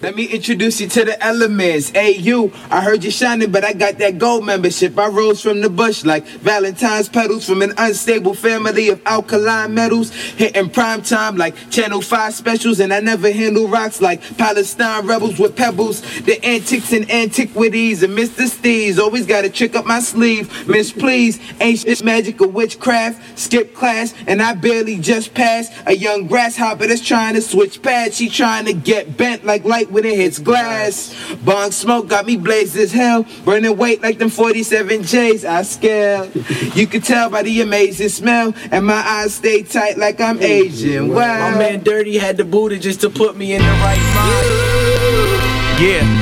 [0.00, 1.90] Let me introduce you to the elements.
[1.90, 4.96] Hey, you, I heard you shining, but I got that gold membership.
[4.96, 10.12] I rose from the bush like Valentine's petals from an unstable family of alkaline metals.
[10.12, 15.38] Hitting prime time like Channel 5 specials, and I never handle rocks like Palestine rebels
[15.38, 16.02] with pebbles.
[16.20, 18.48] The antics and antiquities and Mr.
[18.48, 20.68] Steez always got a trick up my sleeve.
[20.68, 23.38] Miss, please, ancient magic or witchcraft.
[23.38, 25.72] Skip class, and I barely just passed.
[25.86, 28.16] A young grasshopper that's trying to switch pads.
[28.16, 31.14] She trying to get bent like light when it hits glass.
[31.44, 33.26] Bong smoke got me blazed as hell.
[33.44, 35.44] Burning weight like them 47 J's.
[35.44, 36.30] I scale.
[36.74, 38.54] You can tell by the amazing smell.
[38.70, 41.08] And my eyes stay tight like I'm Asian.
[41.08, 41.50] Wow.
[41.50, 45.82] My man Dirty had the booty just to put me in the right mind.
[45.82, 46.21] Yeah.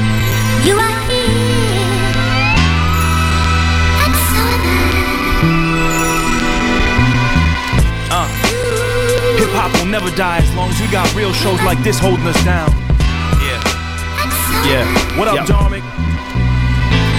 [9.51, 12.25] Hip hop will never die as long as we got real shows like this holding
[12.25, 12.71] us down.
[13.43, 13.59] Yeah.
[14.63, 15.19] Yeah.
[15.19, 15.45] What up, Yo.
[15.45, 15.83] Dominic?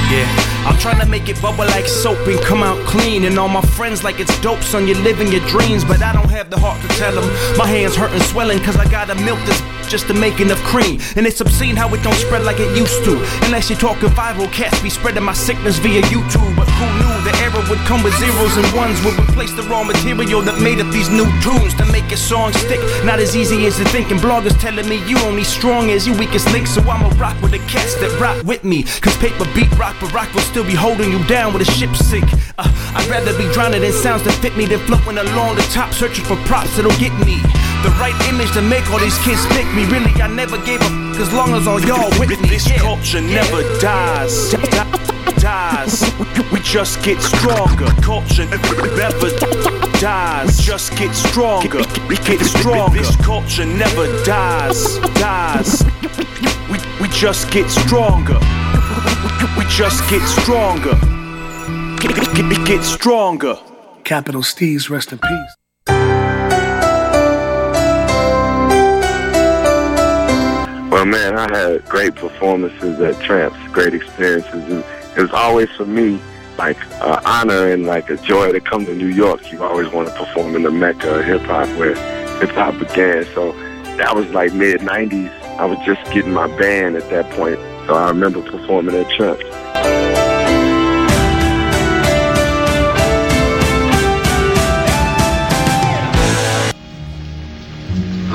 [0.07, 0.23] Yeah.
[0.63, 3.25] I'm trying to make it bubble like soap and come out clean.
[3.25, 5.83] And all my friends like it's dope, son, you're living your dreams.
[5.83, 7.27] But I don't have the heart to tell them.
[7.57, 9.59] My hands hurting, swelling, cause I gotta milk this
[9.91, 11.01] just to make enough cream.
[11.17, 13.19] And it's obscene how it don't spread like it used to.
[13.43, 16.55] Unless you're talking viral, cats be spreading my sickness via YouTube.
[16.55, 19.03] But who knew the era would come with zeros and ones?
[19.03, 22.53] Would replace the raw material that made up these new tunes to make a song
[22.53, 22.79] stick.
[23.03, 24.11] Not as easy as you think.
[24.11, 26.67] And bloggers telling me you only strong as your weakest link.
[26.67, 28.83] So I'ma rock with the cats that rock with me.
[29.03, 31.93] Cause paper beat rock, but rock will still be holding you down with a ship
[31.97, 32.31] sink.
[32.57, 35.91] Uh, I'd rather be drowning in sounds that fit me than floating along the top,
[35.91, 37.43] searching for props that'll get me.
[37.83, 39.85] The right image to make all these kids pick me.
[39.85, 42.35] Really, I never gave a f- as long as all y'all with me.
[42.47, 44.51] This culture never dies.
[45.41, 46.03] Dies.
[46.51, 47.87] We just get stronger.
[48.01, 49.29] Culture never
[49.99, 50.57] dies.
[50.57, 51.81] We just get stronger.
[52.07, 52.99] We get stronger.
[52.99, 54.99] This culture never dies.
[55.15, 55.83] Dies.
[56.69, 58.39] We, we just get stronger.
[59.57, 60.93] We just get stronger.
[61.99, 63.57] Get, get, get stronger.
[64.03, 65.60] Capital Steez, rest in peace.
[71.01, 74.85] Well, man, I had great performances at Tramps, great experiences.
[75.17, 76.21] It was always for me
[76.59, 79.51] like uh, honor and like a joy to come to New York.
[79.51, 81.95] You always want to perform in the mecca of hip hop where
[82.39, 83.25] hip hop began.
[83.33, 83.51] So
[83.97, 85.31] that was like mid '90s.
[85.57, 87.57] I was just getting my band at that point,
[87.87, 89.43] so I remember performing at Tramps.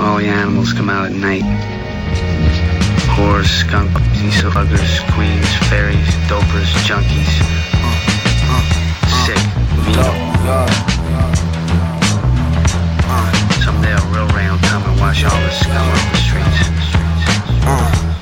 [0.00, 1.75] All the animals come out at night.
[3.16, 7.32] Whores, skunk, diesel huggers, queens, fairies, dopers, junkies.
[9.24, 9.40] Sick,
[9.84, 10.12] venal.
[13.64, 18.15] Someday a real rain will come and wash all the scum off the streets.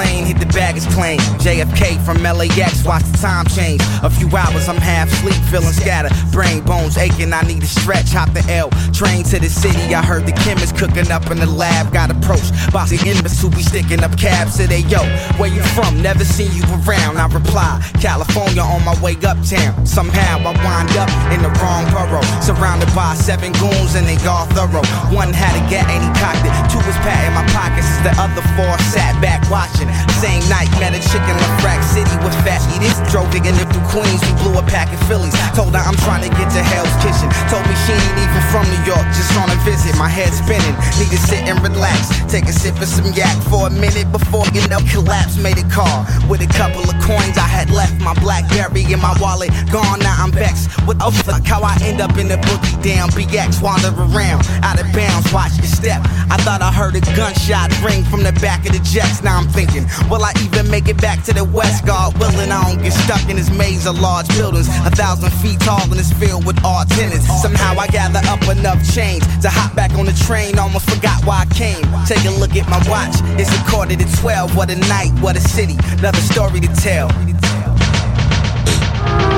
[0.00, 1.18] Plane, hit the baggage claim.
[1.44, 3.80] JFK from LAX, watch the time change.
[4.02, 6.12] A few hours, I'm half sleep, feeling scattered.
[6.32, 8.12] Brain bones aching, I need a stretch.
[8.12, 9.94] Hop the L, train to the city.
[9.94, 11.92] I heard the chemist cooking up in the lab.
[11.92, 14.56] Got approached by the inmates who be sticking up cabs.
[14.56, 15.02] They, yo,
[15.36, 16.00] where you from?
[16.00, 17.18] Never seen you around.
[17.18, 19.84] I reply, California on my way uptown.
[19.84, 22.24] Somehow I wind up in the wrong borough.
[22.40, 24.86] Surrounded by seven goons and they all thorough.
[25.12, 26.52] One had a gat and he cocked it.
[26.72, 29.89] Two was pat in my pockets as the other four sat back watching.
[30.20, 32.96] Same night, met a chick in LaFrac City with fat eaters.
[33.10, 35.34] Drove digging it through Queens, we blew a pack of Phillies.
[35.56, 37.28] Told her I'm trying to get to Hell's Kitchen.
[37.48, 39.96] Told me she ain't even from New York, just on a visit.
[39.96, 42.10] My head spinning, need to sit and relax.
[42.30, 45.36] Take a sip of some yak for a minute before you know collapse.
[45.36, 48.00] Made a call with a couple of coins I had left.
[48.00, 50.70] My Blackberry in my wallet gone, now I'm vexed.
[50.86, 51.44] What the fuck?
[51.44, 55.32] How I end up in the boogie down BX, wander around, out of bounds.
[55.32, 56.02] Watch your step.
[56.30, 59.22] I thought I heard a gunshot ring from the back of the jets.
[59.22, 61.86] Now I'm thinking, will I even make it back to the West?
[61.86, 65.60] God willing, I don't get stuck in this maze of large buildings, a thousand feet
[65.60, 67.26] tall and it's filled with all tenants.
[67.42, 70.58] Somehow I gather up enough change to hop back on the train.
[70.58, 71.84] Almost forgot why I came.
[72.06, 73.14] Take a look at my watch.
[73.40, 74.56] It's a quarter to twelve.
[74.56, 75.76] What a night, what a city.
[75.98, 77.08] Another story to tell.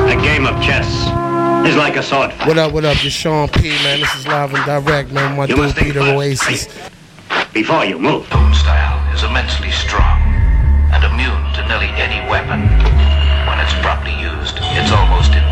[0.09, 0.89] A game of chess
[1.67, 2.49] is like a sword fight.
[2.49, 2.99] What up, what up?
[2.99, 4.01] This Sean P, man.
[4.01, 5.37] This is live and direct, man.
[5.37, 6.13] My You dude must think Peter fast.
[6.49, 6.91] Oasis.
[7.53, 8.27] Before you move.
[8.27, 10.32] style is immensely strong and
[11.23, 12.61] immune to nearly any weapon.
[13.47, 15.52] When it's properly used, it's almost invincible.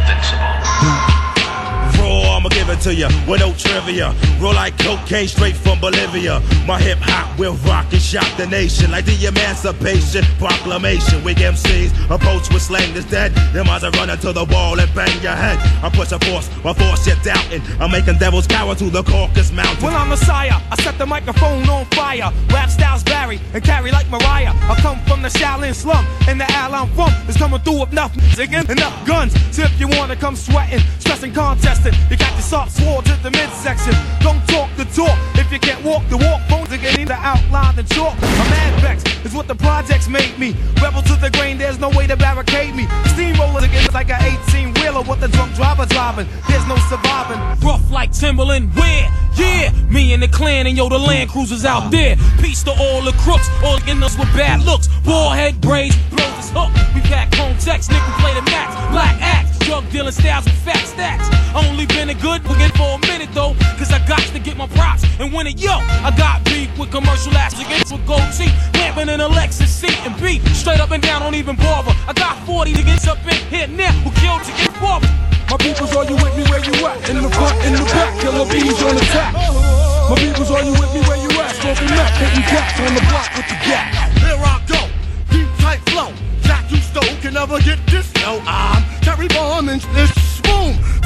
[2.71, 4.15] Give it to you with no trivia.
[4.39, 6.41] Roll like cocaine straight from Bolivia.
[6.69, 11.25] My hip hop will rock and shock the nation like the Emancipation Proclamation.
[11.25, 13.35] Weak MCs approach with slang that's dead.
[13.53, 15.59] Them eyes are running to the wall and bang your head.
[15.83, 17.63] I push a force, my force you're doubting.
[17.81, 19.83] I'm making devils cower to the Caucasus Mountain.
[19.83, 20.61] Well, I'm Messiah.
[20.71, 22.31] I set the microphone on fire.
[22.51, 24.55] Rap styles vary and carry like Mariah.
[24.71, 27.93] I come from the Shaolin slum, and the alley I'm from is coming through with
[27.93, 29.35] enough zigging, enough guns.
[29.51, 33.31] So if you wanna come sweating, stressing, contesting, you got your soft sword to the
[33.31, 33.95] midsection.
[34.21, 36.41] Don't talk the talk if you can't walk the walk.
[36.49, 38.17] Phones are getting the outline the chalk.
[38.19, 40.55] A mad vex is what the projects made me.
[40.83, 42.87] Rebel to the grain, there's no way to barricade me.
[43.15, 46.27] Steamroller again like an 18 wheeler with the drunk driver driving.
[46.49, 47.41] There's no surviving.
[47.67, 49.09] Rough like Timberland, where?
[49.37, 52.17] Yeah, me and the clan and yo, the Land Cruisers out there.
[52.41, 54.89] Peace to all the crooks, all in us with bad looks.
[55.05, 56.71] Ball head braids, blows this hook.
[56.95, 58.75] We pack home text, nigga play the max.
[58.93, 61.30] Black axe, drug dealing styles with fat stacks.
[61.55, 64.69] Only been a good again for a minute though, cause I got to get my
[64.69, 65.61] props and win it.
[65.61, 68.55] Yo, I got beef with commercial ass against with gold teeth.
[68.75, 70.43] Lamping in a Lexus seat and beat.
[70.55, 71.93] Straight up and down, don't even bother.
[72.07, 75.11] I got 40 niggas up in here now who killed to get forward.
[75.51, 77.11] My peoples, are you with me where you at?
[77.11, 79.35] In the front, in the back, killer bees on the tap.
[79.35, 81.51] My peoples, are you with me where you at?
[81.59, 83.91] Smoking up, hitting caps on the block with the gap.
[84.23, 84.87] Here I go,
[85.35, 86.15] deep tight flow.
[86.47, 88.07] Jack you stole can never get this.
[88.23, 90.30] No, I'm Terry Bomb this.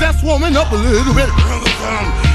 [0.04, 1.30] That's warming up a little bit.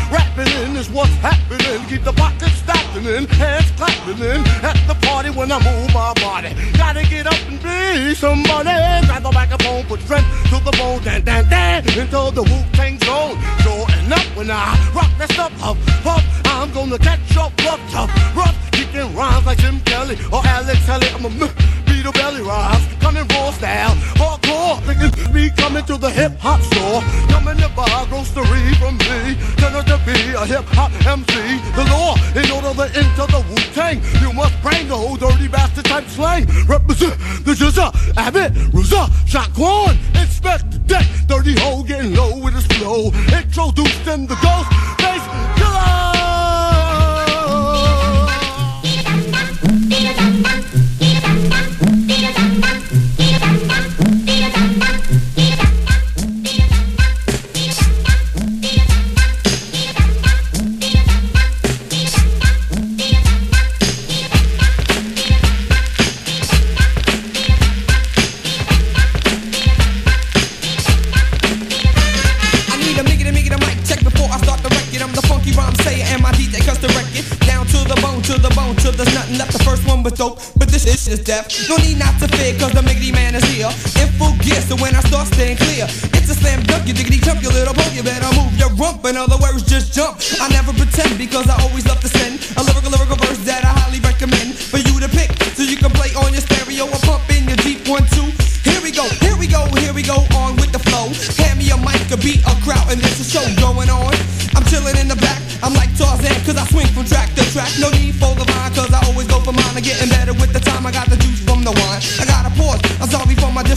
[0.10, 1.86] Rapping in is what's happening.
[1.88, 4.42] Keep the pockets stacking in, hands clapping in.
[4.66, 6.50] At the party when I move my body.
[6.74, 8.74] Gotta get up and be somebody.
[9.06, 11.04] Grab the microphone, put strength to the bone.
[11.04, 11.86] Dan, dan, dan.
[11.90, 13.38] Into the Wu Tang zone.
[13.62, 15.78] Showing up when I rock that stuff up,
[16.08, 16.24] up.
[16.46, 18.58] I'm gonna catch up, rough, tough, rough.
[18.72, 21.08] Kicking rhymes like Jim Kelly or Alex Kelly.
[21.14, 21.30] I'm a
[22.00, 24.80] beat a belly rise, coming raw style, hardcore.
[24.84, 29.36] Thinking me coming to the hip hop store, coming to buy grocery from me.
[29.58, 31.60] Turn to be a hip hop MC.
[31.76, 35.48] The law, in order to enter the Wu Tang, you must bring the whole dirty
[35.48, 36.46] bastard type slang.
[36.68, 41.06] Represent the Jizza, Abbott, Ruza, Shaquan, inspect the deck.
[41.28, 43.12] Dirty hole getting low with his flow.
[43.36, 44.70] Introducing the ghost
[45.02, 45.26] face
[45.58, 46.09] killer.
[81.10, 81.50] Is death.
[81.68, 83.70] No need not to fear, cause the miggity man is here.
[83.98, 87.18] In full gear, so when I start staying clear, it's a slam dunk, you diggity
[87.18, 89.04] jump, you little punk, you better move your rump.
[89.06, 90.22] In other words, just jump.
[90.40, 93.09] I never pretend because I always love to send a lyrical, lyrical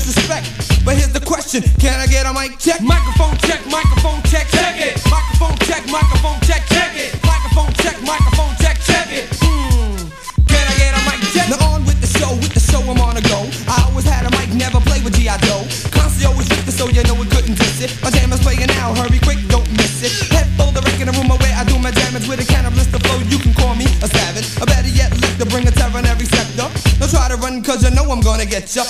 [0.02, 0.46] disrespect.
[0.84, 2.82] But here's the question, can I get a mic check?
[2.82, 4.98] Microphone check, microphone check, check it.
[5.06, 7.14] Microphone check, microphone check, check it.
[7.22, 9.30] Microphone check, microphone check, check it.
[9.38, 10.10] Hmm.
[10.50, 11.46] Can I get a mic check?
[11.46, 13.46] Now on with the show, with the show I'm on a go.
[13.70, 15.38] I always had a mic, never played with G.I.
[15.46, 15.62] Joe.
[15.94, 17.94] Constantly always with the so you know we couldn't miss it.
[18.02, 20.10] My jam is playing now, hurry quick, don't miss it.
[20.34, 23.22] Head full the record, a room where I do my damage with a cannibalistic flow.
[23.30, 24.50] You can call me a savage.
[24.58, 26.66] Or better yet, lick to bring a terror in every sector.
[26.98, 28.82] Don't try to run, cause you know I'm gonna get ya.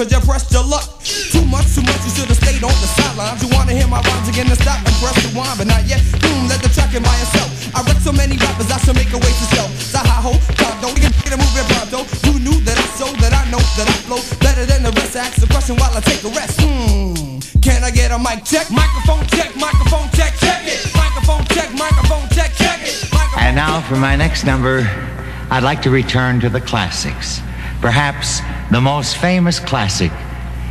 [0.00, 0.88] Cause you pressed your luck.
[1.04, 3.44] Too much, too much, you should've stayed on the sidelines.
[3.44, 6.00] You wanna hear my rhymes again, then stop and press rewind, but not yet.
[6.24, 7.52] Hmm, let the track in by yourself.
[7.76, 9.68] I wreck so many rappers, I should make a way to sell.
[9.92, 12.08] Zahaho, Tondo, get get a moving pronto.
[12.24, 15.16] You knew that I so that I know that I flow better than the rest.
[15.16, 16.56] I Ask the question while I take a rest.
[16.56, 18.72] Hmm, can I get a mic check?
[18.72, 20.80] Microphone check, microphone check, check it.
[20.96, 23.04] Microphone check, microphone check, check it.
[23.36, 24.88] And now for my next number,
[25.50, 27.42] I'd like to return to the classics.
[27.80, 30.12] Perhaps the most famous classic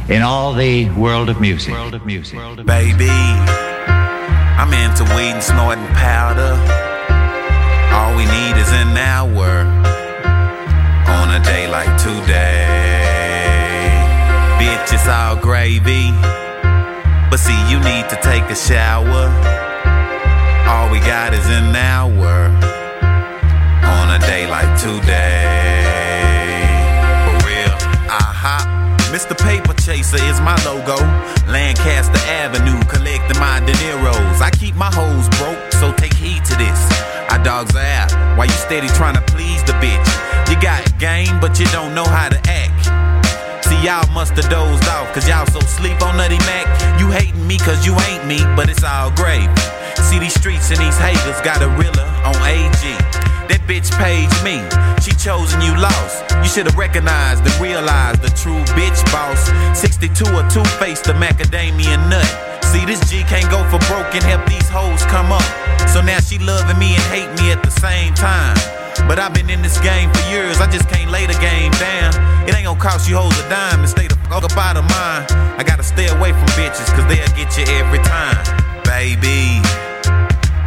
[0.07, 1.73] in all the world of music.
[1.73, 2.39] World of music.
[2.65, 6.55] Baby, I'm into weed and snorting powder.
[7.93, 9.65] All we need is an hour
[11.11, 12.65] on a day like today.
[14.59, 16.11] Bitch, it's all gravy.
[17.29, 19.27] But see, you need to take a shower.
[20.69, 22.47] All we got is an hour
[23.83, 26.08] on a day like today.
[29.19, 29.37] Mr.
[29.37, 30.95] Paper Chaser is my logo.
[31.51, 34.39] Lancaster Avenue, collecting my De Niro's.
[34.39, 36.79] I keep my hoes broke, so take heed to this.
[37.27, 40.07] I dogs are out, why you steady trying to please the bitch?
[40.47, 43.65] You got game, but you don't know how to act.
[43.65, 46.71] See, y'all must have dozed off, cause y'all so sleep on Nutty Mac.
[46.97, 49.51] You hating me cause you ain't me, but it's all great.
[49.99, 53.08] See, these streets and these haters got a realer on AG.
[53.49, 54.61] That bitch paged me,
[55.01, 56.21] she chosen you lost.
[56.45, 59.49] You should've recognized and realized the true bitch boss.
[59.73, 62.29] 62 or two faced the macadamia nut.
[62.69, 65.49] See, this G can't go for broke and help these hoes come up.
[65.89, 68.53] So now she loving me and hate me at the same time.
[69.09, 72.13] But I've been in this game for years, I just can't lay the game down.
[72.45, 74.85] It ain't gonna cost you hoes a dime and stay the fuck up out of
[74.85, 75.25] mine.
[75.57, 78.37] I gotta stay away from bitches, cause they'll get you every time.
[78.85, 79.57] Baby,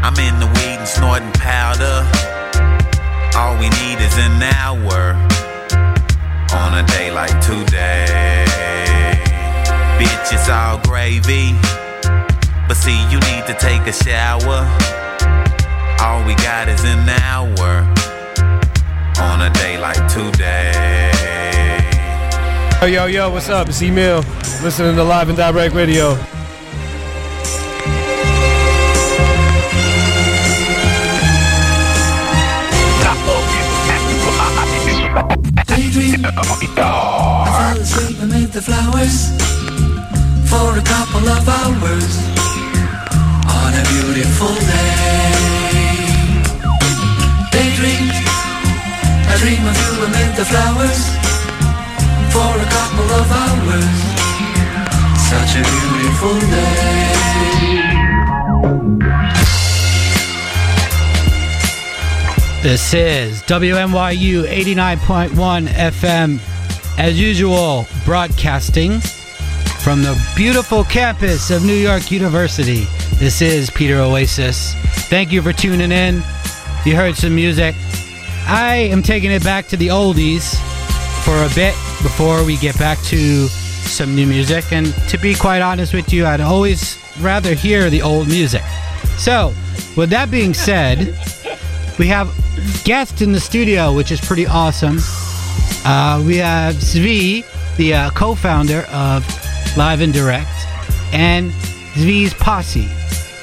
[0.03, 2.32] I'm in the weed and snorting powder.
[3.35, 5.15] All we need is an hour
[6.53, 8.45] on a day like today.
[9.99, 11.57] Bitch, it's all gravy.
[12.69, 14.69] But see, you need to take a shower.
[16.01, 17.89] All we got is an hour
[19.19, 21.11] on a day like today.
[22.83, 23.69] Yo, yo, yo, what's up?
[23.69, 24.25] It's Emil,
[24.63, 26.19] listening to Live and Direct Radio.
[36.25, 36.29] I
[37.59, 39.31] fell asleep amid the flowers
[40.51, 42.17] for a couple of hours
[43.59, 45.33] on a beautiful day.
[49.33, 51.01] I dream of you amid the flowers
[52.31, 53.99] for a couple of hours.
[55.29, 57.03] Such a beautiful day.
[62.63, 66.39] This is WNYU 89.1 FM,
[66.97, 69.01] as usual, broadcasting
[69.81, 72.85] from the beautiful campus of New York University.
[73.17, 74.75] This is Peter Oasis.
[75.11, 76.23] Thank you for tuning in.
[76.85, 77.75] You heard some music.
[78.47, 80.55] I am taking it back to the oldies
[81.25, 84.73] for a bit before we get back to some new music.
[84.73, 88.63] And to be quite honest with you, I'd always rather hear the old music.
[89.19, 89.53] So,
[89.97, 91.19] with that being said,
[91.99, 92.33] we have
[92.85, 94.99] guests in the studio, which is pretty awesome.
[95.85, 97.45] Uh, we have Zvi,
[97.77, 99.27] the uh, co-founder of
[99.77, 100.51] Live and Direct,
[101.13, 101.51] and
[101.95, 102.89] Zvi's posse,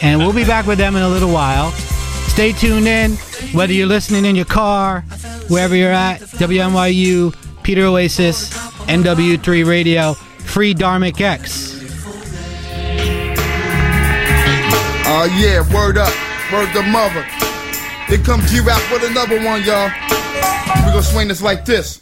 [0.01, 1.71] and we'll be back with them in a little while.
[2.29, 3.11] Stay tuned in,
[3.53, 5.01] whether you're listening in your car,
[5.49, 6.21] wherever you're at.
[6.21, 8.49] WNYU, Peter Oasis,
[8.87, 11.75] NW3 Radio, Free Dharmic X.
[15.11, 16.13] Oh yeah, word up,
[16.51, 17.25] word the mother.
[18.09, 19.85] Here comes G-Rap with another one, y'all.
[20.81, 22.01] We gonna swing this like this.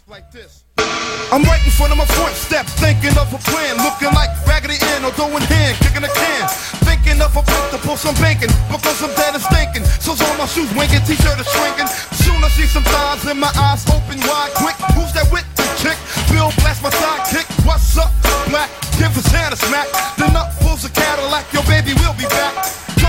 [1.28, 4.80] I'm right in front of my front step, thinking of a plan, looking like Raggedy
[4.96, 6.48] Ann or doing hand, kicking a can.
[6.88, 7.44] Thinking of a
[7.84, 9.84] pull some bacon, because I'm dead and stinking.
[10.00, 11.92] So's on my shoes winking, t-shirt is shrinking.
[12.24, 14.80] Soon I see some thighs in my eyes open wide, quick.
[14.96, 16.00] Who's that with the chick?
[16.32, 17.44] Bill blast my sidekick.
[17.68, 18.16] What's up,
[18.48, 18.72] black?
[18.96, 19.92] Give us hand a smack.
[20.16, 22.56] The nut pulls a Cadillac, your baby will be back.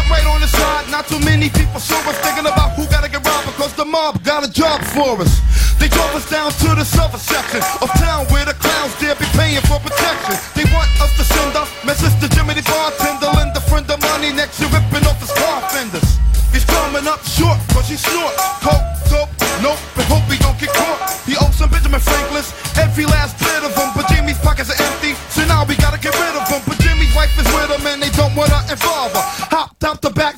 [0.08, 3.20] Right on the side, not too many people saw us thinking about who gotta get
[3.20, 5.40] robbed because the mob got a job for us.
[5.78, 9.28] They drove us down to the silver section of town where the clowns dare be
[9.36, 10.34] paying for protection.
[10.56, 14.00] They want us to send up message to Jimmy the bartender, lend a friend of
[14.00, 16.18] money next year ripping off his car fenders.
[16.52, 18.34] He's coming up short, cause he snort.
[18.64, 19.30] Coke, dope,
[19.62, 20.98] nope, and hope he don't get caught.
[21.28, 22.50] He owes some Benjamin Franklin's,
[22.80, 23.38] every last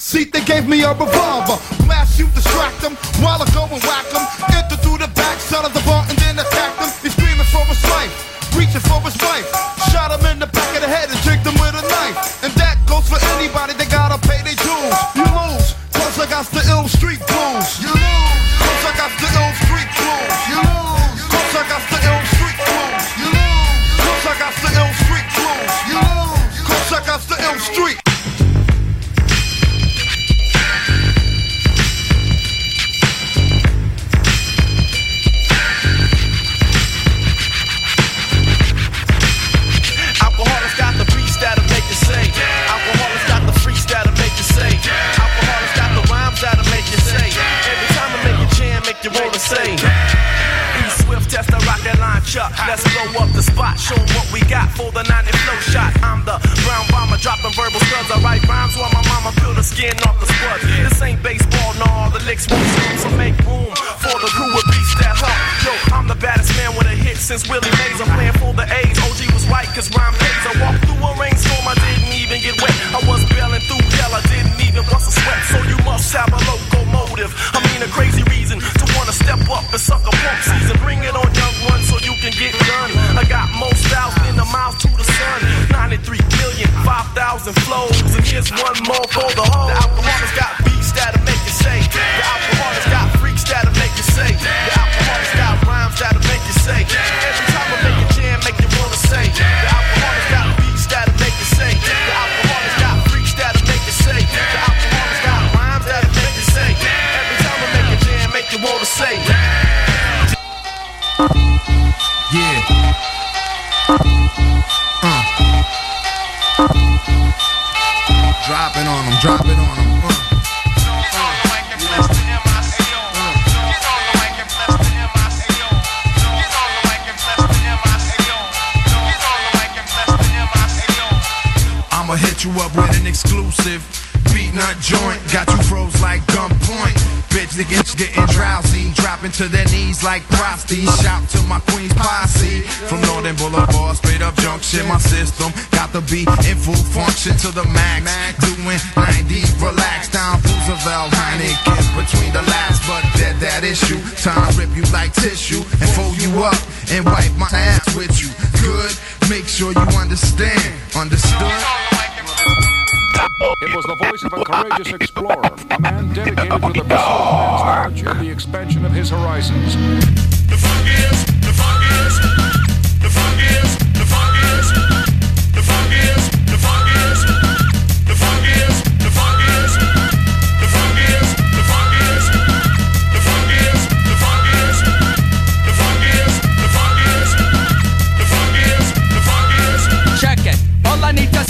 [0.01, 1.59] seat, they gave me a revolver.
[1.85, 4.50] Blast you, distract them, while I go and whack them.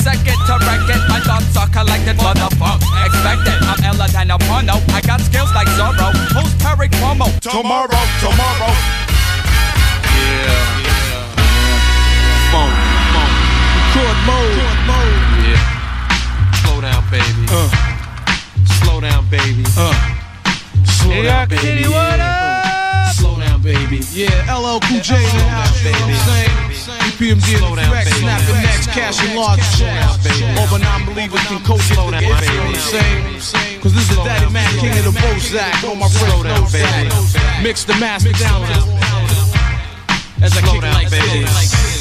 [0.01, 1.03] Second to wreck it.
[1.09, 2.81] My thoughts are collected for the funk.
[3.05, 3.57] Expected.
[3.65, 4.77] I'm Ella than a porno.
[4.97, 6.13] I got skills like Zorro.
[6.33, 7.29] Post Peric promo.
[7.41, 8.73] Tomorrow, tomorrow.
[10.17, 10.81] Yeah.
[12.53, 12.73] Funk,
[13.13, 13.33] funk.
[13.91, 14.55] Record mode.
[15.45, 16.63] Yeah.
[16.63, 17.45] Slow down, baby.
[17.51, 17.69] Uh.
[18.81, 19.65] Slow down, baby.
[19.77, 19.93] Uh.
[20.85, 21.63] Slow New down, baby.
[21.63, 23.13] City, what up?
[23.15, 24.01] Slow down, baby.
[24.13, 26.70] Yeah, LL Cool J in the house, you know what I'm saying?
[26.99, 30.19] BPMD in effect, snap the next, and large checks.
[30.59, 31.99] Over non-believers can coach it.
[31.99, 33.81] With it, what I'm saying?
[33.81, 37.63] Cause this is Daddy Mac, king of the Bozak, on my friend Nozak.
[37.63, 38.63] Mix the master down.
[40.43, 42.00] as I kick like this.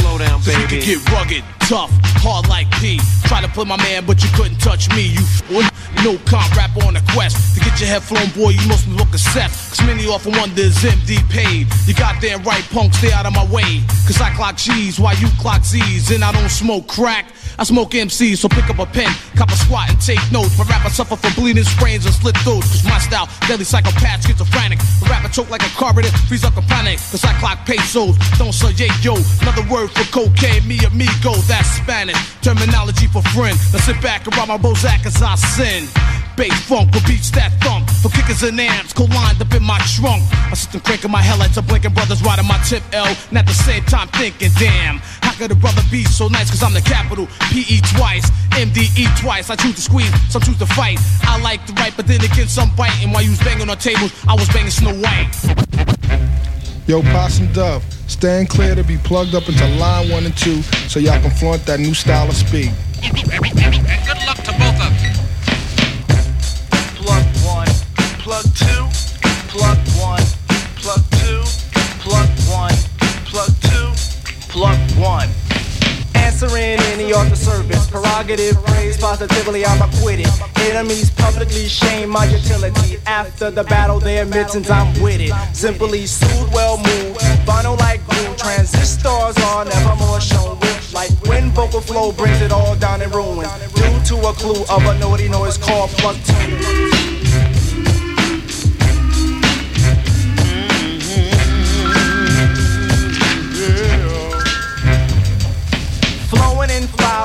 [0.00, 0.82] Slow down, So you baby.
[0.82, 1.90] can get rugged, tough,
[2.22, 3.00] hard like P.
[3.24, 5.08] Try to play my man, but you couldn't touch me.
[5.16, 5.62] You fool.
[6.04, 7.54] No comp rap on a quest.
[7.54, 9.50] To get your head flown, boy, you must look a set.
[9.50, 11.66] Cause many often wonder is MD paid.
[11.86, 13.80] You goddamn right, punk, stay out of my way.
[14.06, 16.10] Cause I clock G's while you clock Z's.
[16.10, 17.26] And I don't smoke crack.
[17.58, 20.58] I smoke MCs, so pick up a pen, cop a squat and take notes.
[20.58, 22.68] My rapper suffer from bleeding sprains and slit throats.
[22.68, 24.78] Cause my style, deadly psychopath, schizophrenic.
[25.00, 26.98] The rapper choke like a carburetor, freeze up a panic.
[27.10, 29.16] Cause I clock pesos, don't say yeah, yo.
[29.40, 32.18] Another word for cocaine, me amigo, that's Spanish.
[32.42, 33.56] Terminology for friend.
[33.72, 35.88] Now sit back and rob my Bozak as I sin.
[36.36, 37.88] Bass funk with beats that thump.
[37.88, 40.22] For kickers and amps, co-lined up in my trunk.
[40.32, 43.08] I sit and cranking my headlights, I'm blinking brothers riding my tip L.
[43.30, 46.50] And at the same time thinking, damn, how could a brother be so nice?
[46.50, 49.48] Cause I'm the capital, PE twice, MDE twice.
[49.48, 50.98] I choose to squeeze, some choose to fight.
[51.22, 52.92] I like to write, but then again, some bite.
[53.02, 55.32] And While you was banging on tables, I was banging Snow White.
[56.86, 61.00] Yo, Possum Dove, stand clear to be plugged up into line one and two so
[61.00, 62.72] y'all can flaunt that new style of speed.
[63.02, 65.25] And good luck to both of you.
[68.56, 68.82] Two,
[69.52, 70.22] plug one,
[70.76, 71.42] plug two,
[72.00, 72.74] plug one,
[73.24, 73.88] plug two,
[74.48, 75.28] plug one.
[76.14, 80.28] Answering any other service, prerogative, praise positively, I'm acquitted.
[80.70, 82.98] Enemies publicly shame my utility.
[83.06, 85.32] After the battle, they admit since I'm with it.
[85.54, 88.34] Simply soothe, well moved, vinyl like glue.
[88.36, 90.92] Transistors are never more shown with.
[90.94, 93.48] Like when vocal flow brings it all down in ruins.
[93.74, 97.25] Due to a clue of a naughty noise called plug two.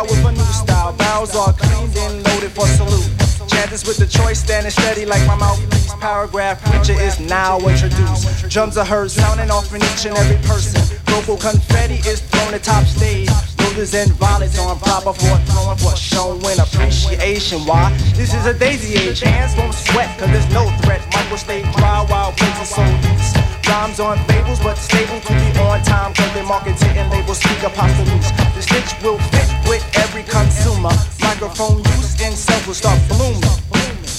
[0.03, 0.93] With a new style.
[0.93, 3.09] Barrels are cleaned and loaded for salute.
[3.47, 5.93] Chanters with the choice standing steady like my mouthpiece.
[5.99, 8.49] Paragraph preacher is now introduced.
[8.49, 10.79] Drums are heard sounding off in each and every person.
[11.05, 13.29] Vocal confetti is thrown atop stage.
[13.59, 17.59] Roses and violets on proper for throwing for showing appreciation.
[17.65, 17.91] Why?
[18.15, 19.19] This is a daisy age.
[19.19, 21.01] Hands won't sweat cause there's no threat.
[21.13, 23.33] Michael stay dry while places so loose.
[23.67, 26.13] Rhymes on fables, but stable to be on time.
[26.13, 28.31] Cause they market and label speak apostles.
[28.55, 30.91] The stitch will fit with every consumer.
[31.21, 32.33] Microphone use in
[32.67, 33.41] will start blooming.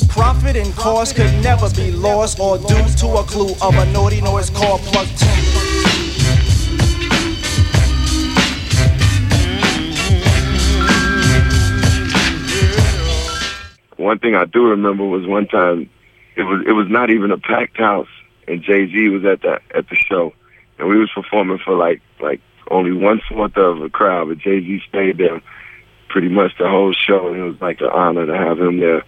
[0.09, 4.23] Profit and cost could never be lost or due to a clue of a naughty
[4.23, 5.27] noise called plug two.
[14.03, 15.91] One thing I do remember was one time
[16.35, 18.09] it was it was not even a packed house
[18.49, 20.33] and Jay Z was at the at the show
[20.79, 22.41] and we was performing for like like
[22.73, 25.41] only one fourth of the crowd, but Jay Z stayed there
[26.09, 29.03] pretty much the whole show and it was like an honor to have him there.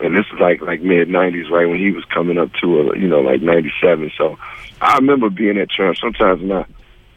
[0.00, 2.98] And this is like like mid nineties, right when he was coming up to a,
[2.98, 4.12] you know like ninety seven.
[4.16, 4.38] So
[4.80, 5.96] I remember being at Tramp.
[5.96, 6.64] Sometimes when I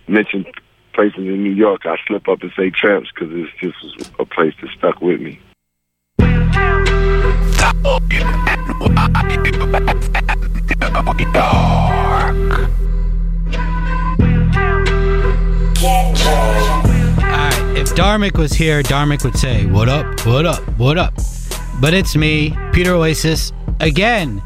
[0.07, 0.45] mention
[0.93, 4.55] places in New York, I slip up and say Tramps because it's just a place
[4.61, 5.39] that stuck with me.
[17.77, 21.13] If Dharmic was here, Dharmic would say, What up, what up, what up?
[21.79, 24.41] But it's me, Peter Oasis, again.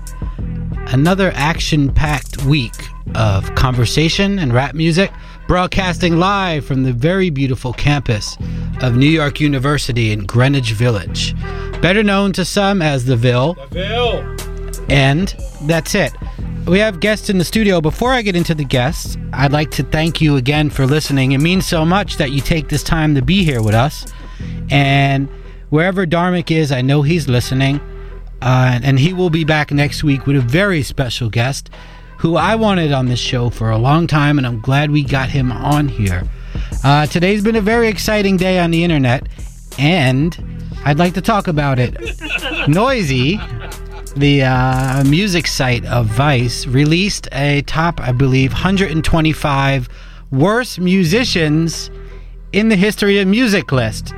[0.87, 2.73] Another action packed week
[3.13, 5.11] of conversation and rap music,
[5.47, 8.37] broadcasting live from the very beautiful campus
[8.81, 11.35] of New York University in Greenwich Village.
[11.81, 13.55] Better known to some as the Ville.
[14.89, 16.13] And that's it.
[16.67, 17.79] We have guests in the studio.
[17.81, 21.33] Before I get into the guests, I'd like to thank you again for listening.
[21.33, 24.05] It means so much that you take this time to be here with us.
[24.69, 25.29] And
[25.69, 27.79] wherever Dharmic is, I know he's listening.
[28.41, 31.69] Uh, and he will be back next week with a very special guest
[32.19, 35.29] who I wanted on this show for a long time, and I'm glad we got
[35.29, 36.23] him on here.
[36.83, 39.27] Uh, today's been a very exciting day on the internet,
[39.77, 40.37] and
[40.85, 41.95] I'd like to talk about it.
[42.67, 43.39] Noisy,
[44.15, 49.89] the uh, music site of Vice, released a top, I believe, 125
[50.31, 51.89] worst musicians
[52.53, 54.13] in the history of music list.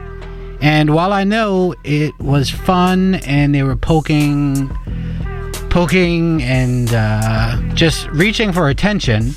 [0.62, 4.70] And while I know it was fun and they were poking,
[5.70, 9.34] poking and uh, just reaching for attention,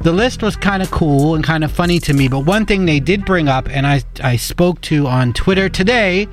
[0.00, 2.28] the list was kind of cool and kind of funny to me.
[2.28, 6.28] But one thing they did bring up, and I, I spoke to on Twitter today,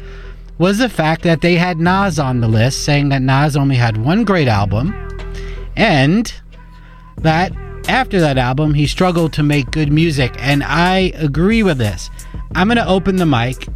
[0.62, 3.98] was the fact that they had Nas on the list, saying that Nas only had
[3.98, 4.94] one great album,
[5.76, 6.32] and
[7.18, 7.52] that
[7.90, 10.36] after that album, he struggled to make good music.
[10.38, 12.12] And I agree with this.
[12.54, 13.68] I'm going to open the mic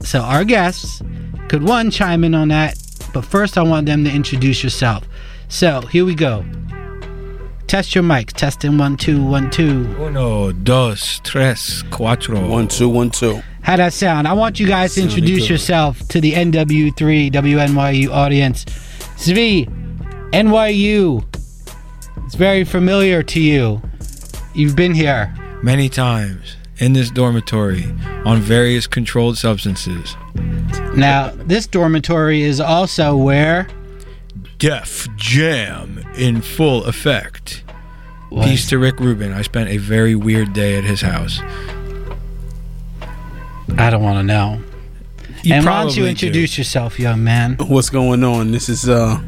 [0.00, 1.00] so our guests
[1.48, 2.76] could one chime in on that,
[3.14, 5.08] but first I want them to introduce yourself.
[5.48, 6.44] So here we go.
[7.74, 8.32] Test your mics.
[8.32, 9.92] Testing one two one two.
[9.98, 12.48] Uno, dos, tres, cuatro.
[12.48, 13.42] One, two, one, two.
[13.62, 14.28] How that sound?
[14.28, 18.64] I want you guys to introduce yourself to the NW3 WNYU audience.
[19.16, 19.66] Zvi,
[20.30, 21.24] NYU.
[22.24, 23.82] It's very familiar to you.
[24.54, 25.34] You've been here.
[25.60, 27.86] Many times in this dormitory
[28.24, 30.14] on various controlled substances.
[30.94, 33.66] Now, this dormitory is also where
[34.58, 37.63] Def Jam in full effect.
[38.34, 38.46] What?
[38.46, 39.32] Peace to Rick Rubin.
[39.32, 41.38] I spent a very weird day at his house.
[43.78, 44.60] I don't want to know.
[45.44, 47.56] You and why don't you probably introduce yourself, young man?
[47.60, 48.50] What's going on?
[48.50, 49.20] This is uh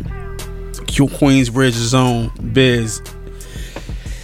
[0.89, 3.01] Q- Queensbridge Zone Biz.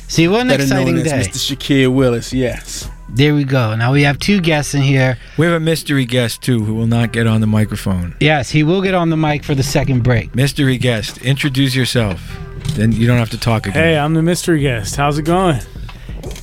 [0.09, 1.31] See, what an better exciting known as day.
[1.31, 1.57] Mr.
[1.57, 2.33] Shakir Willis.
[2.33, 2.91] Yes.
[3.09, 3.77] There we go.
[3.77, 5.17] Now we have two guests in here.
[5.39, 8.17] We have a mystery guest too who will not get on the microphone.
[8.19, 10.35] Yes, he will get on the mic for the second break.
[10.35, 12.21] Mystery guest, introduce yourself.
[12.75, 13.83] Then you don't have to talk again.
[13.83, 14.97] Hey, I'm the mystery guest.
[14.97, 15.61] How's it going?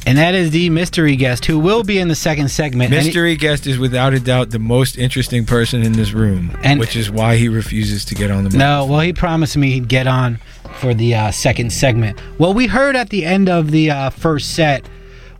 [0.05, 2.91] And that is the mystery guest who will be in the second segment.
[2.93, 6.57] And he- Mystery guest is without a doubt the most interesting person in this room,
[6.63, 8.59] And- which is why he refuses to get on the mic.
[8.59, 10.39] No, well, he promised me he'd get on
[10.79, 12.19] for the uh, second segment.
[12.37, 14.85] What we heard at the end of the uh, first set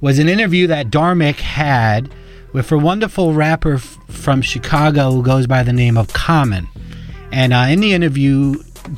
[0.01, 2.09] was an interview that Dharmic had
[2.53, 6.67] with a wonderful rapper f- from Chicago who goes by the name of Common.
[7.31, 8.55] And uh, in the interview,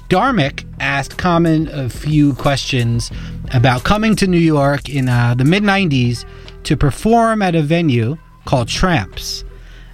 [0.09, 3.11] Dharmic asked Common a few questions
[3.53, 6.25] about coming to New York in uh, the mid 90s
[6.63, 9.43] to perform at a venue called Tramps.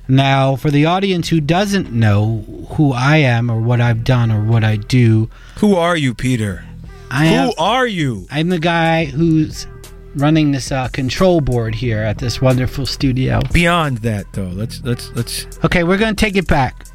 [0.07, 4.41] Now, for the audience who doesn't know who I am or what I've done or
[4.41, 6.63] what I do, who are you, Peter?
[7.12, 8.27] I Who am, are you?
[8.31, 9.67] I'm the guy who's
[10.15, 13.39] running this uh, control board here at this wonderful studio.
[13.53, 15.45] Beyond that, though, let's let's let's.
[15.63, 16.87] Okay, we're gonna take it back.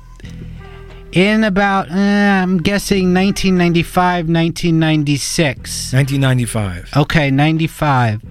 [1.13, 5.93] In about, uh, I'm guessing 1995, 1996.
[5.93, 6.91] 1995.
[6.97, 8.23] Okay, 95.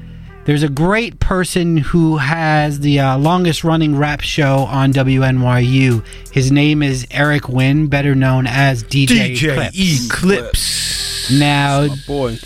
[0.45, 6.03] There's a great person who has the uh, longest running rap show on WNYU.
[6.31, 10.05] His name is Eric Wynn, better known as DJ, DJ Eclipse.
[10.07, 11.39] Eclipse.
[11.39, 12.39] Now, boy.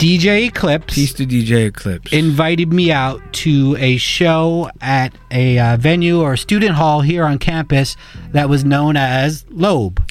[0.00, 2.10] DJ Eclipse Peace to DJ Eclipse.
[2.10, 7.38] invited me out to a show at a uh, venue or student hall here on
[7.38, 7.98] campus
[8.30, 10.02] that was known as Loeb.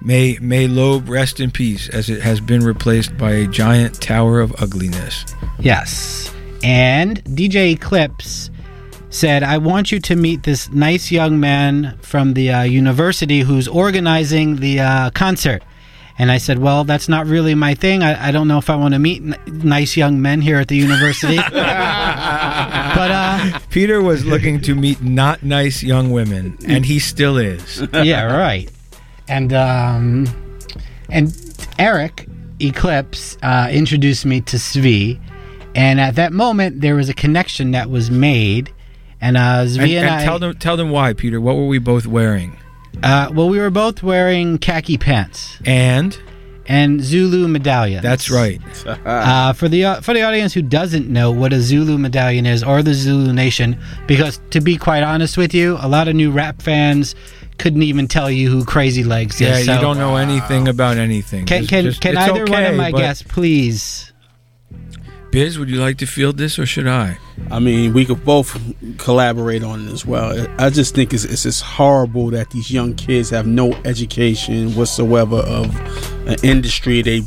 [0.00, 4.40] May may Loeb rest in peace, as it has been replaced by a giant tower
[4.40, 5.24] of ugliness.
[5.60, 6.34] Yes.
[6.64, 8.50] And DJ Eclipse
[9.10, 13.68] said, I want you to meet this nice young man from the uh, university who's
[13.68, 15.62] organizing the uh, concert.
[16.18, 18.02] And I said, Well, that's not really my thing.
[18.02, 20.68] I, I don't know if I want to meet n- nice young men here at
[20.68, 21.36] the university.
[21.52, 27.86] but uh, Peter was looking to meet not nice young women, and he still is.
[27.92, 28.70] yeah, right.
[29.28, 30.26] And um,
[31.10, 31.34] and
[31.78, 32.26] Eric
[32.60, 35.20] Eclipse uh, introduced me to Zvi,
[35.74, 38.72] and at that moment there was a connection that was made,
[39.20, 40.24] and uh, Zvi And, and, and I.
[40.24, 41.40] tell them tell them why, Peter.
[41.40, 42.56] What were we both wearing?
[43.02, 46.18] Uh, well, we were both wearing khaki pants and
[46.68, 48.02] and Zulu medallions.
[48.02, 48.60] That's right.
[48.86, 52.64] Uh, for the uh, for the audience who doesn't know what a Zulu medallion is
[52.64, 56.30] or the Zulu Nation, because to be quite honest with you, a lot of new
[56.30, 57.14] rap fans
[57.58, 59.40] couldn't even tell you who Crazy Legs is.
[59.40, 59.66] Yeah, is.
[59.66, 61.46] you don't know anything about anything.
[61.46, 64.12] Can can, just- can it's either one okay, of my but- guests please?
[65.30, 67.18] Biz, would you like to field this, or should I?
[67.50, 68.58] I mean, we could both
[68.98, 70.46] collaborate on it as well.
[70.58, 75.38] I just think it's, it's just horrible that these young kids have no education whatsoever
[75.38, 75.74] of
[76.26, 77.22] an industry they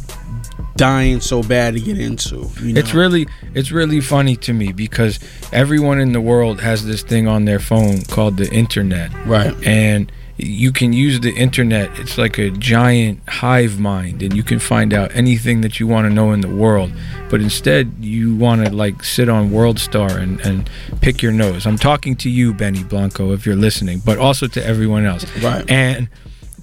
[0.79, 2.49] dying so bad to get into.
[2.61, 2.79] You know?
[2.79, 5.19] It's really it's really funny to me because
[5.51, 9.11] everyone in the world has this thing on their phone called the internet.
[9.25, 9.53] Right.
[9.65, 11.97] And you can use the internet.
[11.99, 16.07] It's like a giant hive mind and you can find out anything that you want
[16.07, 16.91] to know in the world.
[17.29, 20.69] But instead you want to like sit on World Star and, and
[21.01, 21.67] pick your nose.
[21.67, 25.25] I'm talking to you, Benny Blanco, if you're listening, but also to everyone else.
[25.37, 25.69] Right.
[25.69, 26.07] And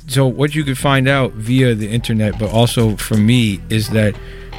[0.07, 4.15] so what you could find out via the internet, but also for me, is that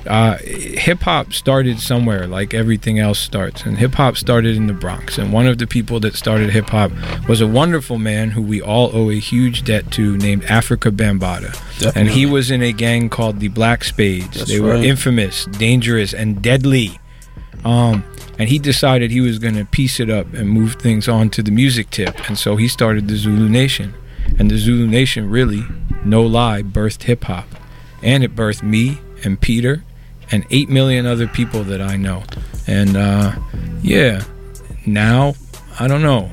[0.07, 4.73] uh, hip hop started somewhere, like everything else starts, and hip hop started in the
[4.73, 5.17] Bronx.
[5.17, 6.91] And one of the people that started hip hop
[7.27, 11.95] was a wonderful man who we all owe a huge debt to, named Afrika Bambaataa.
[11.95, 14.37] And he was in a gang called the Black Spades.
[14.37, 14.83] That's they were right.
[14.83, 16.99] infamous, dangerous, and deadly.
[17.65, 18.03] Um,
[18.39, 21.43] and he decided he was going to piece it up and move things on to
[21.43, 22.29] the music tip.
[22.29, 23.93] And so he started the Zulu Nation.
[24.39, 25.63] And the Zulu Nation really,
[26.05, 27.47] no lie, birthed hip hop.
[28.03, 29.83] And it birthed me and Peter
[30.31, 32.23] and 8 million other people that I know.
[32.67, 33.35] And uh,
[33.81, 34.23] yeah,
[34.85, 35.35] now,
[35.79, 36.31] I don't know.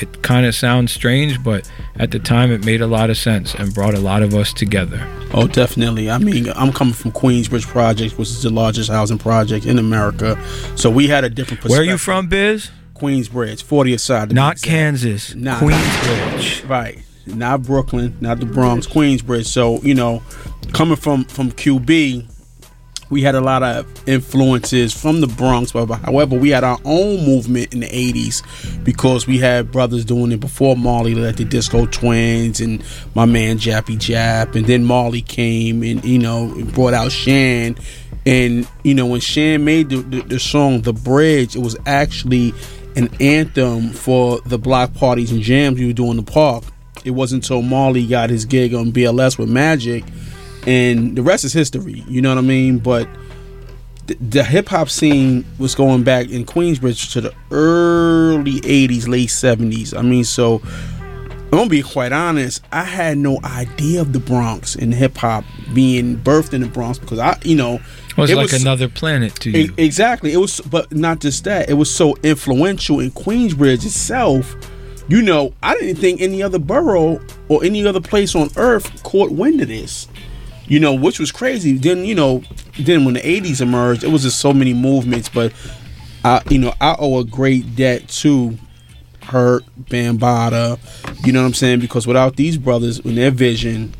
[0.00, 3.54] It kind of sounds strange, but at the time it made a lot of sense
[3.54, 5.06] and brought a lot of us together.
[5.32, 6.10] Oh, definitely.
[6.10, 10.38] I mean, I'm coming from Queensbridge Project, which is the largest housing project in America.
[10.76, 11.70] So we had a different perspective.
[11.70, 12.70] Where are you from, Biz?
[12.94, 14.32] Queensbridge, 40th side.
[14.34, 14.60] Not.
[14.60, 16.68] Kansas, Nah, Queensbridge.
[16.68, 16.98] Right.
[17.26, 19.46] Not Brooklyn, not the Bronx, Queensbridge.
[19.46, 20.22] So, you know,
[20.72, 22.30] coming from from QB,
[23.08, 27.24] we had a lot of influences from the Bronx, but however, we had our own
[27.24, 28.42] movement in the 80s
[28.84, 32.82] because we had brothers doing it before Marley, like the Disco Twins and
[33.14, 34.56] my man Jappy Jap.
[34.56, 37.76] And then Marley came and, you know, brought out Shan.
[38.24, 42.52] And, you know, when Shan made the, the, the song The Bridge, it was actually
[42.96, 46.64] an anthem for the block parties and jams we were doing in the park.
[47.04, 50.02] It wasn't until Marley got his gig on BLS with Magic,
[50.66, 52.04] and the rest is history.
[52.08, 52.78] You know what I mean?
[52.78, 53.08] But
[54.06, 59.28] the, the hip hop scene was going back in Queensbridge to the early '80s, late
[59.28, 59.96] '70s.
[59.96, 62.62] I mean, so I'm gonna be quite honest.
[62.72, 66.98] I had no idea of the Bronx and hip hop being birthed in the Bronx
[66.98, 69.58] because I, you know, It was like another planet to you.
[69.58, 70.32] E- Exactly.
[70.32, 71.68] It was, but not just that.
[71.70, 74.54] It was so influential in Queensbridge itself.
[75.08, 79.30] You know, I didn't think any other borough or any other place on earth caught
[79.30, 80.08] wind of this.
[80.68, 81.76] You know, which was crazy.
[81.76, 82.42] Then you know,
[82.78, 85.28] then when the '80s emerged, it was just so many movements.
[85.28, 85.52] But
[86.24, 88.56] I, you know, I owe a great debt to
[89.22, 90.78] Herc, Bambaataa.
[91.26, 91.80] You know what I'm saying?
[91.80, 93.94] Because without these brothers and their vision,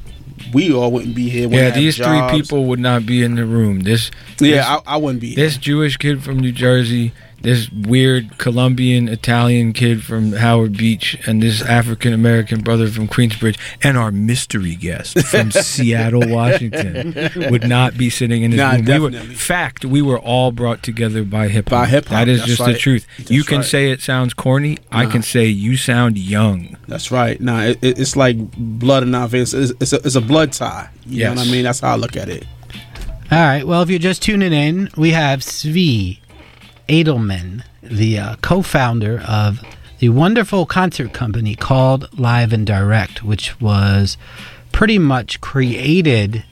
[0.53, 1.49] we all wouldn't be here.
[1.49, 2.31] wouldn't Yeah, these jobs.
[2.33, 3.81] three people would not be in the room.
[3.81, 5.35] This, Yeah, this- I, I wouldn't be.
[5.35, 7.13] This Jewish kid from New Jersey,
[7.47, 13.57] this weird Colombian Italian kid from Howard Beach, and this African American brother from Queensbridge,
[13.85, 17.15] and our mystery guest from Seattle, Washington,
[17.51, 18.85] would not be sitting in this Nah, room.
[18.85, 21.77] We were, fact, we were all brought together by hip hop.
[21.83, 22.81] By hip-hop, That is that's just the right.
[22.81, 23.07] truth.
[23.31, 23.65] you can right.
[23.67, 24.79] say it sounds corny.
[24.91, 26.77] I can say you sound young.
[26.89, 27.41] That's right.
[27.41, 29.55] Nah, it, it- it's like blood in our veins.
[29.55, 30.89] It's, it's, a, it's a blood tie.
[31.07, 31.63] You know what I mean?
[31.63, 32.45] That's how I look at it.
[33.31, 33.65] All right.
[33.67, 36.19] Well, if you're just tuning in, we have Zvi
[36.89, 39.63] Edelman, the uh, co-founder of
[39.99, 44.17] the wonderful concert company called Live and Direct, which was
[44.73, 46.45] pretty much created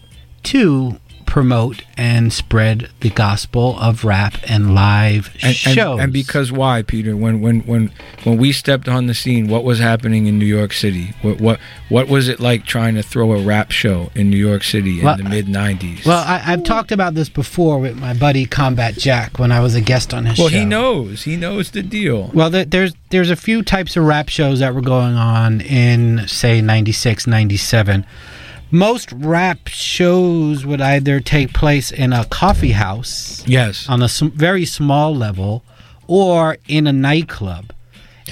[0.44, 0.98] to
[1.34, 5.98] promote and spread the gospel of rap and live And, and, shows.
[5.98, 7.16] and because why, Peter?
[7.16, 7.90] When when when
[8.22, 11.12] when we stepped on the scene, what was happening in New York City?
[11.22, 14.62] What what what was it like trying to throw a rap show in New York
[14.62, 16.06] City in Well, the mid '90s?
[16.06, 19.74] well, I, I've talked about this before with my buddy Combat Jack when I was
[19.74, 20.54] a guest on his Well, show.
[20.54, 21.24] Well, he knows.
[21.24, 22.30] He knows the deal.
[22.32, 26.28] Well, there, there's there's a few types of rap shows that were going on in
[26.28, 28.06] say 96, 97.
[28.74, 34.28] Most rap shows would either take place in a coffee house, yes, on a sm-
[34.34, 35.62] very small level,
[36.08, 37.72] or in a nightclub.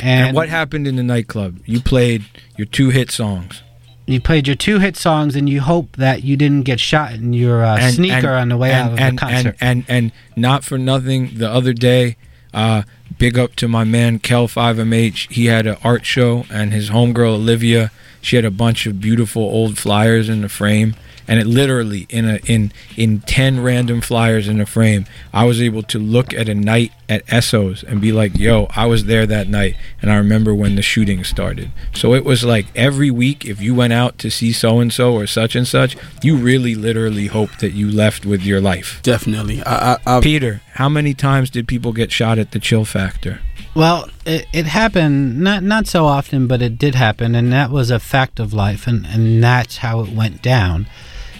[0.00, 1.60] And, And, what happened in the nightclub?
[1.64, 2.24] You played
[2.56, 3.62] your two hit songs.
[4.06, 7.32] you played your two hit songs, and you hope that you didn't get shot in
[7.32, 9.56] your uh, And- sneaker and- on the way out of the concert.
[9.60, 12.16] And, and and not for nothing, the other day,
[12.52, 12.82] uh,
[13.16, 15.30] big up to my man Kel Five MH.
[15.30, 17.92] He had an art show, and his homegirl Olivia.
[18.22, 20.94] She had a bunch of beautiful old flyers in the frame,
[21.28, 25.06] and it literally in a in in ten random flyers in a frame.
[25.32, 28.86] I was able to look at a night at Essos and be like, "Yo, I
[28.86, 32.66] was there that night, and I remember when the shooting started." So it was like
[32.74, 35.96] every week, if you went out to see so and so or such and such,
[36.22, 39.00] you really literally hoped that you left with your life.
[39.02, 39.62] Definitely.
[39.62, 43.40] I, I, I, Peter, how many times did people get shot at the Chill Factor?
[43.74, 47.90] Well, it, it happened not not so often, but it did happen, and that was
[47.90, 50.86] a fact of life, and, and that's how it went down.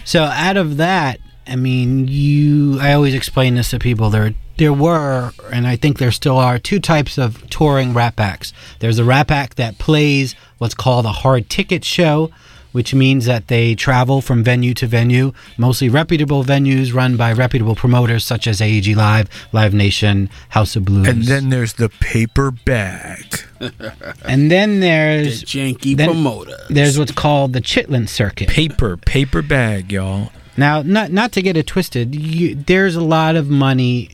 [0.05, 2.79] So out of that, I mean, you.
[2.79, 4.09] I always explain this to people.
[4.09, 8.53] There there were, and I think there still are, two types of touring rap acts.
[8.79, 12.31] There's a rap act that plays what's called a hard ticket show.
[12.73, 17.75] Which means that they travel from venue to venue, mostly reputable venues run by reputable
[17.75, 21.07] promoters such as AEG Live, Live Nation, House of Blues.
[21.07, 23.25] And then there's the paper bag.
[24.25, 26.59] And then there's The janky then promoters.
[26.69, 28.49] There's what's called the Chitlin circuit.
[28.49, 30.31] Paper, paper bag, y'all.
[30.57, 34.09] Now, not not to get it twisted, you, there's a lot of money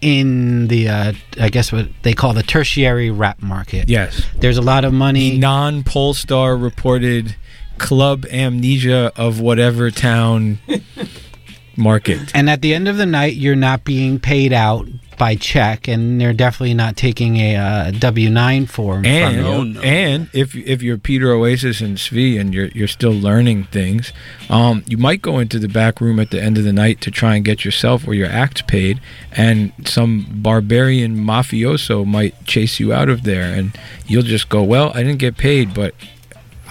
[0.00, 3.88] in the uh, I guess what they call the tertiary rap market.
[3.88, 4.26] Yes.
[4.38, 5.38] There's a lot of money.
[5.38, 7.36] Non Polestar reported
[7.78, 10.58] club amnesia of whatever town
[11.76, 12.30] market.
[12.34, 14.86] And at the end of the night, you're not being paid out
[15.18, 19.80] by check, and they're definitely not taking a uh, W nine form And from you.
[19.82, 24.12] and if if you're Peter Oasis and Zvi and you're you're still learning things,
[24.50, 27.10] um, you might go into the back room at the end of the night to
[27.10, 32.92] try and get yourself or your act paid, and some barbarian mafioso might chase you
[32.92, 35.94] out of there, and you'll just go, well, I didn't get paid, but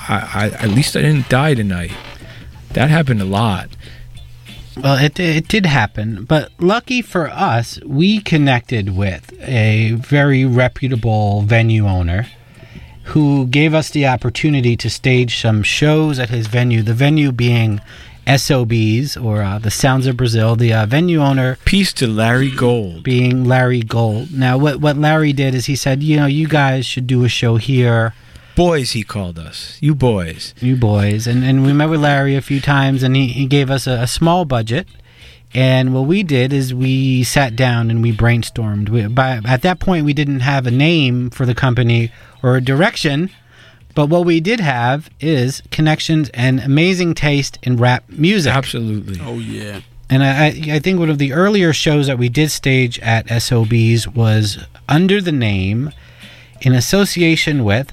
[0.07, 1.91] I, I at least I didn't die tonight.
[2.73, 3.69] That happened a lot.
[4.77, 11.41] Well, it it did happen, but lucky for us, we connected with a very reputable
[11.41, 12.27] venue owner
[13.05, 16.81] who gave us the opportunity to stage some shows at his venue.
[16.81, 17.81] The venue being
[18.27, 20.55] SOBs or uh, the Sounds of Brazil.
[20.55, 24.31] The uh, venue owner, peace to Larry Gold, being Larry Gold.
[24.31, 27.29] Now, what what Larry did is he said, you know, you guys should do a
[27.29, 28.13] show here.
[28.55, 29.77] Boys, he called us.
[29.79, 30.53] You boys.
[30.59, 31.27] You boys.
[31.27, 34.01] And, and we met with Larry a few times, and he, he gave us a,
[34.01, 34.87] a small budget.
[35.53, 38.89] And what we did is we sat down and we brainstormed.
[38.89, 42.11] We, by, at that point, we didn't have a name for the company
[42.41, 43.29] or a direction,
[43.93, 48.53] but what we did have is connections and amazing taste in rap music.
[48.53, 49.19] Absolutely.
[49.21, 49.81] Oh yeah.
[50.09, 53.27] And I, I I think one of the earlier shows that we did stage at
[53.41, 55.91] SOBs was under the name,
[56.61, 57.91] in association with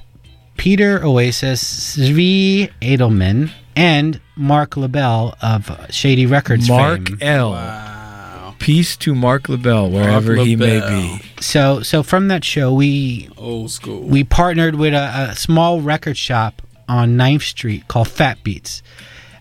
[0.59, 7.17] Peter Oasis, Zvi Edelman, and Mark LaBelle of Shady Records Mark fame.
[7.21, 8.55] L.
[8.59, 11.21] Peace to Mark LaBelle, wherever he may be.
[11.41, 14.01] So, so from that show, we old school.
[14.01, 18.83] we partnered with a, a small record shop on 9th Street called Fat Beats.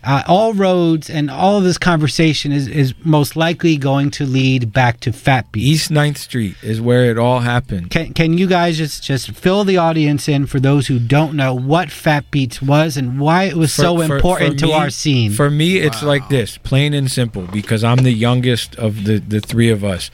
[0.05, 4.73] Uh, all roads and all of this conversation is, is most likely going to lead
[4.73, 5.67] back to Fat Beats.
[5.67, 7.91] East 9th Street is where it all happened.
[7.91, 11.53] Can, can you guys just, just fill the audience in for those who don't know
[11.55, 14.91] what Fat Beats was and why it was For- so for- important for to our
[14.91, 15.33] scene?
[15.33, 19.41] For me, it's like this, plain and simple, because I'm the youngest of the, the
[19.41, 20.11] three of us.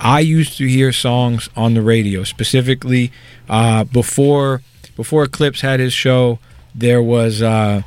[0.00, 3.12] I used to hear songs on the radio, specifically
[3.48, 4.62] uh, before
[4.96, 6.38] before Eclipse had his show.
[6.74, 7.82] There was uh,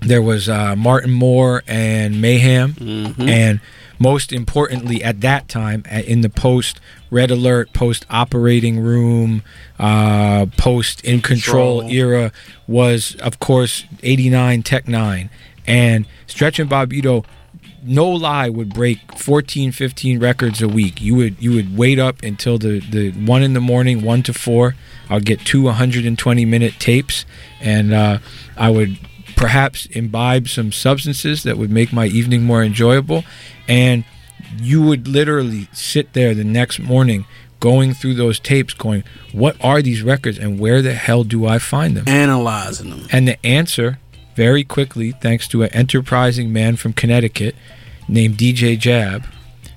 [0.00, 3.28] there was uh, Martin Moore and Mayhem, Mm-hmm.
[3.28, 3.60] and
[3.98, 6.80] most importantly, at that time, in the post
[7.10, 9.42] Red Alert, post Operating Room,
[9.78, 11.92] uh, post In Control, Control.
[11.96, 12.32] era
[12.66, 15.28] was, of course, '89 Tech Nine,
[15.66, 17.24] and Stretch and Bobbito
[17.82, 21.00] no lie would break 14 15 records a week.
[21.00, 24.32] You would you would wait up until the the one in the morning one to
[24.34, 24.76] four.
[25.08, 27.24] I'll get two 120 minute tapes.
[27.60, 28.18] And uh,
[28.56, 28.98] i would
[29.40, 33.24] perhaps imbibe some substances that would make my evening more enjoyable.
[33.66, 34.04] And
[34.58, 37.24] you would literally sit there the next morning
[37.58, 41.58] going through those tapes, going, What are these records and where the hell do I
[41.58, 42.06] find them?
[42.06, 43.06] Analyzing them.
[43.10, 43.98] And the answer,
[44.36, 47.54] very quickly, thanks to an enterprising man from Connecticut
[48.08, 49.24] named DJ Jab,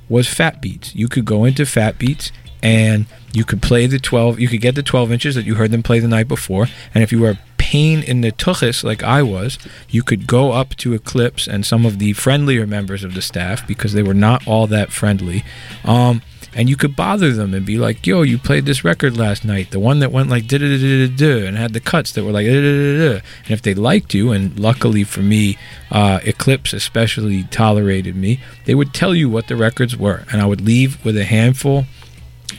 [0.09, 0.93] was Fat Beats.
[0.93, 4.75] You could go into Fat Beats and you could play the 12, you could get
[4.75, 6.67] the 12 inches that you heard them play the night before.
[6.93, 9.57] And if you were a pain in the tuchus like I was,
[9.89, 13.65] you could go up to Eclipse and some of the friendlier members of the staff
[13.67, 15.43] because they were not all that friendly.
[15.83, 16.21] Um,
[16.55, 19.71] and you could bother them and be like, "Yo, you played this record last night,
[19.71, 22.23] the one that went like da da da da da, and had the cuts that
[22.23, 25.57] were like da da da da." And if they liked you, and luckily for me,
[25.89, 30.45] uh, Eclipse especially tolerated me, they would tell you what the records were, and I
[30.45, 31.85] would leave with a handful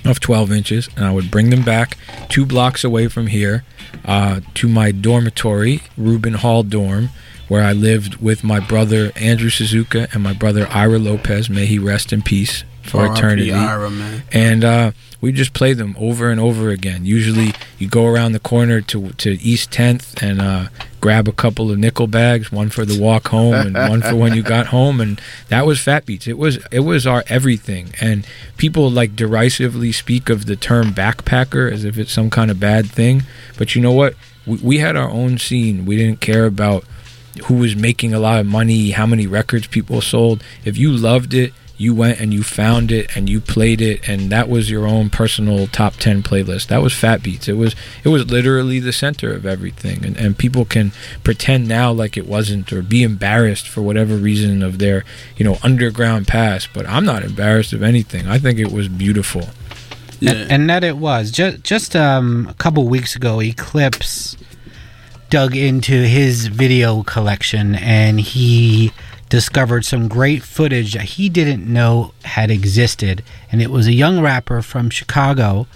[0.04, 1.96] of 12 inches, and I would bring them back
[2.28, 3.64] two blocks away from here
[4.04, 7.10] uh, to my dormitory, Rubin Hall dorm,
[7.48, 11.48] where I lived with my brother Andrew Suzuka and my brother Ira Lopez.
[11.50, 13.18] May he rest in peace for R.I.P.
[13.18, 13.52] eternity.
[13.52, 14.22] Ira, man.
[14.32, 14.92] And uh,
[15.24, 17.06] we just play them over and over again.
[17.06, 20.68] Usually, you go around the corner to to East 10th and uh,
[21.00, 24.34] grab a couple of nickel bags, one for the walk home and one for when
[24.34, 25.00] you got home.
[25.00, 25.18] And
[25.48, 26.28] that was Fat Beats.
[26.28, 27.94] It was it was our everything.
[28.02, 28.26] And
[28.58, 32.90] people like derisively speak of the term backpacker as if it's some kind of bad
[32.90, 33.22] thing.
[33.56, 34.16] But you know what?
[34.44, 35.86] We, we had our own scene.
[35.86, 36.84] We didn't care about
[37.44, 40.44] who was making a lot of money, how many records people sold.
[40.66, 44.30] If you loved it, you went and you found it and you played it and
[44.30, 46.68] that was your own personal top 10 playlist.
[46.68, 47.48] That was fat beats.
[47.48, 50.04] It was it was literally the center of everything.
[50.04, 50.92] And, and people can
[51.24, 55.04] pretend now like it wasn't or be embarrassed for whatever reason of their
[55.36, 58.26] you know underground past but i'm not embarrassed of anything.
[58.26, 59.42] I think it was beautiful.
[60.20, 61.30] And, and that it was.
[61.30, 64.36] Just just um, a couple weeks ago, Eclipse
[65.30, 68.92] dug into his video collection and he
[69.34, 73.24] discovered some great footage that he didn't know had existed.
[73.50, 75.66] And it was a young rapper from Chicago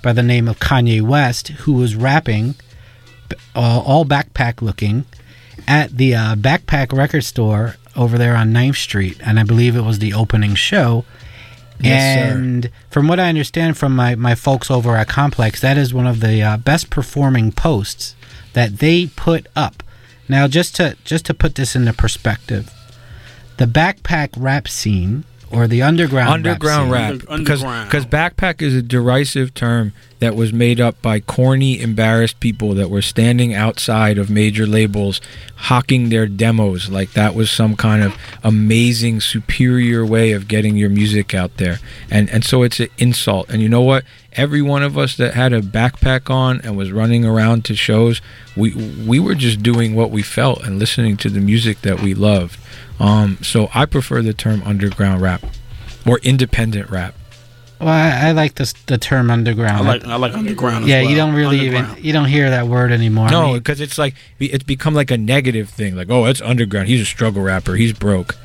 [0.00, 2.54] by the name of Kanye West who was rapping,
[3.56, 5.06] uh, all backpack looking,
[5.66, 9.20] at the uh, Backpack Record Store over there on 9th Street.
[9.24, 11.04] And I believe it was the opening show.
[11.80, 12.36] Yes, sir.
[12.36, 16.06] and from what I understand from my, my folks over at Complex, that is one
[16.06, 18.14] of the uh, best performing posts
[18.52, 19.82] that they put up.
[20.28, 22.72] Now, just to just to put this into perspective,
[23.60, 28.74] the backpack rap scene or the underground underground rap, rap, scene, because because backpack is
[28.74, 34.16] a derisive term that was made up by corny embarrassed people that were standing outside
[34.16, 35.20] of major labels
[35.56, 36.88] hawking their demos.
[36.88, 41.80] Like that was some kind of amazing superior way of getting your music out there.
[42.10, 43.50] And and so it's an insult.
[43.50, 44.04] And you know what
[44.34, 48.20] every one of us that had a backpack on and was running around to shows
[48.56, 48.74] we
[49.06, 52.58] we were just doing what we felt and listening to the music that we loved
[53.00, 55.42] um, so I prefer the term underground rap
[56.06, 57.14] or independent rap.
[57.80, 59.88] Well, I, I like this the term underground.
[59.88, 60.84] I like I like underground.
[60.84, 61.10] as yeah, well.
[61.10, 63.28] you don't really even you don't hear that word anymore.
[63.28, 65.96] I No, mean, because it's like it's become like a negative thing.
[65.96, 66.88] Like, oh, it's underground.
[66.88, 67.76] He's a struggle rapper.
[67.76, 68.36] He's broke.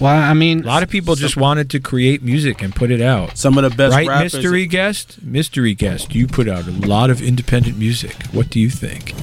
[0.00, 3.00] Well, I mean, A lot of people just wanted to create music and put it
[3.00, 3.38] out.
[3.38, 6.14] Some of the best right, rappers- mystery guest, mystery guest.
[6.14, 8.14] You put out a lot of independent music.
[8.32, 9.14] What do you think?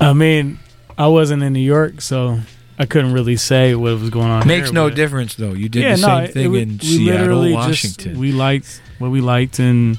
[0.00, 0.58] I mean,
[0.96, 2.38] I wasn't in New York, so
[2.78, 4.46] I couldn't really say what was going on.
[4.46, 5.52] Makes here, no difference though.
[5.52, 8.04] You did yeah, the no, same it- thing it- in we Seattle, literally Washington.
[8.12, 9.98] Just, we liked what we liked, and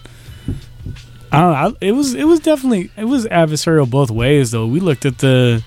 [1.31, 1.77] I don't know.
[1.81, 4.65] It was it was definitely it was adversarial both ways though.
[4.67, 5.63] We looked at the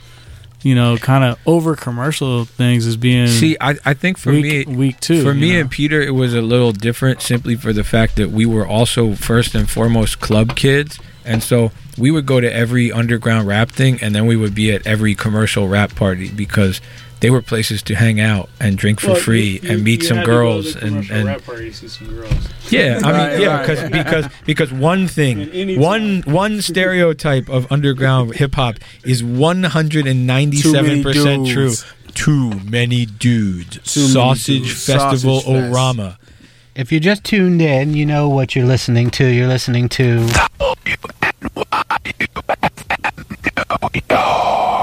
[0.66, 4.66] you know kind of over commercial things as being See, I, I think for weak,
[4.66, 5.22] me, week two.
[5.22, 5.60] For me know?
[5.60, 9.14] and Peter, it was a little different simply for the fact that we were also
[9.14, 10.98] first and foremost club kids.
[11.24, 14.72] And so we would go to every underground rap thing and then we would be
[14.72, 16.80] at every commercial rap party because
[17.20, 20.08] they were places to hang out and drink for Well, free you- and meet you
[20.08, 22.32] some had to to girls and, and rap party some girls.
[22.70, 23.66] yeah, I mean, Right, yeah, right.
[23.66, 30.06] because because because one thing, one one stereotype of underground hip hop is one hundred
[30.06, 31.72] and ninety seven percent true.
[32.14, 33.78] Too many dudes.
[33.92, 34.86] Too many Sausage dudes.
[34.86, 35.72] Festival Sausage Fest.
[35.74, 36.16] Orama.
[36.74, 39.26] if you just tuned in, you know what you're listening to.
[39.26, 40.26] You're listening to.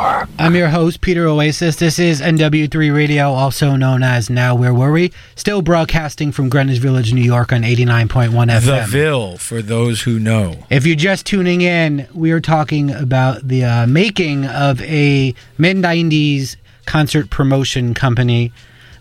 [0.03, 1.77] I'm your host, Peter Oasis.
[1.77, 5.13] This is NW3 Radio, also known as Now Where Were We?
[5.35, 8.65] Still broadcasting from Greenwich Village, New York on 89.1 FM.
[8.65, 8.85] The.
[8.89, 10.65] Ville, for those who know.
[10.69, 15.77] If you're just tuning in, we are talking about the uh, making of a mid
[15.77, 18.51] 90s concert promotion company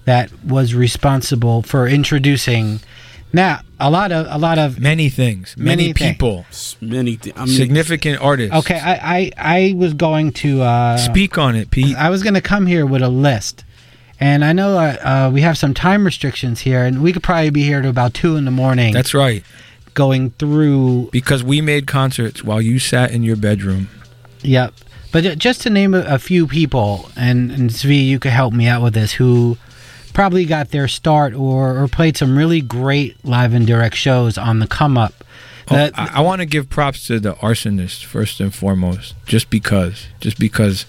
[0.04, 2.78] that was responsible for introducing
[3.32, 6.44] Now, a lot of a lot of many things, many, Many thi- people,
[6.80, 8.54] many th- I mean- significant artists.
[8.54, 11.96] Okay, I, I I was going to uh, Speak on it, Pete.
[11.96, 13.64] I was going to come here with a list,
[14.20, 17.50] and I know uh, uh, we have some time restrictions here, and we could probably
[17.50, 18.92] be here to about two in the morning.
[18.92, 19.42] That's right.
[19.94, 23.88] Going through because we made concerts while you sat in your bedroom.
[24.42, 24.74] Yep.
[25.12, 28.66] But just to name a, a few people, and, and Zvi, you could help me
[28.66, 29.58] out with this, who
[30.12, 34.58] probably got their start or, or played some really great live and direct shows on
[34.58, 35.14] the come up.
[35.70, 39.48] Oh, That- I, I want to give props to the arsonist first and foremost, just
[39.50, 40.86] because, just because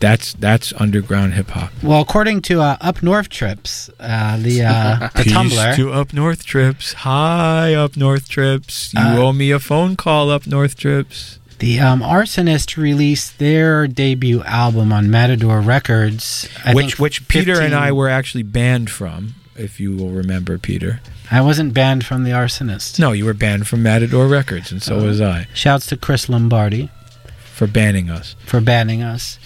[0.00, 1.72] that's that's underground hip hop.
[1.82, 6.12] well, according to uh, Up North Trips, uh, the uh, the Peace Tumblr, to up
[6.12, 6.92] north trips.
[6.92, 8.94] Hi, up north trips.
[8.94, 11.37] You Uh, owe me a phone call, up north trips.
[11.58, 17.74] The um, Arsonist released their debut album on Matador Records, I which which Peter and
[17.74, 21.00] I were actually banned from, if you will remember, Peter.
[21.30, 22.98] I wasn't banned from the Arsonist.
[22.98, 25.04] No, you were banned from Matador Records, and so Oh.
[25.04, 26.90] was I Shouts to Chris Lombardi
[27.52, 28.34] for banning us.
[28.46, 29.38] for banning us.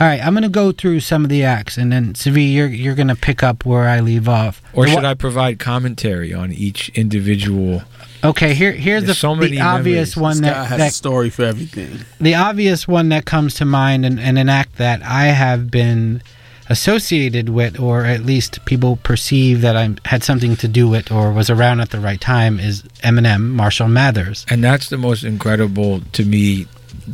[0.00, 2.68] All right, I'm going to go through some of the acts, and then Zvi, you're
[2.68, 4.62] you're going to pick up where I leave off.
[4.72, 7.82] Or The should I provide commentary on each individual?
[8.22, 10.16] Okay, here here's the, There's so the obvious memories.
[10.16, 12.00] one This guy that, has that a story for everything.
[12.20, 16.22] the obvious one that comes to mind, and, and an act that I have been
[16.68, 21.32] associated with, or at least people perceive that I had something to do with, or
[21.32, 24.46] was around at the right time, is Eminem, Marshall Mathers.
[24.48, 26.66] And that's the most incredible to me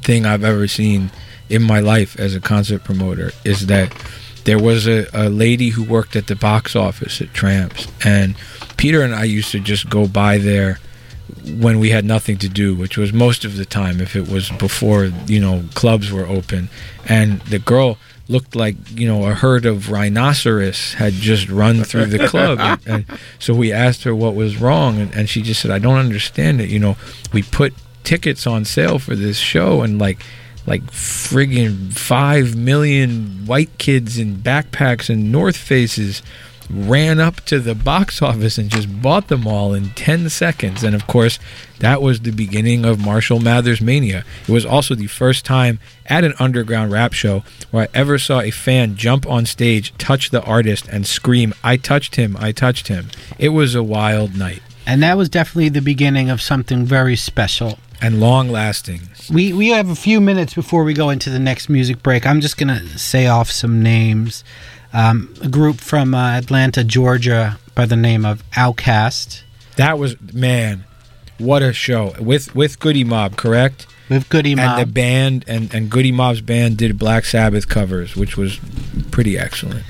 [0.03, 1.11] thing I've ever seen
[1.49, 3.95] in my life as a concert promoter is that
[4.45, 8.35] there was a, a lady who worked at the box office at Tramps and
[8.77, 10.79] Peter and I used to just go by there
[11.45, 14.51] when we had nothing to do, which was most of the time if it was
[14.51, 16.69] before, you know, clubs were open.
[17.07, 22.07] And the girl looked like, you know, a herd of rhinoceros had just run through
[22.07, 22.59] the club.
[22.87, 25.79] and, and so we asked her what was wrong and, and she just said, I
[25.79, 26.71] don't understand it.
[26.71, 26.97] You know,
[27.33, 27.75] we put
[28.05, 30.25] tickets on sale for this show and like
[30.67, 36.23] like friggin' five million white kids in backpacks and North Faces
[36.71, 40.83] ran up to the box office and just bought them all in 10 seconds.
[40.83, 41.39] And of course,
[41.81, 44.25] that was the beginning of Marshall Mathers Mania.
[44.49, 48.41] It was also the first time at an underground rap show where I ever saw
[48.41, 52.89] a fan jump on stage, touch the artist, and scream, I touched him, I touched
[52.89, 53.09] him.
[53.39, 57.79] It was a wild night And that was definitely the beginning of something very special.
[58.05, 59.01] And long lasting.
[59.33, 62.27] We we have a few minutes before we go into the next music break.
[62.27, 64.45] I'm just gonna say off some names.
[64.93, 69.43] Um, a group from uh, Atlanta, Georgia, by the name of OutKast.
[69.77, 70.85] That was man,
[71.39, 73.87] what a show with with Goodie Mob, correct?
[74.11, 74.79] With Goodie Mob.
[74.79, 78.61] and the band and and Goodie Mob's band did Black Sabbath covers, which was
[79.13, 79.83] pretty excellent.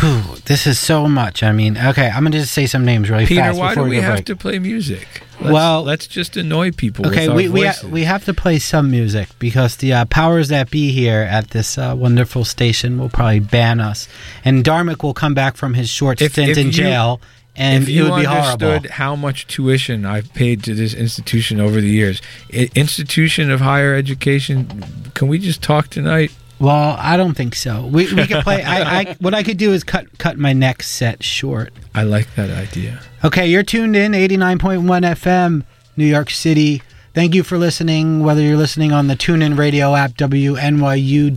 [0.00, 1.42] Whew, this is so much.
[1.42, 3.90] I mean, okay, I'm gonna just say some names really Peter, fast why do we
[3.90, 4.26] we have break.
[4.26, 5.06] to play music?
[5.40, 7.06] Let's, Well- let's just annoy people.
[7.06, 10.70] Okay, we we, ha- we have to play some music because the uh, powers that
[10.70, 14.08] be here at this uh, wonderful station will probably ban us,
[14.44, 17.20] and Dharmic will come back from his short stint in you- jail,
[17.56, 18.88] and if you it would be understood horrible.
[18.90, 22.20] how much tuition I've paid to this institution over the years,
[22.52, 24.84] I- institution of higher education,
[25.14, 26.32] can we just talk tonight?
[26.58, 27.86] Well, I don't think so.
[27.86, 28.62] We we could play.
[28.62, 31.72] I, I what I could do is cut cut my next set short.
[31.94, 33.00] I like that idea.
[33.24, 35.64] Okay, you're tuned in 89.1 FM,
[35.96, 36.82] New York City.
[37.14, 41.36] Thank you for listening, whether you're listening on the TuneIn Radio app, WNYU.org,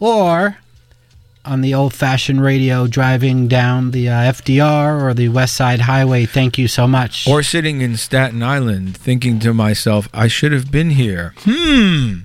[0.00, 0.58] or
[1.44, 6.24] on the old fashioned radio driving down the uh, FDR or the West Side Highway.
[6.24, 7.28] Thank you so much.
[7.28, 11.34] Or sitting in Staten Island thinking to myself, I should have been here.
[11.40, 12.20] Hmm.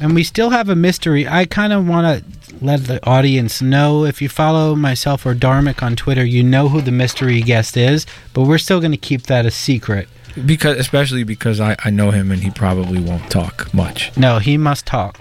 [0.00, 1.26] And we still have a mystery.
[1.26, 4.04] I kind of want to let the audience know.
[4.04, 8.06] If you follow myself or Dharmic on Twitter, you know who the mystery guest is,
[8.32, 10.08] but we're still going to keep that a secret.
[10.46, 14.16] Because especially because I, I know him and he probably won't talk much.
[14.16, 15.20] No, he must talk.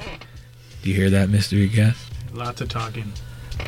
[0.84, 2.00] Do you hear that, mystery guest?
[2.32, 3.12] Lots of talking.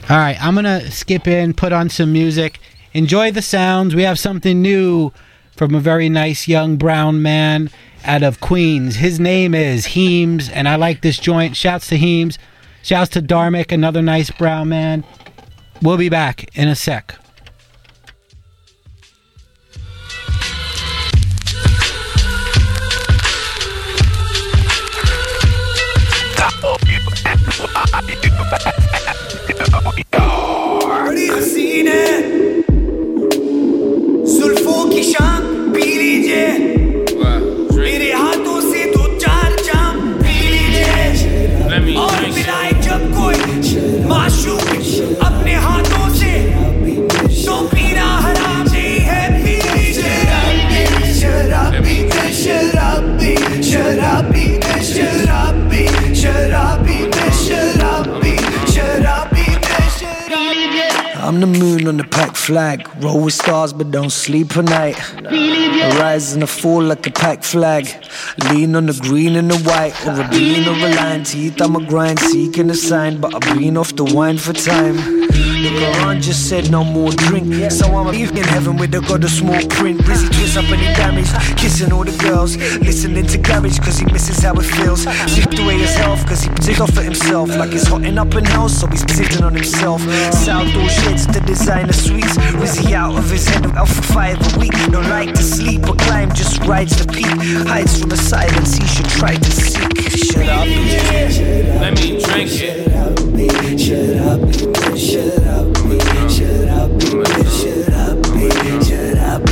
[0.09, 2.59] All right, I'm going to skip in, put on some music,
[2.93, 3.95] enjoy the sounds.
[3.95, 5.11] We have something new
[5.55, 7.71] from a very nice young brown man
[8.03, 8.97] out of Queens.
[8.97, 11.55] His name is Heems, and I like this joint.
[11.55, 12.37] Shouts to Heems.
[12.81, 15.03] Shouts to Dharmic, another nice brown man.
[15.81, 17.15] We'll be back in a sec.
[35.71, 36.78] Billy Jean
[44.09, 45.28] my shoes.
[61.29, 62.89] On the moon on the pack flag.
[63.03, 64.97] Roll with stars, but don't sleep at night.
[65.15, 67.85] I rise and I fall like a pack flag.
[68.49, 69.93] Lean on the green and the white.
[70.07, 71.23] Or a bean or a line.
[71.23, 73.21] Teeth, I'm a grind, seeking a sign.
[73.21, 74.95] But I've been off the wine for time.
[75.59, 77.71] The Quran just said no more drink.
[77.71, 80.03] So I'm in heaven with the God of small print.
[80.05, 81.29] Busy twist up any damage.
[81.57, 82.57] Kissing all the girls.
[82.79, 85.03] Listening to garbage cause he misses how it feels.
[85.27, 87.49] Shift away his health cause he off for himself.
[87.49, 90.01] Like it's hotting up in house, so he's sitting on himself.
[90.33, 90.89] Southdoor
[91.19, 92.37] sheds to designer suites.
[92.37, 94.73] Rizzy out of his head, out for five a week.
[94.91, 97.25] Don't like to sleep or climb, just rides the peak.
[97.67, 99.79] Hides from the silence he should try to seek.
[100.11, 102.89] Shut up, Let me drink it.
[103.79, 105.77] Shut up, shut up, shut up,
[106.29, 108.67] shut up, shut up, shut up, shut
[109.27, 109.47] up,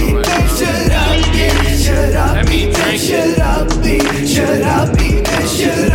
[2.35, 4.99] Let me drink shut up, shut up, shut up,
[5.47, 5.86] shut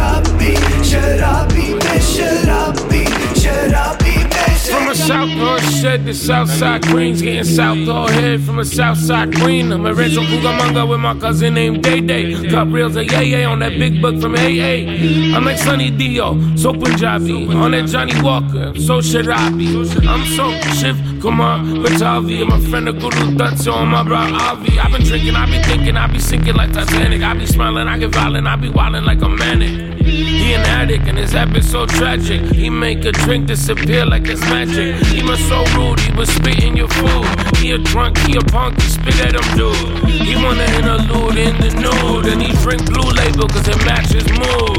[5.92, 9.70] Shed to Southside Queens, getting south all head from a Southside Queen.
[9.70, 12.48] I'm a Renzo Cucamonga with my cousin named Day Day.
[12.48, 15.36] Got reels of Yay Yay on that big book from AA.
[15.36, 17.46] I'm like Sunny Dio, so Punjabi.
[17.48, 19.68] On that Johnny Walker, so Sharabi.
[20.08, 22.40] I'm so Shiv Kumar Batalvi.
[22.40, 24.78] I'm a friend of Guru Dutt, so I'm my bro Avi.
[24.78, 27.20] I've been drinking, I be thinking, I be sinking like Titanic.
[27.20, 29.91] I be smiling, I get violent, I be wildin' like a manic.
[30.04, 32.42] He an addict and his habits so tragic.
[32.52, 34.96] He make a drink disappear like it's magic.
[35.06, 37.26] He was so rude, he was spitting your food.
[37.56, 39.76] He a drunk, he a punk, he spit at him dude.
[40.08, 44.78] He wanna interlude in the nude, and he drink blue label cause it matches mood.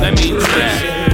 [0.00, 1.04] Let me drink.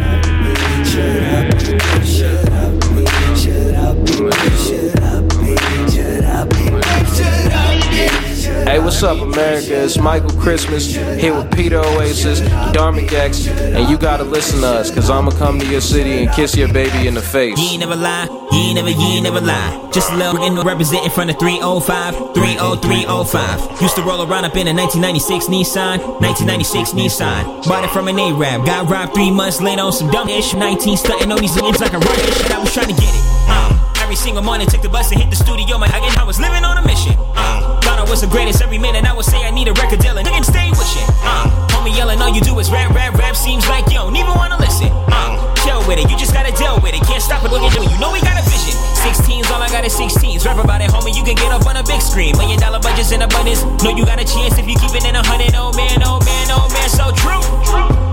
[8.71, 9.83] Hey, what's up, America?
[9.83, 12.39] It's Michael Christmas here with Peter Oasis,
[12.71, 16.31] Dharmic X, and you gotta listen to us, cause I'ma come to your city and
[16.31, 17.59] kiss your baby in the face.
[17.59, 19.91] You ain't never lie, you ain't never, you ain't never lie.
[19.93, 23.83] Just a little in representing from the 305, 30305.
[23.83, 27.67] Used to roll around up in a 1996 Nissan, 1996 Nissan.
[27.67, 30.55] Bought it from an Arab, got robbed three months later on some dumb ish.
[30.55, 32.55] 19 stunting on these niggas like a riot shit.
[32.55, 33.25] I was trying to get it.
[33.51, 35.77] Uh, every single morning, took the bus and hit the studio.
[35.77, 37.19] My I was living on a mission.
[37.35, 37.70] Uh,
[38.11, 39.07] was the greatest every minute.
[39.07, 41.07] I would say I need a record deal and nigga stay with shit.
[41.23, 43.37] Uh, homie yelling, all you do is rap, rap, rap.
[43.39, 44.91] Seems like you don't even wanna listen.
[45.15, 47.07] Uh, chill with it, you just gotta deal with it.
[47.07, 47.87] Can't stop it, look at you.
[47.87, 48.75] You know we got a vision.
[48.99, 50.45] 16s, all I got is 16s.
[50.45, 51.15] Rap about it, homie.
[51.15, 52.37] You can get up on a big screen.
[52.37, 53.63] Million dollar budgets in abundance.
[53.87, 55.55] Know you got a chance if you keep it in a hundred.
[55.55, 57.39] Oh man, oh man, oh man, so true.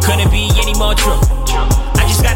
[0.06, 1.18] Couldn't be any more true.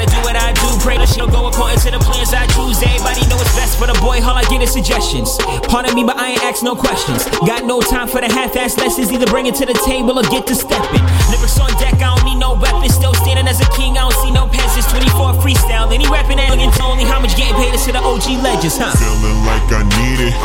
[0.01, 0.65] Gotta do what I do.
[0.81, 2.81] Pray the shit'll go according to the plans I choose.
[2.81, 4.17] Everybody know what's best for the boy.
[4.25, 5.37] All I get is suggestions.
[5.69, 7.21] Pardon me, but I ain't ask no questions.
[7.45, 9.13] Got no time for the half-ass lessons.
[9.13, 11.05] Either bring it to the table or get to stepping.
[11.29, 12.97] Lyrics on deck, I don't need no weapons.
[12.97, 14.89] Still standing as a king, I don't see no peasants.
[14.89, 18.41] 24 freestyle, any rapping and looking only how much getting paid is to the OG
[18.41, 18.97] legends, huh?
[18.97, 20.35] Feeling like I need it.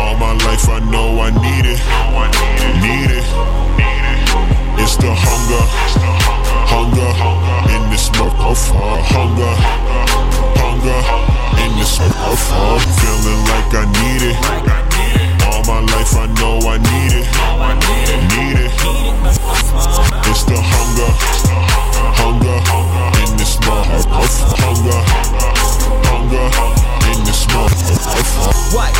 [0.00, 1.80] All my life I know I need it.
[2.80, 3.26] Need it.
[4.80, 5.60] It's the hunger.
[6.72, 7.36] Hunger
[7.96, 9.00] this motherfucker.
[9.08, 9.54] Hunger.
[10.60, 11.00] Hunger
[11.64, 12.84] in this motherfucker.
[13.00, 14.95] Feeling like I need it.
[15.66, 17.26] My life I know I need it.
[18.38, 18.72] Need it.
[20.30, 21.10] It's the hunger.
[22.22, 22.58] Hunger
[23.26, 24.54] in this motherfucker.
[24.62, 25.00] Hunger.
[26.06, 26.46] Hunger
[27.10, 28.54] in this motherfucker.
[28.78, 28.94] What?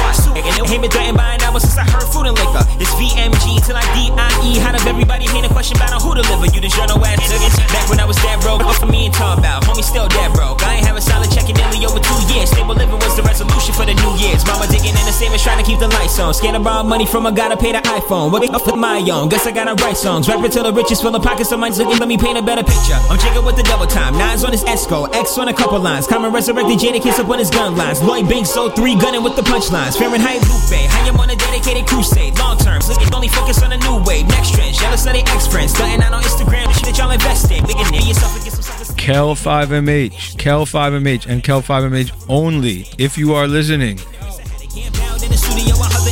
[0.66, 2.66] Him and threatened by an album since I heard food and liquor.
[2.82, 4.58] It's VMG till I D-I-E.
[4.58, 6.50] How does everybody hate a question about who deliver?
[6.50, 7.54] You the journal ass niggas.
[7.70, 9.62] Back when I was dead broke, what for me and talk about?
[9.62, 10.66] Homie still dead broke.
[10.66, 12.50] I ain't have a solid check in nearly over two years.
[12.50, 14.42] Stable living was the resolution for the new years.
[14.42, 16.34] Mama digging in the savings trying to keep the lights on.
[16.34, 18.32] Scared to borrow money from a gotta pay the iPhone.
[18.32, 19.28] What up with my own?
[19.28, 20.28] Guess I gotta write songs.
[20.28, 21.72] Rapping till the riches fill the pockets of mine.
[21.72, 22.96] Looking, let me paint a better picture.
[23.10, 24.16] I'm jigging with the double time.
[24.16, 25.12] Nines on his Esco.
[25.14, 26.06] X on a couple lines.
[26.06, 28.02] Common resurrected Jadakiss up on his gun lines.
[28.02, 29.98] Lloyd Banks so three gunning with the punchlines.
[29.98, 30.80] Fahrenheit Lupe.
[30.80, 32.38] I am on a dedicated crusade.
[32.38, 32.80] Long term.
[32.88, 34.26] Looking only focus on a new wave.
[34.28, 34.74] Next trend.
[34.74, 35.72] Jealous of their ex friends.
[35.72, 36.66] Starting out on Instagram.
[36.66, 37.64] The shit that y'all invest in.
[37.64, 42.86] Nigga, near yourself and get some Kel 5MH, Kel 5MH, and Kel 5MH only.
[42.98, 44.15] If you are listening, in the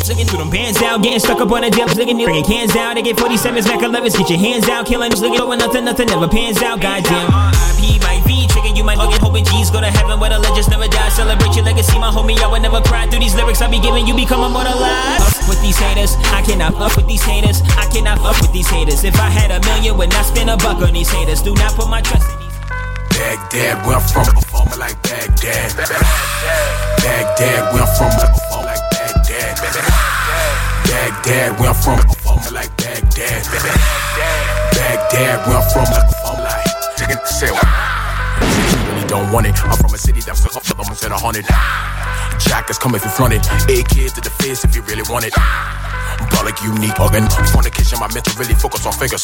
[0.09, 0.51] looking through them.
[0.51, 3.17] Bands down, getting stuck up on the dips, looking near, bringing cans down, they get
[3.17, 6.81] 47s, back 11s, get your hands out, killing, looking over nothing, nothing never pans out,
[6.81, 7.29] goddamn.
[7.31, 10.21] RIP might be tricking, you log it, hoping G's go to heaven.
[10.21, 13.21] Where the legends never die, celebrate your legacy, my homie, I would never cry through
[13.21, 15.25] these lyrics I be giving, you become immortalized.
[15.25, 18.69] Up with these haters, I cannot up with these haters, I cannot up with these
[18.69, 21.55] haters, if I had a million, would not spend a buck on these haters, do
[21.55, 22.55] not put my trust in these
[23.15, 25.71] Baghdad, where I'm from, performing like Baghdad.
[26.99, 28.54] Baghdad, where I'm from.
[30.95, 33.43] Baghdad, where I'm from, performing like Baghdad.
[34.79, 37.27] Baghdad, where I'm from, performing like.
[37.27, 37.67] Say what?
[39.09, 39.59] don't want it.
[39.65, 41.47] I'm from a city that's up to almost at a hundred.
[42.39, 43.43] Jack is coming if you flaunt it.
[43.69, 45.35] Eight kids to the face if you really want it.
[46.31, 47.27] Ball like unique, organ.
[47.51, 49.23] Fornication, my mental really focus on figures.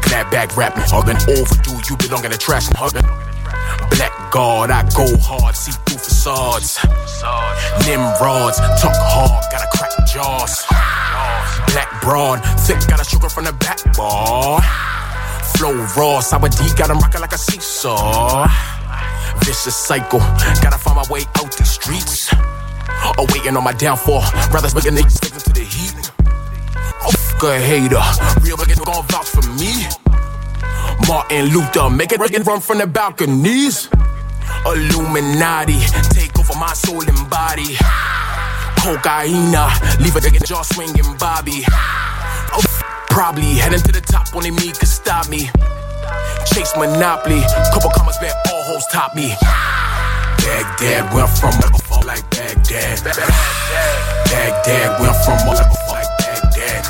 [0.00, 1.16] Clap back rap, organ.
[1.28, 3.88] Overdue, you belong in the trash and hugging.
[3.90, 6.78] Black God, I go hard, see through facades.
[7.86, 10.64] Nimrods, talk hard, gotta crack jaws.
[11.72, 14.62] Black broad, thick, got a sugar from the back bar.
[15.56, 18.48] Flow raw, sour D, got 'em rocking like a seesaw.
[19.44, 20.20] Vicious cycle,
[20.62, 22.30] gotta find my way out these streets.
[23.18, 24.22] Or waiting on my downfall,
[24.52, 26.10] rather smoking niggas to the heat.
[27.02, 28.02] Oh, fuck a hater,
[28.42, 29.49] real niggas gon' vouch for me.
[31.20, 33.90] Martin Luther, make it run from the balconies.
[34.64, 35.78] Illuminati,
[36.16, 37.76] take over my soul and body.
[38.80, 39.68] Cocaina,
[40.00, 41.62] leave a nigga jaw swinging Bobby.
[42.56, 42.64] Oh,
[43.10, 45.50] probably heading to the top, only me could stop me.
[46.46, 49.36] Chase Monopoly, couple commas bet all hoes top me.
[50.40, 53.04] Baghdad, went from motherfucker like Baghdad.
[54.24, 56.88] Baghdad, went from motherfucker like Baghdad.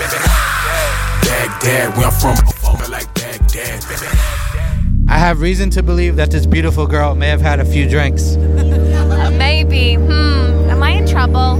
[1.27, 3.30] Baghdad, went from motherfucker like Baghdad.
[3.53, 8.37] I have reason to believe that this beautiful girl may have had a few drinks.
[8.37, 9.95] Uh, maybe.
[9.95, 10.71] Hmm.
[10.71, 11.57] Am I in trouble?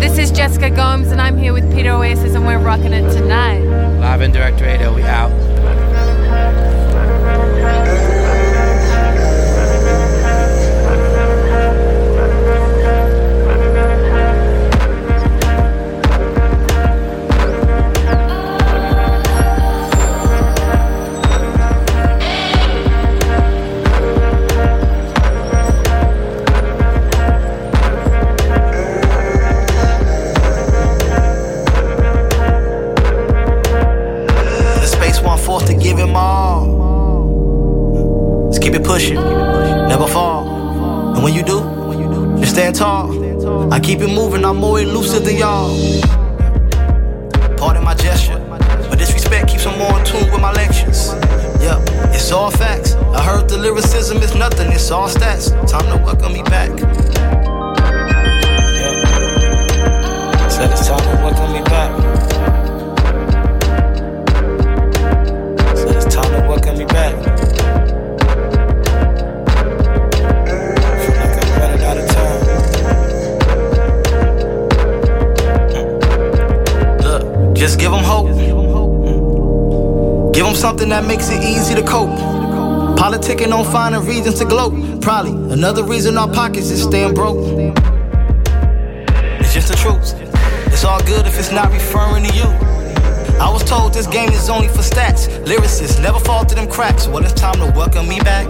[0.00, 3.60] This is Jessica Gomes, and I'm here with Peter Oasis, and we're rocking it tonight.
[4.00, 5.47] Live and direct radio, we out.
[38.68, 41.14] Keep it pushing, never fall.
[41.14, 41.58] And when you do,
[42.38, 43.72] you stand tall.
[43.72, 45.70] I keep it moving, I'm more elusive than y'all.
[47.56, 48.38] Pardon my gesture,
[48.90, 51.14] but disrespect keeps them more in tune with my lectures.
[51.62, 52.92] Yeah, it's all facts.
[52.92, 55.48] I heard the lyricism is nothing, it's all stats.
[55.66, 56.68] Time to welcome me back.
[58.76, 58.92] Yeah.
[60.48, 61.90] Said it's time to welcome me back.
[65.74, 67.27] Said it's time to welcome me back.
[77.68, 78.28] Just give them hope.
[80.32, 82.08] Give them something that makes it easy to cope.
[82.98, 85.02] Politicking on finding reasons to gloat.
[85.02, 87.36] Probably another reason our pockets is staying broke.
[89.38, 90.14] It's just the truth.
[90.72, 92.48] It's all good if it's not referring to you.
[93.38, 95.28] I was told this game is only for stats.
[95.44, 97.06] Lyricists never fall to them cracks.
[97.06, 98.46] Well, it's time to welcome me back.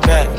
[0.00, 0.37] Back.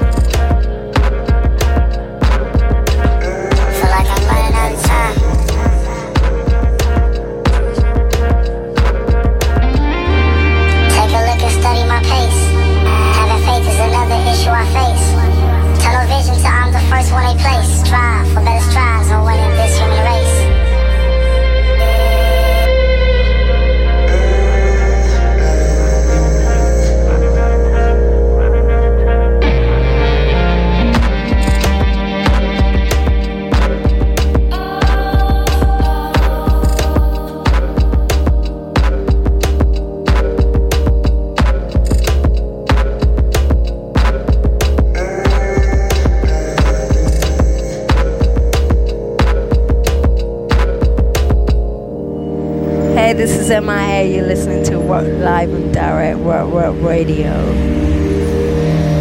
[56.50, 57.32] Radio.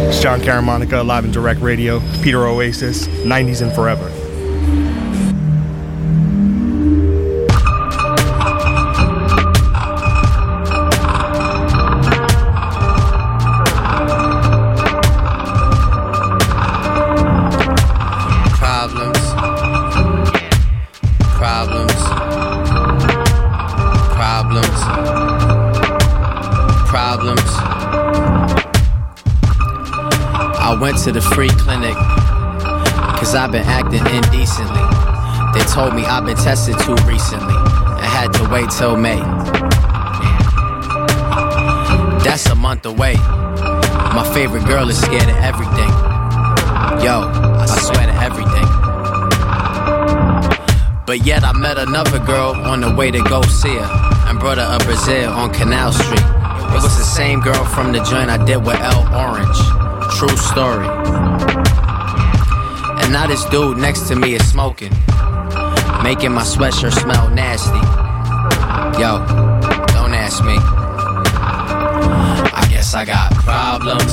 [0.07, 1.99] It's Jon Caramanica, live and direct radio.
[2.21, 4.09] Peter Oasis, 90s and forever.
[31.09, 31.95] To the free clinic
[33.17, 34.85] cause I've been acting indecently.
[35.57, 39.17] They told me I've been tested too recently and had to wait till May.
[42.23, 43.15] That's a month away.
[43.15, 45.89] My favorite girl is scared of everything.
[47.01, 47.25] Yo,
[47.57, 48.67] I swear to everything.
[51.07, 53.89] But yet I met another girl on the way to go see her.
[54.27, 56.19] And brought her a Brazil on Canal Street.
[56.19, 59.68] It was the same girl from the joint I did with L'Orange.
[60.19, 60.85] True story.
[62.99, 64.91] And now this dude next to me is smoking.
[66.03, 67.79] Making my sweatshirt smell nasty.
[68.99, 69.23] Yo,
[69.95, 70.57] don't ask me.
[72.51, 74.11] I guess I got problems.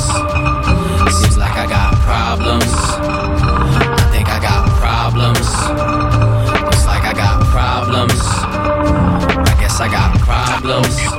[1.19, 2.73] Seems like I got problems.
[2.73, 5.51] I think I got problems.
[6.63, 8.23] Looks like I got problems.
[9.51, 11.16] I guess I got problems.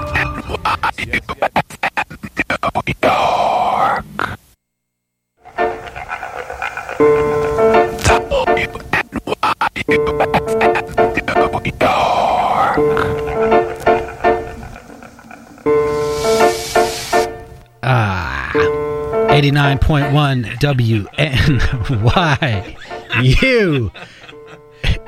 [19.52, 22.76] 89.1 WNY.
[23.24, 23.92] You.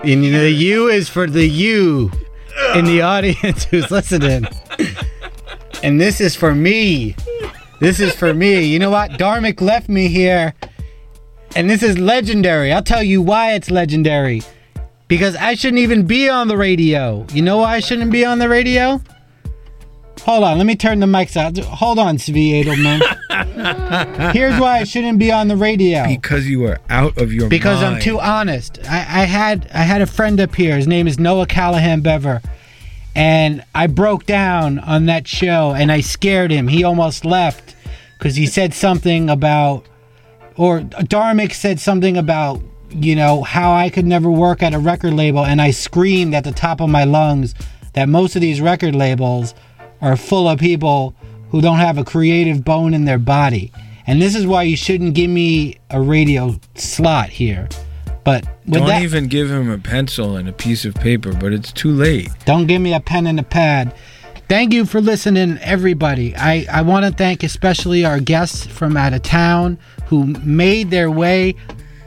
[0.04, 2.12] And the U is for the you
[2.74, 4.46] in the audience who's listening.
[5.84, 7.16] And this is for me.
[7.80, 8.64] This is for me.
[8.64, 9.12] You know what?
[9.12, 10.54] Dharmic left me here.
[11.56, 12.72] And this is legendary.
[12.72, 14.42] I'll tell you why it's legendary.
[15.08, 17.26] Because I shouldn't even be on the radio.
[17.34, 19.02] You know why I shouldn't be on the radio?
[20.22, 21.58] Hold on, let me turn the mics out.
[21.58, 24.32] Hold on, Zvi Edelman.
[24.34, 26.06] Here's why I shouldn't be on the radio.
[26.08, 27.50] Because you are out of your mind.
[27.50, 28.80] Because I'm too honest.
[28.90, 30.76] I, I had I had a friend up here.
[30.76, 32.42] His name is Noah Callahan Bever,
[33.16, 36.68] and I broke down on that show, and I scared him.
[36.68, 37.76] He almost left
[38.18, 39.86] because he said something about,
[40.58, 45.14] or Dharmic said something about, you know, how I could never work at a record
[45.14, 47.56] label, and I screamed at the top of my lungs
[47.94, 49.56] that most of these record labels
[50.02, 51.16] are full of people
[51.50, 53.72] who don't have a creative bone in their body.
[54.08, 57.68] And this is why you shouldn't give me a radio slot here.
[58.24, 61.72] But Don't that, even give him a pencil and a piece of paper, but it's
[61.72, 62.30] too late.
[62.46, 63.94] don't give me a pen and a pad.
[64.48, 66.36] Thank you for listening, everybody.
[66.36, 69.78] I, I want to thank especially our guests from out of town
[70.08, 71.56] who made their way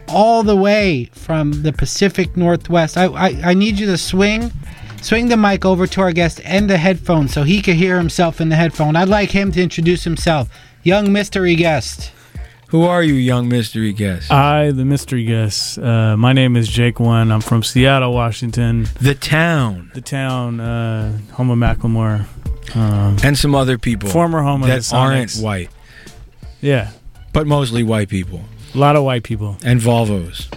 [0.09, 2.97] all the way from the Pacific Northwest.
[2.99, 4.51] I, I, I need you to swing
[5.03, 8.40] swing the mic over to our guest and the headphone so he can hear himself
[8.40, 8.96] in the headphone.
[8.96, 10.48] I'd like him to introduce himself.
[10.82, 12.12] Young mystery guest.
[12.68, 14.32] Who are you, young mystery guest?
[14.32, 15.78] I, the mystery guest.
[15.78, 17.30] Uh, my name is Jake One.
[17.30, 18.88] I'm from Seattle, Washington.
[18.98, 19.90] The town.
[19.92, 20.59] The town.
[20.59, 22.24] Uh, home of Macklemore.
[22.74, 24.09] Um, and some other people.
[24.09, 25.68] Former home of that the aren't white.
[26.62, 26.92] Yeah.
[27.34, 28.42] But mostly white people.
[28.74, 29.59] A lot of white people.
[29.62, 30.48] And Volvos.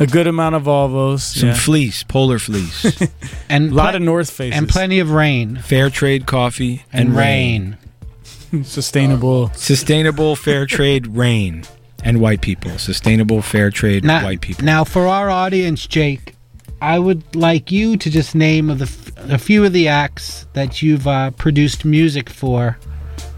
[0.00, 1.20] A good amount of Volvos.
[1.20, 1.54] Some yeah.
[1.54, 3.00] fleece, polar fleece.
[3.48, 4.58] and a lot of North Faces.
[4.58, 5.56] and plenty of rain.
[5.56, 7.78] Fair trade coffee and, And rain.
[8.62, 9.50] Sustainable.
[9.54, 11.64] Sustainable fair trade rain.
[12.04, 12.78] And white people.
[12.78, 14.64] Sustainable fair trade Now, white people.
[14.64, 16.34] now, for our audience, Jake,
[16.80, 20.46] I would like you to just name of the f- a few of the acts
[20.52, 22.78] that you've uh, produced music for,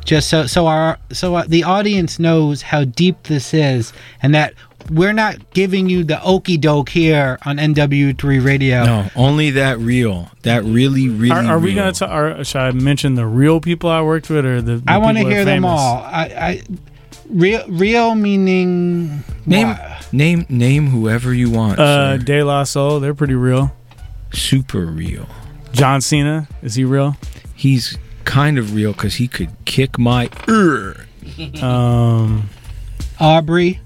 [0.05, 3.93] just so so our so uh, the audience knows how deep this is,
[4.23, 4.53] and that
[4.91, 8.85] we're not giving you the okey doke here on NW3 Radio.
[8.85, 10.31] No, only that real.
[10.43, 11.93] That really, really Are, are we gonna?
[11.93, 14.77] ta- are, should I mention the real people I worked with, or the?
[14.77, 15.99] the I want to hear them all.
[15.99, 16.63] I, I
[17.29, 19.77] real real meaning Name
[20.13, 21.79] name name whoever you want.
[21.79, 22.25] Uh, sir.
[22.25, 23.75] De La Soul, they're pretty real.
[24.33, 25.27] Super real.
[25.73, 27.17] John Cena, is he real?
[27.55, 31.07] He's kind of real because he could kick my ear.
[31.63, 32.49] Um,
[33.21, 33.81] Aubrey.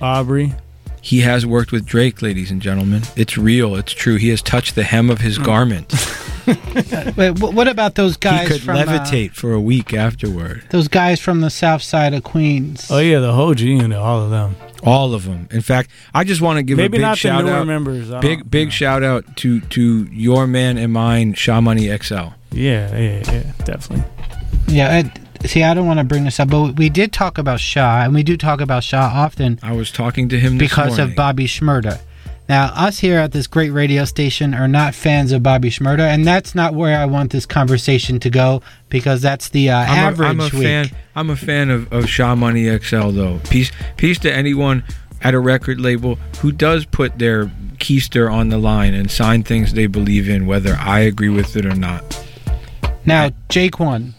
[0.00, 0.54] Aubrey.
[1.00, 3.02] He has worked with Drake, ladies and gentlemen.
[3.16, 3.76] It's real.
[3.76, 4.16] It's true.
[4.16, 5.92] He has touched the hem of his garment.
[7.16, 8.42] Wait, wh- what about those guys?
[8.42, 10.64] he guys could from uh, levitate for a week afterward.
[10.70, 12.90] those guys from the south side of Queens?
[12.90, 14.56] Oh yeah, the whole G unit, all of them.
[14.82, 15.48] All of them.
[15.50, 17.66] In fact, I just want to give Maybe a big not the shout newer out.
[17.66, 18.10] members.
[18.10, 22.14] I Big don't- big shout out to to your man and mine, Sha Money XL.
[22.50, 24.04] Yeah, yeah, yeah, definitely.
[24.68, 25.06] Yeah, it,
[25.46, 28.14] see, I don't want to bring this up, but we did talk about Sha, and
[28.14, 31.10] we do talk about Sha often I was talking to him this because morning.
[31.10, 32.00] of Bobby Shmurda.
[32.48, 36.26] Now, us here at this great radio station are not fans of Bobby Shmurda, and
[36.26, 40.26] that's not where I want this conversation to go because that's the uh, I'm average
[40.26, 40.52] a, I'm a week.
[40.52, 40.90] fan.
[41.14, 43.38] I'm a fan of, of Sha Money XL though.
[43.50, 44.82] Peace peace to anyone
[45.20, 49.74] at a record label who does put their keister on the line and sign things
[49.74, 52.24] they believe in, whether I agree with it or not.
[53.04, 54.14] Now, Jake one.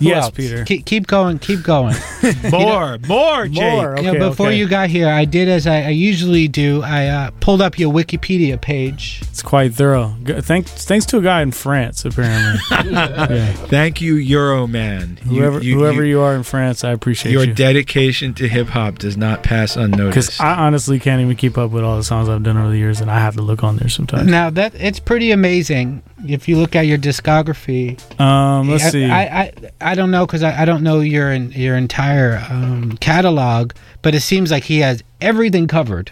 [0.00, 0.30] Who Yes, else?
[0.34, 0.64] Peter.
[0.64, 1.38] Keep, keep going.
[1.38, 1.94] Keep going.
[2.50, 3.54] more, more, Jake.
[3.62, 3.96] More.
[4.00, 4.56] Yeah, Okay, before okay.
[4.56, 6.82] you got here, I did as I, I usually do.
[6.82, 9.20] I uh, pulled up your Wikipedia page.
[9.28, 10.16] It's quite thorough.
[10.24, 12.60] G- Thanks, thanks to a guy in France, apparently.
[12.90, 13.52] yeah.
[13.52, 15.18] Thank you, Euroman.
[15.24, 17.52] You- Whoever, you- whoever you- you, are in France, I appreciate your you.
[17.54, 20.30] dedication to hip hop does not pass unnoticed.
[20.30, 22.78] Because I honestly can't even keep up with all the songs I've done over the
[22.78, 24.28] years, and I have to look on there sometimes.
[24.30, 27.98] Now that it's pretty amazing if you look at your discography.
[28.20, 29.04] Um, let's I, see.
[29.04, 33.72] I, I I don't know because I, I don't know your your entire um, catalog,
[34.02, 36.10] but it seems like he has everything covered.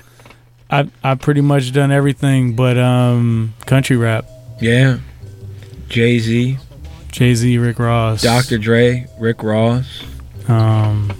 [0.71, 4.27] I've I've pretty much done everything but um country rap.
[4.61, 4.99] Yeah.
[5.89, 6.59] Jay Z,
[7.11, 8.59] Jay Z, Rick Ross, Dr.
[8.59, 10.03] Dre, Rick Ross,
[10.49, 11.11] Um,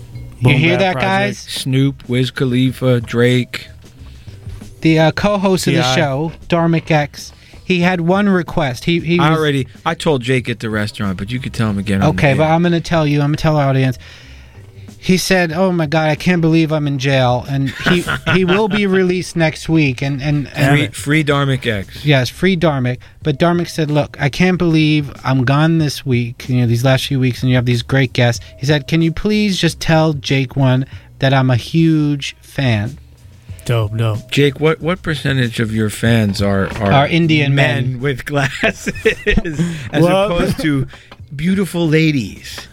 [0.41, 1.01] You hear that, Project.
[1.01, 1.39] guys?
[1.39, 3.69] Snoop, Wiz Khalifa, Drake.
[4.83, 7.33] The uh, co-host of the show, Dharmic X,
[7.69, 8.87] he had one request.
[8.87, 11.69] He he I was, already I told Jake at the restaurant, but you could tell
[11.69, 12.03] him again.
[12.03, 13.21] Okay, but I'm going to tell you.
[13.21, 13.99] I'm going to tell our audience.
[14.99, 18.69] He said, "Oh my God, I can't believe I'm in jail," and he he will
[18.69, 20.01] be released next week.
[20.01, 22.07] And and, and free, free Dharmic X.
[22.07, 23.01] Yes, free Dharmic.
[23.23, 26.49] But Dharmic said, "Look, I can't believe I'm gone this week.
[26.49, 29.03] You know, these last few weeks, and you have these great guests." He said, "Can
[29.03, 30.87] you please just tell Jake one
[31.19, 32.97] that I'm a huge fan."
[33.69, 34.31] Dope, dope.
[34.31, 38.01] Jake, what what percentage of your fans are are, Are Indian men, men.
[38.07, 38.89] with glasses
[39.93, 40.87] as Well- opposed to
[41.37, 42.67] beautiful ladies?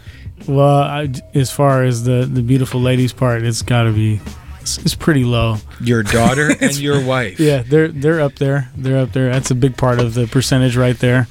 [0.48, 4.20] Well, I, as far as the the beautiful ladies part, it's got to be
[4.62, 5.58] it's, it's pretty low.
[5.80, 7.38] Your daughter and your wife.
[7.38, 8.70] Yeah, they're they're up there.
[8.74, 9.30] They're up there.
[9.30, 11.28] That's a big part of the percentage right there.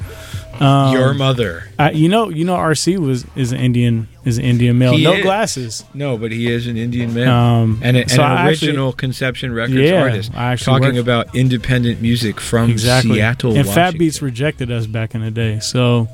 [0.62, 1.64] Um, Your mother.
[1.78, 5.04] I, you know, you know, RC was is an Indian is an Indian male, He
[5.04, 5.24] no is.
[5.24, 5.84] glasses.
[5.94, 8.70] No, but he is an Indian man Um, and, a, and so an I actually-
[8.70, 10.32] original Conception Records Yeah, artist.
[10.34, 13.16] Actually talking worked- about independent music from exactly.
[13.16, 16.08] Seattle, and Fat Beats rejected us back in the day, so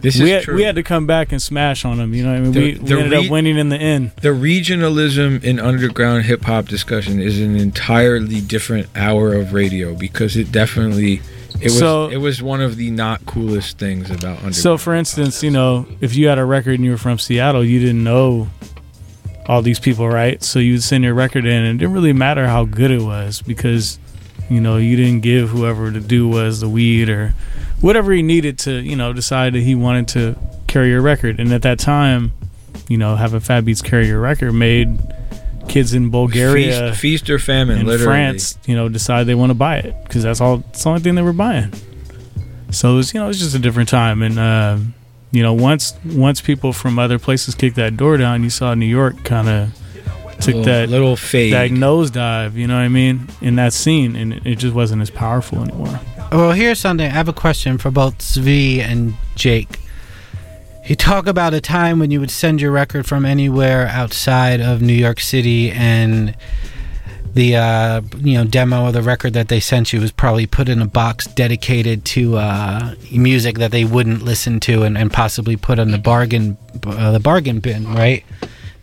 [0.00, 0.54] This we is had, true.
[0.56, 2.12] we had to come back and smash on them.
[2.14, 3.76] You know, what I mean, The- we, the we ended re- up winning in the
[3.78, 4.10] end.
[4.22, 10.36] The regionalism in underground hip hop discussion is an entirely different hour of radio because
[10.36, 11.20] it definitely
[11.64, 14.56] it was So- it was one of the not coolest things about underground.
[14.56, 17.64] So, for instance, you know, if you had a record and you were from Seattle,
[17.64, 18.48] you didn't know
[19.46, 20.42] all these people, right?
[20.42, 23.42] So you'd send your record in, and it didn't really matter how good it was
[23.42, 23.98] because,
[24.48, 27.34] you know, you didn't give whoever the do was the weed or
[27.80, 30.36] whatever he needed to, you know, decide that he wanted to
[30.66, 31.38] carry your record.
[31.38, 32.32] And at that time,
[32.88, 34.98] you know, having Fat Beats carry your record made
[35.68, 38.06] kids in Bulgaria, feast, feast or famine, in literally.
[38.06, 40.62] France, you know, decide they want to buy it because that's all.
[40.70, 41.72] It's the only thing they were buying.
[42.70, 44.78] So it was, you know, it was just a different time, and uh,
[45.30, 48.86] you know, once once people from other places kicked that door down, you saw New
[48.86, 49.74] York kind of
[50.40, 51.52] took Little- that little fade.
[51.52, 52.54] that nosedive.
[52.54, 53.28] You know what I mean?
[53.40, 56.00] In that scene, and it, it just wasn't as powerful anymore.
[56.32, 57.06] Well, here's something.
[57.06, 59.78] I have a question for both Zvi and Jake.
[60.86, 64.82] You talk about a time when you would send your record from anywhere outside of
[64.82, 66.36] New York City, and
[67.32, 70.68] the uh, you know demo of the record that they sent you was probably put
[70.68, 75.56] in a box dedicated to uh, music that they wouldn't listen to, and, and possibly
[75.56, 78.22] put in the bargain uh, the bargain bin, right?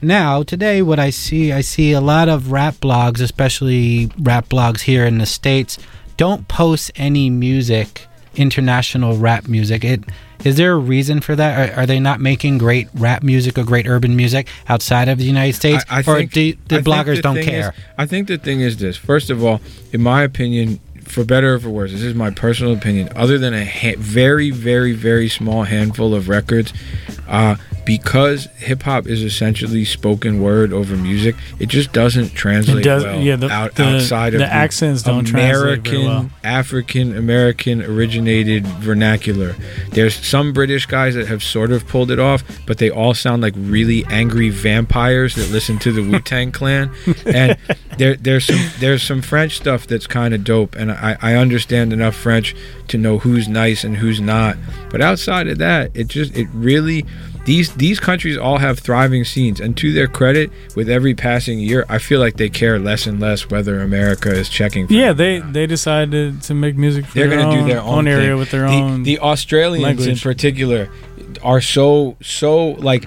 [0.01, 4.81] Now, today, what I see, I see a lot of rap blogs, especially rap blogs
[4.81, 5.77] here in the States,
[6.17, 9.83] don't post any music, international rap music.
[9.83, 10.03] It
[10.43, 11.77] is there a reason for that?
[11.77, 15.23] Are, are they not making great rap music or great urban music outside of the
[15.25, 17.69] United States, I, I or think, do the I bloggers the don't care?
[17.69, 18.97] is- I think the thing is this.
[18.97, 19.61] First of all,
[19.91, 23.09] in my opinion, for better or for worse, this is my personal opinion.
[23.15, 26.73] Other than a ha- very, very, very small handful of records,
[27.27, 27.55] uh,
[27.85, 33.19] because hip hop is essentially spoken word over music, it just doesn't translate does- well
[33.21, 36.29] yeah, the- out, the- outside of the accents don't American, well.
[36.43, 39.55] African American originated vernacular.
[39.91, 43.41] There's some British guys that have sort of pulled it off, but they all sound
[43.41, 46.91] like really angry vampires that listen to the Wu Tang Clan.
[47.25, 47.57] And
[47.97, 51.93] there, there's some there's some French stuff that's kind of dope, and I, I understand
[51.93, 52.55] enough French
[52.89, 54.57] to know who's nice and who's not.
[54.89, 57.05] But outside of that, it just it really
[57.45, 61.85] these these countries all have thriving scenes, and to their credit, with every passing year,
[61.89, 64.87] I feel like they care less and less whether America is checking.
[64.87, 67.05] For Yeah, they they decided to to make music.
[67.05, 68.37] For they're their going to own, do their own, area thing.
[68.37, 69.03] with their the, own.
[69.03, 70.89] The Australians in particular
[71.41, 73.05] are so so like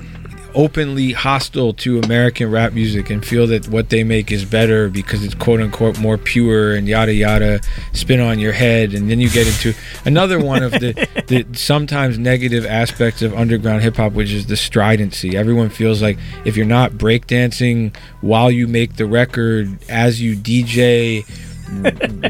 [0.55, 5.25] openly hostile to American rap music and feel that what they make is better because
[5.25, 7.61] it's quote unquote more pure and yada yada
[7.93, 9.75] spin on your head and then you get into
[10.05, 10.93] another one of the,
[11.29, 16.19] the sometimes negative aspects of underground hip hop which is the stridency everyone feels like
[16.45, 21.25] if you're not breakdancing while you make the record as you DJ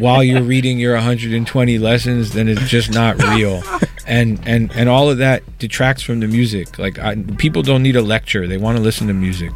[0.00, 3.62] while you're reading your 120 lessons, then it's just not real.
[4.07, 6.78] and and and all of that detracts from the music.
[6.78, 9.52] Like I, people don't need a lecture; they want to listen to music.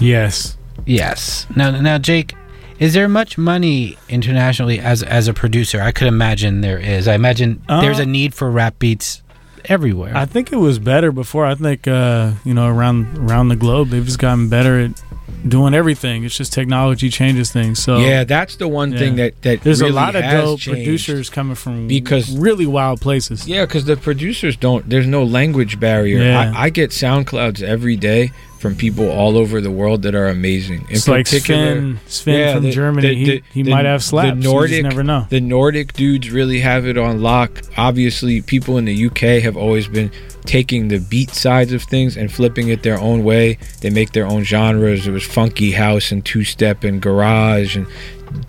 [0.00, 0.56] Yes.
[0.86, 1.46] Yes.
[1.56, 2.34] Now, now, Jake,
[2.78, 5.80] is there much money internationally as as a producer?
[5.80, 7.08] I could imagine there is.
[7.08, 9.22] I imagine Uh, there's a need for rap beats
[9.68, 10.16] everywhere.
[10.16, 11.44] I think it was better before.
[11.46, 15.02] I think uh, you know around around the globe they've just gotten better at
[15.46, 16.24] doing everything.
[16.24, 17.82] It's just technology changes things.
[17.82, 21.30] So yeah, that's the one thing that that there's really a lot of dope producers
[21.30, 23.46] coming from Because- really wild places.
[23.46, 24.88] Yeah, because the producers don't.
[24.88, 26.18] There's no language barrier.
[26.22, 26.52] Yeah.
[26.54, 30.80] I, I get SoundClouds every day from people all over the world that are amazing.
[30.88, 34.82] In It's like particular, Sven- Sven from Germany, he- he might have slaps, you just
[34.82, 35.26] never know.
[35.30, 37.62] The Nordic dudes really have it on lock.
[37.76, 40.10] Obviously, people in the UK have always been
[40.44, 43.58] taking the beat sides of things and flipping it their own way.
[43.80, 45.06] They make their own genres.
[45.06, 47.86] It was funky house and two step and garage and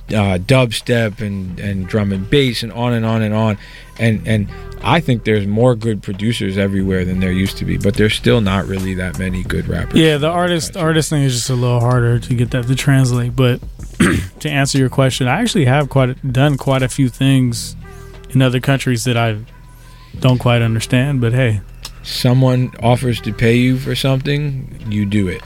[0.10, 3.58] uh, dubstep and, and drum and bass and on and on and on.
[4.00, 4.50] And and
[4.82, 8.40] I think there's more good producers everywhere than there used to be, but there's still
[8.42, 10.00] not really that many good rappers.
[10.00, 13.36] Yeah, the artist artist thing is just a little harder to get that to translate.
[13.36, 13.60] But
[14.40, 17.76] to answer your question, I actually have quite done quite a few things
[18.30, 19.40] in other countries that I
[20.20, 21.20] don't quite understand.
[21.20, 21.62] But hey,
[22.02, 25.42] Someone offers to pay you for something, you do it.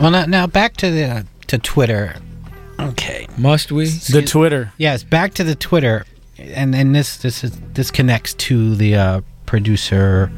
[0.00, 2.16] well, now, now back to the to Twitter.
[2.78, 3.26] Okay.
[3.36, 3.86] Must we?
[3.86, 4.72] the Twitter.
[4.78, 6.06] Yes, back to the Twitter,
[6.40, 10.30] and and this this is this connects to the uh, producer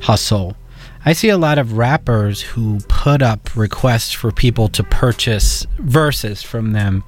[0.00, 0.56] hustle.
[1.04, 6.42] I see a lot of rappers who put up requests for people to purchase verses
[6.42, 7.04] from them,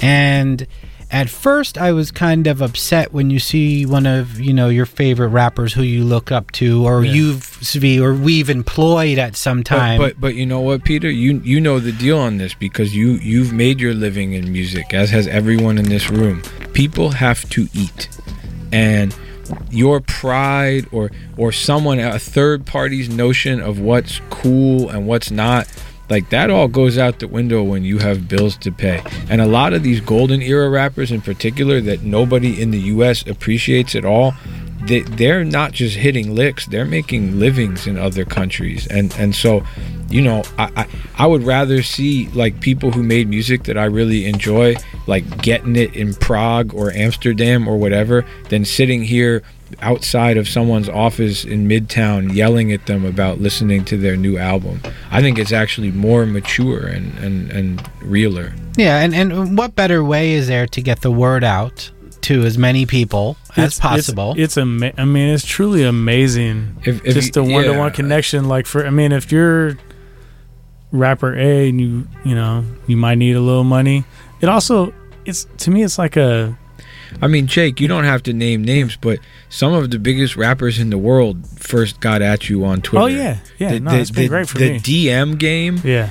[0.00, 0.66] and
[1.10, 4.86] at first I was kind of upset when you see one of you know your
[4.86, 7.12] favorite rappers who you look up to, or Yeah.
[7.12, 9.98] you've or we've employed at some time.
[9.98, 11.10] But, but but you know what, Peter?
[11.10, 14.94] You you know the deal on this because you you've made your living in music,
[14.94, 16.42] as has everyone in this room.
[16.72, 18.08] People have to eat,
[18.72, 19.14] and
[19.70, 25.66] your pride or or someone a third party's notion of what's cool and what's not
[26.10, 29.02] like that all goes out the window when you have bills to pay.
[29.30, 33.26] And a lot of these golden era rappers in particular that nobody in the US
[33.26, 34.34] appreciates at all
[34.82, 38.86] they, they're not just hitting licks they're making livings in other countries.
[38.88, 39.64] And and so
[40.10, 40.88] you know I, I
[41.18, 44.74] i would rather see like people who made music that i really enjoy
[45.06, 49.42] like getting it in prague or amsterdam or whatever than sitting here
[49.80, 54.80] outside of someone's office in midtown yelling at them about listening to their new album
[55.10, 60.02] i think it's actually more mature and and, and realer Yeah, and, and what better
[60.02, 61.90] way is there to get the word out
[62.22, 64.32] to as many people as possible?
[64.32, 66.76] It's, it's ama- I mean, it's truly amazing.
[66.84, 68.46] If- if just you- the one to one connection.
[68.46, 69.76] Like for, I mean, if you're
[70.92, 74.04] rapper A and you, you know, you might need a little money.
[74.40, 74.92] It also,
[75.24, 76.56] it's to me, it's like a
[77.22, 80.78] I mean, Jake, you don't have to name names, but some of the biggest rappers
[80.78, 83.02] in the world first got at you on Twitter.
[83.04, 83.38] Oh, yeah.
[83.58, 84.78] Yeah, the, no, the- it's been the- great for the me.
[84.78, 86.10] The DM game, Yeah.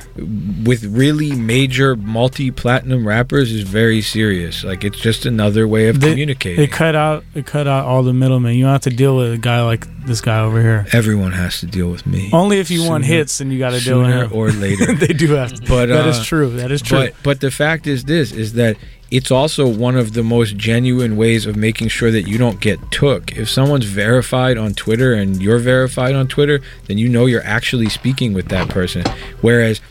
[0.63, 4.63] with really major multi-platinum rappers is very serious.
[4.63, 6.57] Like it's just another way of they, communicating.
[6.57, 8.55] They cut out, they cut out all the middlemen.
[8.55, 10.85] You don't have to deal with a guy like this guy over here.
[10.91, 12.29] Everyone has to deal with me.
[12.33, 14.31] Only if you want hits, and you got to deal with sooner him.
[14.33, 14.93] or later.
[14.95, 15.61] they do have to.
[15.67, 16.49] But that is uh, true.
[16.57, 16.97] That is true.
[16.99, 18.77] But but the fact is this is that
[19.11, 22.91] it's also one of the most genuine ways of making sure that you don't get
[22.91, 23.35] took.
[23.35, 27.89] If someone's verified on Twitter and you're verified on Twitter, then you know you're actually
[27.89, 29.03] speaking with that person.
[29.41, 29.81] Whereas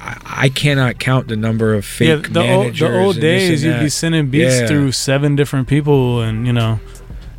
[0.00, 3.88] I, cannot count the number of fake yeah, the old, the old days, you'd be
[3.88, 4.66] sending beats Yeah.
[4.66, 6.80] through seven different people, and you know,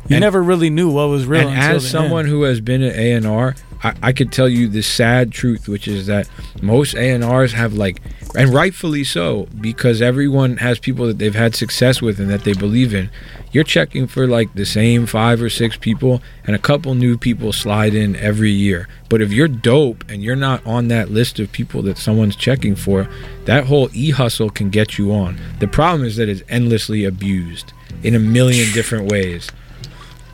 [0.08, 1.48] you And- never really knew what was real.
[1.48, 2.28] and until as someone end.
[2.30, 5.68] who has been at A and R, I, I could tell you the sad truth,
[5.68, 6.28] which is that
[6.60, 8.00] most ANRs have like,
[8.36, 12.52] and rightfully so, because everyone has people that they've had success with and that they
[12.52, 13.10] believe in.
[13.50, 17.52] You're checking for like the same five or six people, and a couple new people
[17.52, 18.88] slide in every year.
[19.08, 22.74] But if you're dope and you're not on that list of people that someone's checking
[22.74, 23.08] for,
[23.44, 25.38] that whole e hustle can get you on.
[25.58, 27.72] The problem is that it's endlessly abused
[28.02, 29.50] in a million different ways.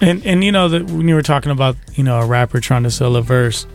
[0.01, 2.85] And and you know that when you were talking about you know a rapper trying
[2.85, 3.66] to sell a verse,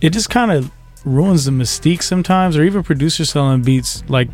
[0.00, 0.70] it just kind of
[1.04, 4.04] ruins the mystique sometimes, or even producers selling beats.
[4.08, 4.28] Like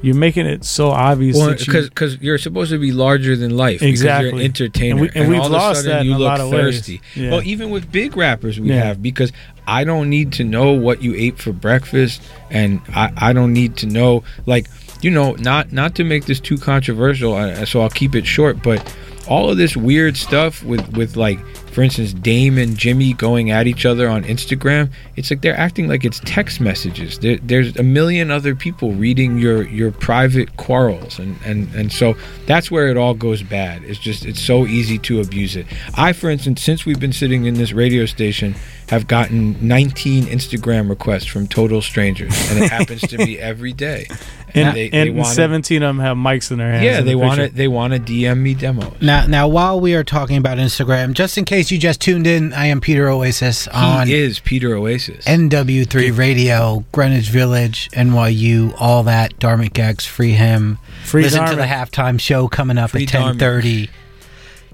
[0.00, 3.56] you're making it so obvious that you, because because you're supposed to be larger than
[3.56, 3.82] life.
[3.82, 4.30] Exactly.
[4.30, 6.06] Because you're an entertainer, And we- and we've all lost of a sudden that in
[6.06, 6.76] you a look lot of ways.
[6.76, 7.00] thirsty.
[7.16, 7.30] Yeah.
[7.32, 8.84] Well, even with big rappers, we Yeah.
[8.84, 9.32] have because
[9.66, 13.76] I don't need to know what you ate for breakfast, and I I don't need
[13.78, 14.68] to know like
[15.02, 17.34] you know not not to make this too controversial,
[17.66, 18.80] so I'll keep it short, but.
[19.28, 21.38] All of this weird stuff with with like,
[21.68, 25.86] for instance, Dame and Jimmy going at each other on Instagram, it's like they're acting
[25.88, 27.18] like it's text messages.
[27.18, 32.16] There, there's a million other people reading your your private quarrels, and and and so
[32.46, 33.84] that's where it all goes bad.
[33.84, 35.66] It's just it's so easy to abuse it.
[35.94, 38.54] I, for instance, since we've been sitting in this radio station,
[38.88, 44.06] have gotten 19 Instagram requests from total strangers, and it happens to me every day.
[44.54, 46.84] And, they, and they wanna- 17 of them have mics in their hands.
[46.84, 48.94] yeah, they the want to they want to DM me demos.
[49.02, 52.54] Now, now, while we are talking about Instagram, just in case you just tuned in,
[52.54, 55.26] I am Peter Oasis on He is Peter Oasis.
[55.26, 59.38] WNYU Radio, Greenwich Village, NYU, all that.
[59.38, 60.78] Dharmic X, free him.
[61.04, 63.90] Free Listen to the halftime show coming up Free at ten thirty.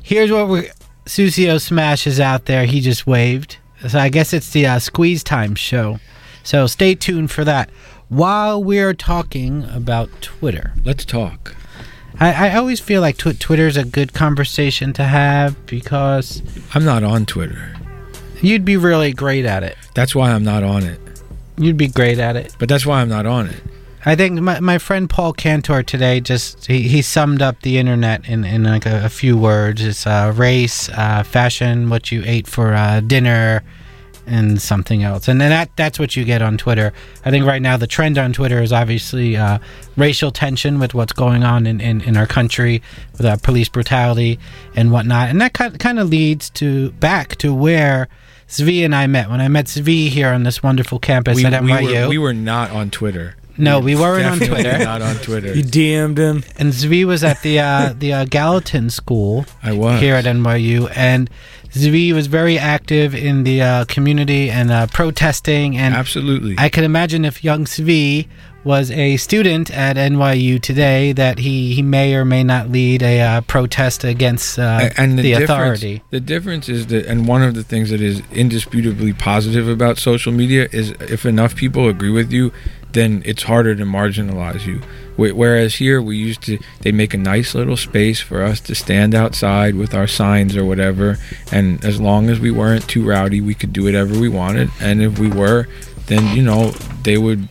[0.03, 0.69] Here's what we
[1.07, 2.65] Susio Smash is out there.
[2.67, 3.57] He just waved.
[3.89, 5.99] So I guess it's the uh, Squeeze Time show.
[6.43, 7.71] So stay tuned for that.
[8.09, 11.55] While we're talking about Twitter, Let's talk.
[12.21, 16.43] I, I always feel like tw- Twitter's a good conversation to have because
[16.75, 17.75] I'm not on Twitter.
[18.41, 19.77] you'd be really great at it.
[19.95, 21.01] That's why I'm not on it.
[21.59, 22.55] You'd be great at it.
[22.59, 23.61] But that's why I'm not on it.
[24.07, 28.29] I think my, my friend Paul Cantor today just he, he summed up the internet
[28.29, 29.83] in, in like a, a few words.
[29.83, 33.63] It's uh, race, uh, fashion, what you ate for uh, dinner,
[34.27, 35.27] and something else.
[35.29, 36.93] And then that that's what you get on Twitter.
[37.25, 39.59] I think right now the trend on Twitter is obviously uh,
[39.97, 42.83] racial tension with what's going on in, in, in our country
[43.13, 44.39] with uh, police brutality
[44.75, 45.31] and whatnot.
[45.31, 48.09] And that kind kind of leads to back to where
[48.49, 49.31] Zvi and I met.
[49.31, 52.03] When I met Zvi here on this wonderful campus We, at we NYU.
[52.03, 53.37] were, we were not on Twitter.
[53.57, 54.85] No, we weren't on Definitely Twitter.
[54.85, 55.55] Not on Twitter.
[55.55, 56.45] You DM'd him.
[56.59, 59.47] And Zvi was at the uh, the uh, Gallatin School.
[59.63, 60.01] I was.
[60.01, 61.31] here at NYU, and
[61.71, 65.77] Zvi was very active in the uh, community and uh, protesting.
[65.77, 68.29] And absolutely, I can imagine if young Zvi
[68.65, 73.21] was a student at NYU today, that he, he may or may not lead a
[73.21, 76.03] uh, protest against uh, A- and the, the, authority.
[76.11, 80.33] The difference is that, and one of the things that is indisputably positive about social
[80.33, 82.53] media is if enough people agree with you,
[82.95, 84.81] then it's harder to marginalize you.
[85.17, 89.15] Whereas here, we used to, they make a nice little space for us to stand
[89.15, 91.19] outside with our signs or whatever,
[91.53, 94.71] and as long as we weren't too rowdy, we could do whatever we wanted.
[94.81, 95.69] And if we were,
[96.07, 96.71] then you know
[97.03, 97.49] they would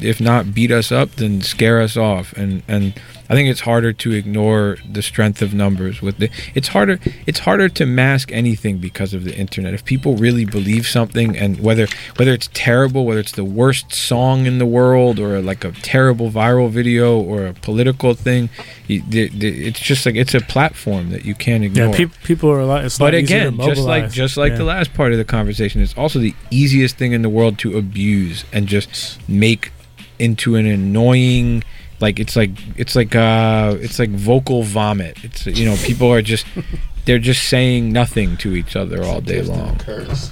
[0.00, 2.32] if not beat us up, then scare us off.
[2.34, 2.94] And and
[3.32, 6.02] I think it's harder to ignore the strength of numbers.
[6.02, 9.72] With the, it's harder it's harder to mask anything because of the internet.
[9.72, 11.86] If people really believe something, and whether
[12.16, 16.30] whether it's terrible, whether it's the worst song in the world, or like a terrible
[16.30, 18.50] viral video, or a political thing,
[18.86, 21.86] you, the, the, it's just like it's a platform that you can't ignore.
[21.86, 22.84] Yeah, peop people are a lot.
[22.84, 24.58] It's But lot again, just like just like Yeah.
[24.58, 27.78] the last part of the conversation, it's also the easiest thing in the world to
[27.78, 29.72] abuse and just make
[30.18, 31.64] into an annoying
[32.02, 35.24] like it's like it's like uh it's like vocal vomit.
[35.24, 36.46] It's you know, people are just
[37.04, 39.80] they're just saying nothing to each other all day long.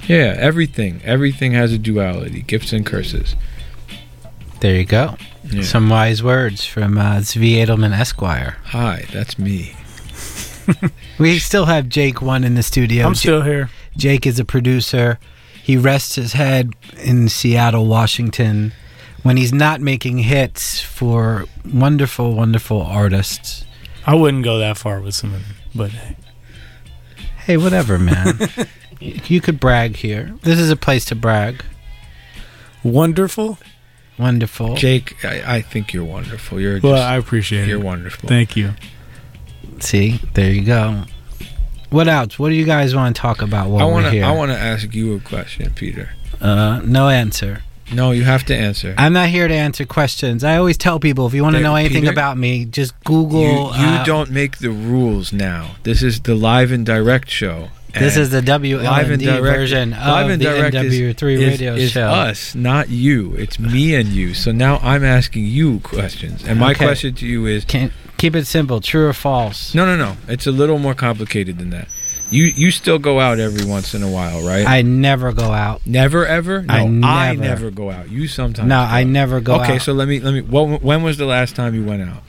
[0.07, 1.01] Yeah, everything.
[1.03, 3.35] Everything has a duality, gifts and curses.
[4.59, 5.17] There you go.
[5.45, 5.63] Yeah.
[5.63, 8.57] Some wise words from uh, Zvi Edelman Esquire.
[8.65, 9.73] Hi, that's me.
[11.19, 13.05] We still have Jake one in the studio.
[13.05, 13.69] I'm still here.
[13.95, 15.19] Jake is a producer.
[15.61, 16.73] He rests his head
[17.03, 18.73] in Seattle, Washington,
[19.23, 23.65] when he's not making hits for wonderful, wonderful artists.
[24.05, 25.43] I wouldn't go that far with someone,
[25.75, 25.91] but
[27.45, 28.39] Hey, whatever, man.
[28.99, 30.35] you could brag here.
[30.43, 31.63] This is a place to brag.
[32.83, 33.57] Wonderful.
[34.19, 34.75] Wonderful.
[34.75, 36.59] Jake, I, I think you're wonderful.
[36.59, 37.67] You're well, just, I appreciate it.
[37.67, 38.29] you're wonderful.
[38.29, 38.73] Thank you.
[39.79, 41.05] See, there you go.
[41.89, 42.37] What else?
[42.37, 44.25] What do you guys want to talk about while I want we're to here?
[44.25, 46.11] I want to ask you a question, Peter.
[46.39, 47.63] uh, no answer.
[47.93, 48.95] No, you have to answer.
[48.97, 50.43] I'm not here to answer questions.
[50.43, 53.41] I always tell people if you want to know anything Peter, about me, just Google.
[53.41, 55.75] You, you uh, don't make the rules now.
[55.83, 57.69] This is the live and direct show.
[57.93, 62.07] This is the WLND version of the WNYU is, radio is show.
[62.07, 63.35] us, not you.
[63.35, 64.33] It's me and you.
[64.33, 66.85] So now I'm asking you questions, and my Okay.
[66.85, 68.79] question to you is: Can keep it simple.
[68.79, 69.75] True or false?
[69.75, 70.15] No, no, no.
[70.29, 71.89] It's a little more complicated than that.
[72.31, 74.65] You you still go out every once in a while, right?
[74.65, 75.85] I never go out.
[75.85, 76.61] Never ever.
[76.63, 77.41] No, I I never.
[77.41, 78.09] never go out.
[78.09, 78.67] You sometimes.
[78.69, 79.07] No, go I out.
[79.07, 79.81] never go Okay, out.
[79.81, 80.41] so let me let me.
[80.41, 82.23] What, when was the last time you went out?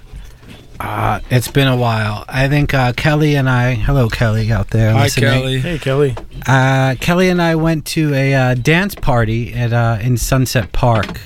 [0.80, 2.24] Uh, it's been a while.
[2.28, 3.74] I think uh, Kelly and I.
[3.74, 4.90] Hello, Kelly out there.
[4.92, 5.30] Hi, listening.
[5.30, 5.58] Kelly.
[5.60, 6.16] Hey, Kelly.
[6.44, 11.20] Uh, Kelly and I went to a uh, dance party at uh, in Sunset Park.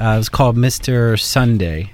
[0.00, 1.92] Uh, it was called Mister Sunday,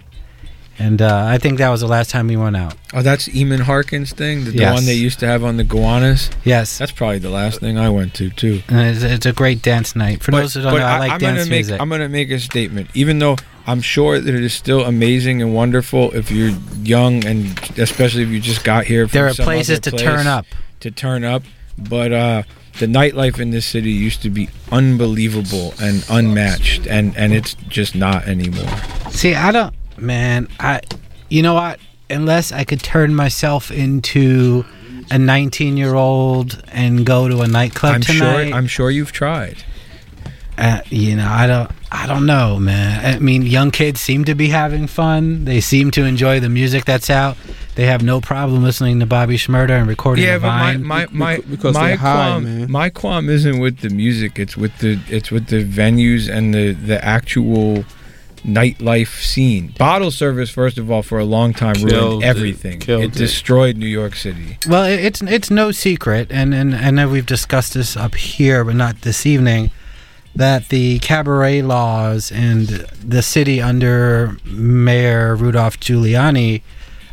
[0.79, 2.75] and uh, I think that was the last time we went out.
[2.95, 4.75] Oh, that's Eamon Harkin's thing, the, the Yes.
[4.75, 6.31] one they used to have on the Gowanus.
[6.45, 8.63] Yes, That's probably the last thing I went to too.
[8.69, 10.23] and it's, it's a great dance night.
[10.23, 11.81] For those who don't know, I, like am dance gonna make music.
[11.81, 12.91] I'm gonna make a statement.
[12.95, 13.37] Even though
[13.67, 18.29] I'm sure that it is still amazing and wonderful if you're young and especially if
[18.31, 19.07] you just got here.
[19.07, 20.47] From There are places to place turn up.
[20.81, 21.43] To turn up,
[21.77, 22.43] but uh,
[22.79, 27.95] the nightlife in this city used to be unbelievable and unmatched, and and it's just
[27.95, 28.69] not anymore.
[29.11, 30.49] See, I don't, man.
[30.61, 30.81] I,
[31.29, 31.79] you know what?
[32.11, 34.65] Unless I could turn myself into
[35.11, 38.55] a 19 year old and go to a nightclub I'm tonight, sure.
[38.57, 39.62] I'm sure you've tried.
[40.57, 43.15] uh, you know, I don't, I don't know, man.
[43.15, 45.45] I mean, young kids seem to be having fun.
[45.45, 47.37] They seem to enjoy the music that's out.
[47.77, 50.83] They have no problem listening to Bobby Shmurda and recording Yeah, a but my Vine.
[50.85, 52.70] my my Because my they're high, qualm, man.
[52.70, 54.39] my qualm isn't with the music.
[54.39, 57.85] It's with the it's with the venues and the the actual
[58.49, 59.75] nightlife scene.
[59.79, 62.81] Bottle service, first of all, for a long time Killed ruined everything.
[62.83, 63.12] It it.
[63.12, 64.59] destroyed New York City.
[64.69, 68.75] Well, it's it's no secret, and, and I know we've discussed this up here, but
[68.75, 69.70] not this evening,
[70.35, 72.69] that the cabaret laws and
[73.05, 76.62] the city under Mayor Rudolph Giuliani,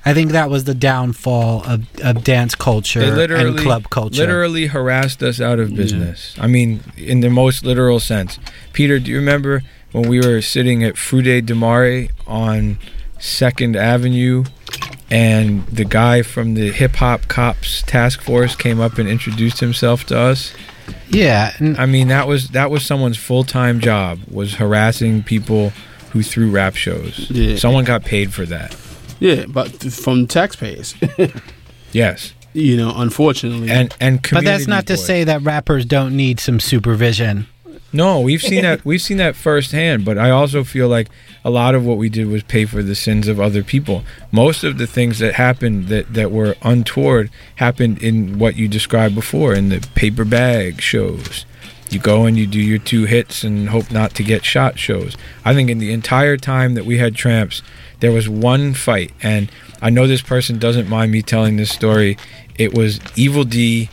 [0.06, 4.22] I think that was the downfall of, of dance culture and club culture.
[4.22, 6.36] literally harassed us out of business.
[6.40, 8.38] I mean, in the most literal sense.
[8.74, 9.64] Peter, do you remember
[9.96, 12.78] when we were sitting at Frude de Mare on
[13.18, 14.44] Second Avenue,
[15.10, 20.04] and the guy from the Hip Hop Cops Task Force came up and introduced himself
[20.08, 20.54] to us?
[21.08, 25.72] Yeah, I mean that was that was someone's full time job was harassing people
[26.12, 27.30] who threw rap shows.
[27.32, 27.56] Yeah.
[27.56, 28.76] Someone got paid for that.
[29.22, 30.94] Yeah, but th- from taxpayers.
[31.96, 32.34] Yes.
[32.52, 33.70] You know, unfortunately.
[33.70, 37.48] And and but that's not to say that rappers don't need some supervision.
[37.96, 41.08] No, we've seen that we've seen that firsthand, but I also feel like
[41.46, 44.04] a lot of what we did was pay for the sins of other people.
[44.34, 49.16] Most of the things that happened that, that were untoward happened in what you described
[49.16, 51.46] before in the paper bag shows.
[51.90, 55.16] You go and you do your two hits and hope not to get shot shows.
[55.46, 57.62] I think in the entire time that we had tramps,
[58.02, 59.50] there was one fight, and
[59.82, 62.18] I know this person doesn't mind me telling this story.
[62.58, 63.90] It was Evil D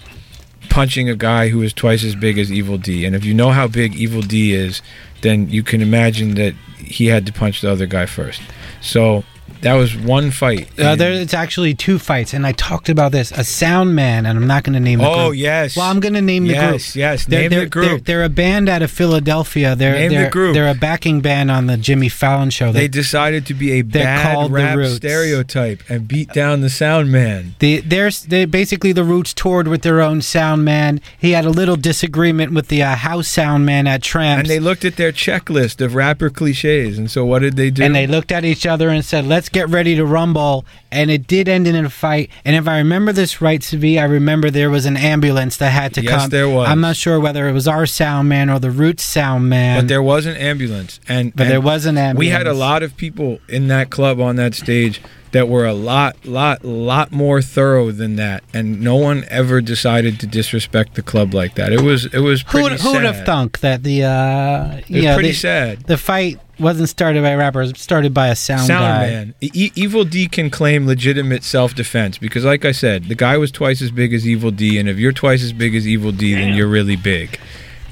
[0.73, 3.05] punching a guy who is twice as big as Evil D.
[3.05, 4.81] And if you know how big Evil D is,
[5.21, 8.41] then you can imagine that he had to punch the other guy first.
[8.81, 9.23] So
[9.63, 10.69] that was one fight.
[10.79, 13.33] Uh, there, it's actually two fights, and I talked about this.
[13.33, 15.39] A sound man, and I'm not going to name the Oh, group.
[15.39, 15.77] yes.
[15.77, 16.73] Well, I'm going to name the group.
[16.73, 18.05] Yes, yes, They're, name they're, the group.
[18.05, 19.75] They're, they're a band out of Philadelphia.
[19.75, 20.55] They're Name the they're, group.
[20.55, 22.73] They're a backing band on the Jimmy Fallon show.
[22.73, 27.13] They decided to be a bad called the rap stereotype and beat down the sound
[27.13, 27.55] man.
[27.59, 31.01] The, they're, they basically the Roots toured with their own sound man.
[31.19, 34.41] He had a little disagreement with the uh, house sound man at Tramps.
[34.41, 36.99] And they looked at their checklist of rapper cliches.
[36.99, 37.83] And so what did they do?
[37.85, 41.27] And they looked at each other and said, "Let's get ready to rumble." And it
[41.27, 42.31] did end in a fight.
[42.45, 45.95] And if I remember this right, Zvi, I remember there was an ambulance that had
[45.95, 46.31] to Yes, come.
[46.31, 46.69] there was.
[46.69, 49.81] I'm not sure whether it was our sound man or the Roots sound man.
[49.81, 52.83] But there was an ambulance, and But and there was an We had a lot
[52.83, 55.01] of people in that club on that stage
[55.33, 60.21] that were a lot, lot, lot more thorough than that, and no one ever decided
[60.21, 61.73] to disrespect the club like that.
[61.73, 63.27] It was, it was who pretty would, who would have sad.
[63.27, 65.81] thunk that the uh, It was pretty the, sad.
[65.85, 69.07] The fight wasn't started by rappers; started by a sound, Sound guy.
[69.11, 73.51] man, E- Evil D can claim legitimate self-defense because, like I said, the guy was
[73.51, 76.35] twice as big as Evil D, and if you're twice as big as Evil D,
[76.35, 77.41] then you're really big.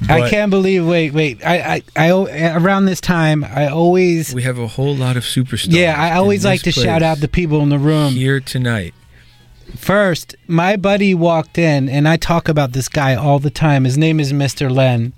[0.09, 0.85] I can't believe.
[0.85, 1.45] Wait, wait.
[1.45, 4.33] I, I, I, around this time, I always.
[4.33, 5.73] We have a whole lot of superstars.
[5.73, 8.93] Yeah, I always like to shout out the people in the room here tonight.
[9.75, 13.85] First, my buddy walked in, and I talk about this guy all the time.
[13.85, 14.69] His name is Mr.
[14.69, 15.13] Len.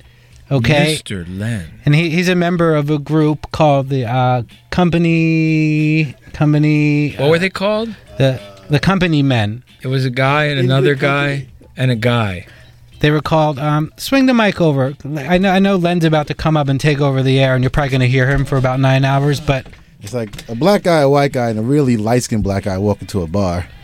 [0.52, 1.26] Okay, Mr.
[1.40, 1.80] Len.
[1.86, 7.14] and he, he's a member of a group called the uh, Company Company.
[7.16, 7.96] What were they called?
[8.18, 8.40] The
[8.70, 9.64] the Company Men.
[9.82, 12.46] It was a guy and another guy and a guy.
[13.04, 13.60] They were called.
[13.60, 14.94] Um, swing the mic over.
[15.04, 15.50] I know.
[15.52, 15.76] I know.
[15.76, 18.08] Len's about to come up and take over the air, and you're probably going to
[18.08, 19.42] hear him for about nine hours.
[19.42, 19.68] But
[20.00, 22.78] It's like a black guy, a white guy, and a really light skinned black guy
[22.78, 23.68] walk into a bar.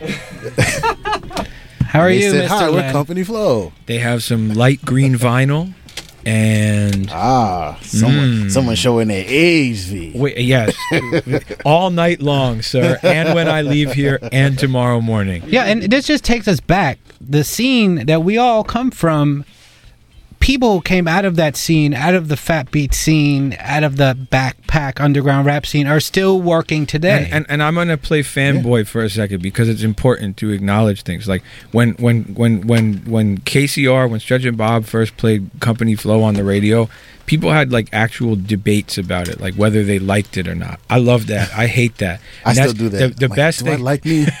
[1.84, 2.48] how are They you, said, Mr.
[2.48, 3.74] Hi, we're Company Flow.
[3.84, 5.74] They have some light green vinyl
[6.24, 10.12] and ah, someone someone showing their age, V.
[10.14, 10.74] Wait, yes,
[11.66, 15.42] all night long, sir, and when I leave here and tomorrow morning.
[15.46, 16.98] Yeah, and this just takes us back.
[17.20, 19.44] The scene that we all come from,
[20.40, 24.16] people came out of that scene, out of the fat beat scene, out of the
[24.32, 27.24] backpack underground rap scene, are still working today.
[27.24, 31.02] And, and and I'm gonna play fanboy for a second because it's important to acknowledge
[31.02, 31.28] things.
[31.28, 31.42] Like
[31.72, 36.34] when when when when when KCR, when Stretch and Bob first played Company Flow on
[36.34, 36.88] the radio,
[37.30, 40.80] people had like actual debates about it, like whether they liked it or not.
[40.90, 41.48] I love that.
[41.56, 42.20] I hate that.
[42.44, 42.98] I still do that.
[42.98, 44.24] The, the Like, best do I thing, like me?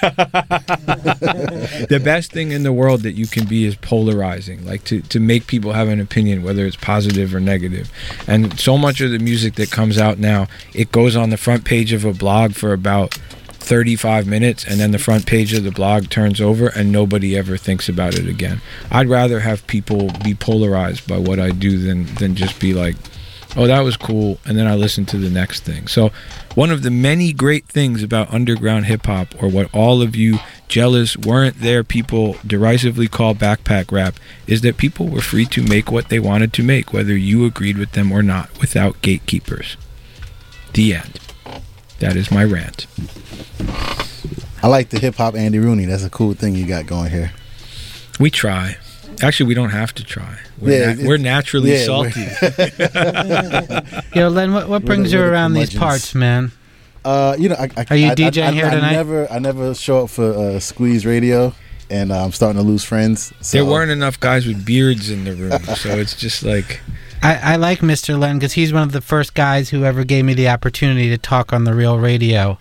[1.88, 5.20] the best thing in the world that you can be is polarizing like to, to
[5.20, 7.92] make people have an opinion whether it's positive or negative
[8.26, 11.64] and so much of the music that comes out now it goes on the front
[11.64, 13.16] page of a blog for about
[13.70, 17.56] 35 minutes and then the front page of the blog turns over and nobody ever
[17.56, 18.60] thinks about it again.
[18.90, 22.96] I'd rather have people be polarized by what I do than than just be like,
[23.54, 25.86] "Oh, that was cool," and then I listen to the next thing.
[25.86, 26.10] So,
[26.56, 30.40] one of the many great things about underground hip hop or what all of you
[30.66, 34.16] jealous weren't there people derisively call backpack rap
[34.48, 37.78] is that people were free to make what they wanted to make whether you agreed
[37.78, 39.76] with them or not without gatekeepers.
[40.72, 41.19] The end.
[42.00, 42.86] That is my rant.
[44.62, 45.84] I like the hip hop Andy Rooney.
[45.86, 47.32] That's a cool thing you got going here.
[48.18, 48.76] We try.
[49.22, 50.38] Actually, we don't have to try.
[50.58, 52.20] We're, Yeah, nat- we're naturally yeah, salty.
[54.18, 56.52] Yo, Len, what, what brings you the- we're the around these parts, man?
[57.04, 58.92] Uh, you know, I, I, Are you I- I- DJing I, here I, tonight?
[58.92, 61.54] never, I never show up for uh, Squeeze Radio,
[61.90, 63.32] and uh, I'm starting to lose friends.
[63.40, 63.58] So.
[63.58, 66.80] There weren't enough guys with beards in the room, so it's just like
[67.22, 68.18] I, I like Mr.
[68.18, 71.18] Len because he's one of the first guys who ever gave me the opportunity to
[71.18, 72.58] talk on the real radio.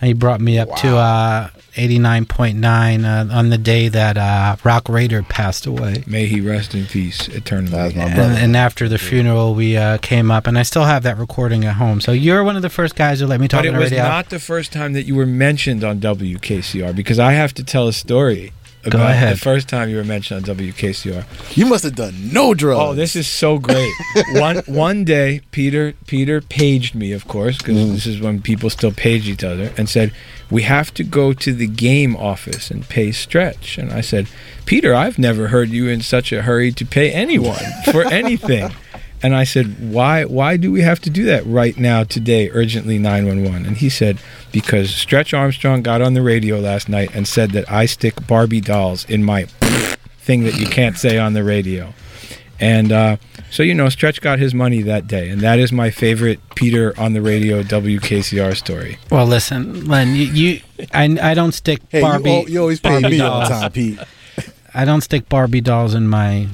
[0.00, 4.88] And he brought me up to uh, 89.9 uh, on the day that uh, Rock
[4.88, 6.04] Raider passed away.
[6.06, 7.94] may he rest in peace eternally.
[7.96, 11.64] And, and after the funeral, we uh, came up, and I still have that recording
[11.66, 12.00] at home.
[12.00, 13.90] So you're one of the first guys who let me talk But on it was
[13.90, 14.04] radio.
[14.04, 17.86] not the first time that you were mentioned on WKCR because I have to tell
[17.86, 18.52] a story
[18.84, 19.36] Go about ahead.
[19.36, 21.24] the first time you were mentioned on WKCR.
[21.56, 22.80] You must have done no drugs.
[22.82, 23.92] Oh, this is so great.
[24.32, 27.92] one one day, Peter Peter paged me, of course, because Mm.
[27.92, 30.12] this is when people still page each other, and said,
[30.50, 34.28] "We have to go to the game office and pay Stretch." And I said,
[34.64, 38.72] "Peter, I've never heard you in such a hurry to pay anyone for anything."
[39.22, 40.24] And I said, "Why?
[40.24, 43.76] Why do we have to do that right now, today, urgently, nine one one?" And
[43.76, 44.18] he said,
[44.50, 48.62] "Because Stretch Armstrong got on the radio last night and said that I stick Barbie
[48.62, 49.44] dolls in my
[50.20, 51.92] thing that you can't say on the radio."
[52.58, 53.16] And uh,
[53.50, 55.30] so, you know, Stretch got his money that day.
[55.30, 58.98] And that is my favorite Peter on the radio WKCR story.
[59.10, 60.60] Well, listen, Len, you, you
[60.92, 62.36] I, I don't stick Hey, you Barbie.
[62.36, 63.60] al- you always pay Barbie me all the dolls.
[63.62, 63.98] time, Pete.
[64.74, 66.48] I don't stick Barbie dolls in my.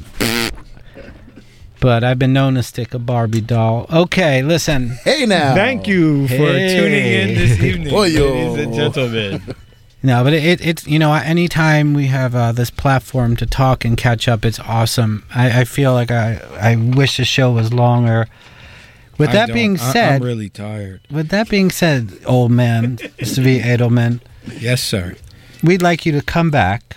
[1.86, 3.86] But I've been known to stick a Barbie doll.
[3.92, 4.88] Okay, listen.
[5.04, 5.54] Hey now.
[5.54, 9.54] Thank you for tuning in this evening, ladies and gentlemen.
[10.02, 13.84] No, but it, it, it's you know anytime we have uh, this platform to talk
[13.84, 15.26] and catch up, it's awesome.
[15.32, 18.26] I, I feel like I I wish the show was longer.
[19.16, 21.02] With I that don't- being said, I'm really tired.
[21.08, 24.22] with that being said, old man, Zvi Edelman,
[24.58, 25.14] Yes, sir.
[25.62, 26.96] we'd like you to come back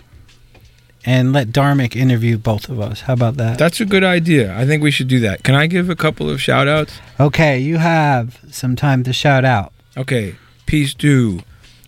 [1.06, 3.02] and let Dharmic interview both of us.
[3.02, 3.58] How about that?
[3.58, 4.56] That's a good idea.
[4.58, 5.44] I think we should do that.
[5.44, 7.00] Can I give a couple of shout outs?
[7.20, 9.72] Okay, you have some time to shout out.
[9.98, 10.36] Okay.
[10.66, 11.42] Peace to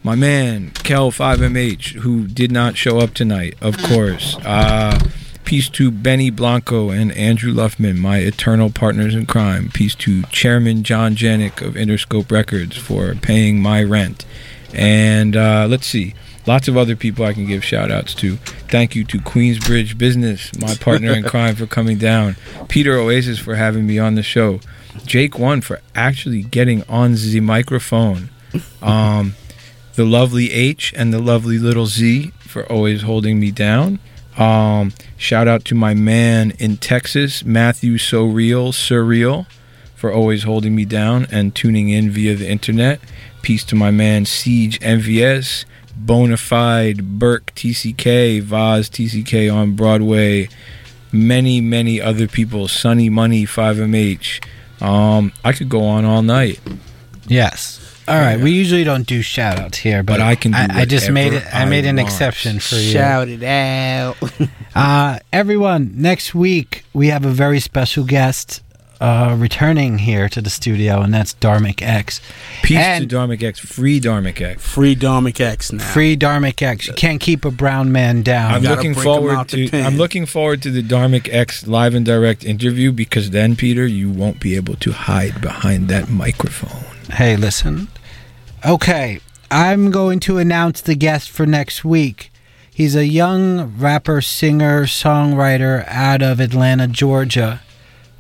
[0.04, 4.38] my man, Kel5MH, who did not show up tonight, of course.
[4.44, 5.00] Uh,
[5.46, 9.70] peace to Benny Blanco and Andrew Luffman, my eternal partners in crime.
[9.74, 14.26] Peace to Chairman John Janick of Interscope Records for paying my rent.
[14.74, 16.16] And uh, let's see.
[16.48, 18.38] Lots of other people I can give shout outs to.
[18.70, 22.36] Thank you to Queensbridge Business, my partner in crime, for coming down.
[22.68, 24.60] Peter Oasis for having me on the show.
[25.06, 28.30] Jake One for actually getting on the microphone.
[28.82, 29.36] Um,
[29.96, 34.00] the lovely H and the lovely little Z for always holding me down.
[34.38, 39.46] Um, shout out to my man in Texas, Matthew So Real, Surreal,
[39.96, 43.00] for always holding me down and tuning in via the internet.
[43.42, 45.66] Peace to my man Siege MVS,
[46.06, 50.50] Bonafide, Burke TCK, Vaz TCK on Broadway,
[51.12, 54.44] many, many other people, Sunny Money 5MH.
[54.82, 56.60] Um, I could go on all night.
[57.28, 57.78] Yes.
[58.08, 58.40] All right.
[58.40, 61.10] We usually don't do shout outs here, but, But I can do I, I just
[61.12, 61.44] made it.
[61.44, 62.08] whatever I made I an want.
[62.08, 62.92] exception for you.
[62.92, 64.18] Shout it out.
[64.76, 68.64] uh, everyone, next week we have a very special guest
[69.02, 72.22] uh, returning here to the studio, and that's Dharmic X.
[72.62, 74.64] Peace And- to Dharmic X, free Dharmic X.
[74.64, 75.84] Free Dharmic X now.
[75.84, 76.88] Free Dharmic X.
[76.88, 78.54] You can't keep a brown man down.
[78.54, 82.92] I'm looking forward to I'm looking forward to the Dharmic X live and direct interview
[82.92, 86.86] because then Peter you won't be able to hide behind that microphone.
[87.12, 87.88] Hey, listen.
[88.64, 89.20] Okay,
[89.50, 92.32] I'm going to announce the guest for next week.
[92.72, 97.62] He's a young rapper, singer, songwriter out of Atlanta, Georgia,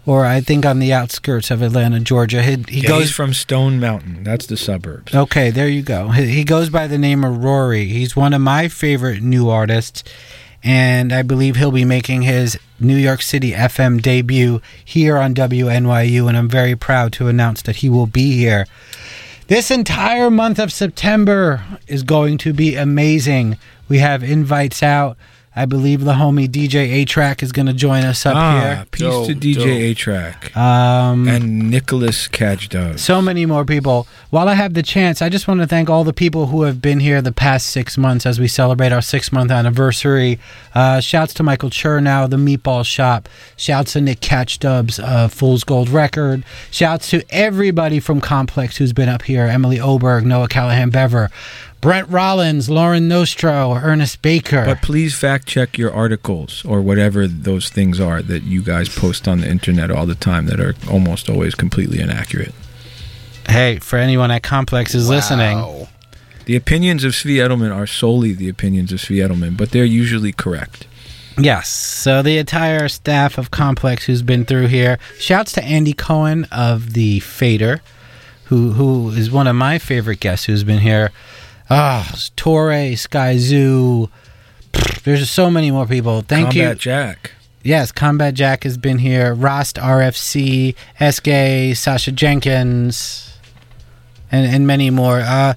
[0.05, 2.41] or I think on the outskirts of Atlanta, Georgia.
[2.41, 4.23] He, he Yeah, goes from Stone Mountain.
[4.23, 5.13] That's the suburbs.
[5.13, 6.09] Okay, there you go.
[6.09, 7.85] He, he goes by the name of Rory.
[7.85, 10.03] He's one of my favorite new artists,
[10.63, 16.27] and I believe he'll be making his New York City FM debut here on WNYU,
[16.27, 18.65] and I'm very proud to announce that he will be here.
[19.47, 23.57] This entire month of September is going to be amazing.
[23.89, 25.17] We have invites out
[25.53, 28.85] I believe the homie DJ A-Trak is going to join us up ah, here.
[28.91, 32.99] peace to DJ A Track Um, and Nicholas Catchdubs.
[32.99, 34.07] so many more people.
[34.29, 36.81] While I have the chance, I just want to thank all the people who have
[36.81, 40.39] been here the past six months as we celebrate our six month anniversary.
[40.73, 43.27] Uh, shouts to Michael Chernow, the Meatball Shop.
[43.57, 46.45] Shouts to Nick Catchdubs, uh, Fool's Gold Record.
[46.71, 51.29] Shouts to everybody from Complex who's been up here Emily Oberg, Noah Callahan Bever,
[51.81, 54.65] Brent Rollins, Lauren Nostro, Ernest Baker.
[54.65, 59.27] But please fact check your articles or whatever those things are that you guys post
[59.27, 62.53] on the internet all the time that are almost always completely inaccurate.
[63.49, 65.87] hey, for anyone at Complex is listening.
[66.45, 70.31] The opinions of Zvi Edelman are solely the opinions of Zvi Edelman, but they're usually
[70.31, 70.85] correct.
[71.37, 71.69] Yes.
[71.69, 74.99] So the entire staff of Complex who's been through here.
[75.17, 77.81] Shouts to Andy Cohen of the Fader,
[78.45, 81.11] who who is one of my favorite guests who's been here.
[81.69, 84.09] Ah, Torae, Sky Zoo.
[84.73, 86.21] Pfft, There's so many more people.
[86.21, 86.61] Thank you.
[86.63, 87.31] Combat Jack.
[87.63, 89.33] Yes, Combat Jack has been here.
[89.33, 93.37] Rost RFC, SK, Sacha Jenkins,
[94.31, 95.19] and, and many more.
[95.19, 95.53] Uh,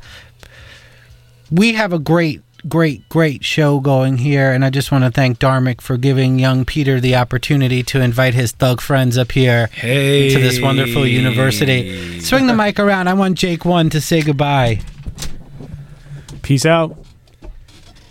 [1.50, 5.38] we have a great, great, great show going here, and I just want to thank
[5.38, 10.30] Dharmic for giving young Peter the opportunity to invite his thug friends up here Hey.
[10.34, 12.20] to this wonderful university.
[12.20, 13.08] Swing the mic around.
[13.08, 14.80] I want Jake One to say goodbye.
[16.44, 16.96] Peace out.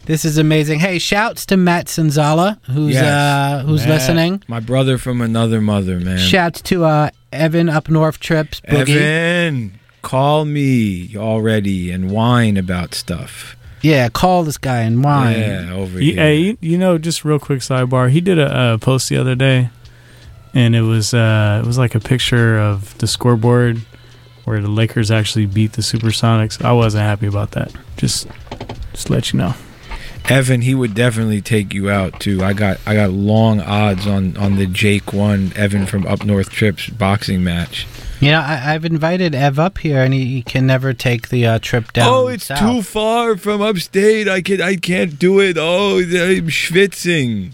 [0.06, 0.80] This is amazing.
[0.82, 3.04] Hey, shouts to Matt Sanzala, who's Yes.
[3.06, 4.44] uh, who's Matt, listening.
[4.50, 6.18] My brother from another mother, man.
[6.18, 8.60] Shouts to uh, Evan up North Trips.
[8.62, 8.98] Boogie.
[8.98, 13.56] Evan, call me already and whine about stuff.
[13.82, 15.40] Yeah, call this guy and whine.
[15.40, 16.22] Yeah, over You, here.
[16.24, 18.10] hey, you, you know, just real quick sidebar.
[18.10, 19.70] He did a, uh post the other day,
[20.54, 23.82] and it was uh, it was like a picture of the scoreboard
[24.46, 26.64] where the Lakers actually beat the Supersonics.
[26.64, 27.72] I wasn't happy about that.
[27.98, 28.28] Just
[28.92, 29.56] just let you know.
[30.30, 32.44] Evan, he would definitely take you out too.
[32.44, 36.50] I got I got long odds on on the Jake one Evan from Up North
[36.50, 37.86] Trips boxing match.
[38.22, 41.46] You know, I, I've invited Ev up here, and he, he can never take the
[41.46, 42.08] uh, trip down.
[42.08, 42.60] oh, it's south.
[42.60, 44.30] too far from upstate.
[44.30, 45.58] I can I can't do it.
[45.60, 47.52] Oh, I'm schwitzing.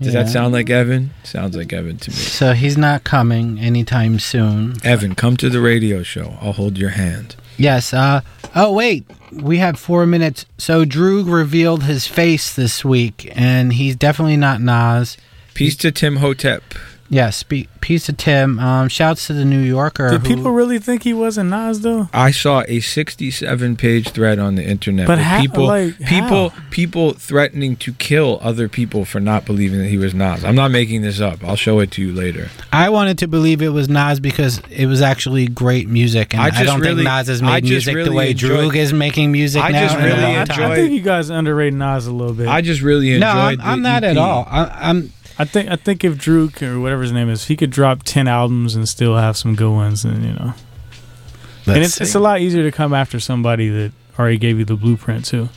[0.00, 0.22] Does Yeah.
[0.22, 1.10] that sound like Evan?
[1.24, 2.16] Sounds like Evan to me.
[2.16, 4.76] So he's not coming anytime soon.
[4.82, 6.38] Evan, come to the radio show.
[6.40, 7.36] I'll hold your hand.
[7.58, 7.92] Yes.
[7.92, 8.22] Uh.
[8.56, 10.46] Oh wait, we have four minutes.
[10.58, 15.16] So Droog revealed his face this week, and he's definitely not Nas.
[15.54, 16.62] Peace to Tim Hotep.
[17.12, 17.42] Yes.
[17.42, 18.58] Pe- peace to Tim.
[18.60, 18.88] Um.
[18.88, 20.10] Shouts to the New Yorker.
[20.10, 22.08] Did who- people really think he wasn't Nas though?
[22.14, 26.50] I saw a 67 page thread on the internet But with how- people like, people
[26.50, 26.62] how?
[26.70, 30.44] people threatening to kill other people for not believing that he was Nas.
[30.44, 31.42] I'm not making this up.
[31.44, 32.48] I'll show it to you later.
[32.72, 36.46] I wanted to believe it was Nas because it was actually great music, and I
[36.46, 38.92] I, just don't really- think Nas has made just music the way enjoyed- Droog is
[38.92, 39.80] making music I now.
[39.82, 42.46] just in really long I, think you guys underrate Nas a little bit.
[42.46, 44.46] I just really enjoyed No, I'm, the I'm not at all.
[44.48, 45.12] I, I'm.
[45.40, 48.28] I think I think if Droog or whatever his name is, he could drop ten
[48.28, 50.52] albums and still have some good ones, and you know.
[51.66, 54.76] and it's it's a lot easier to come after somebody that already gave you the
[54.76, 55.48] blueprint too.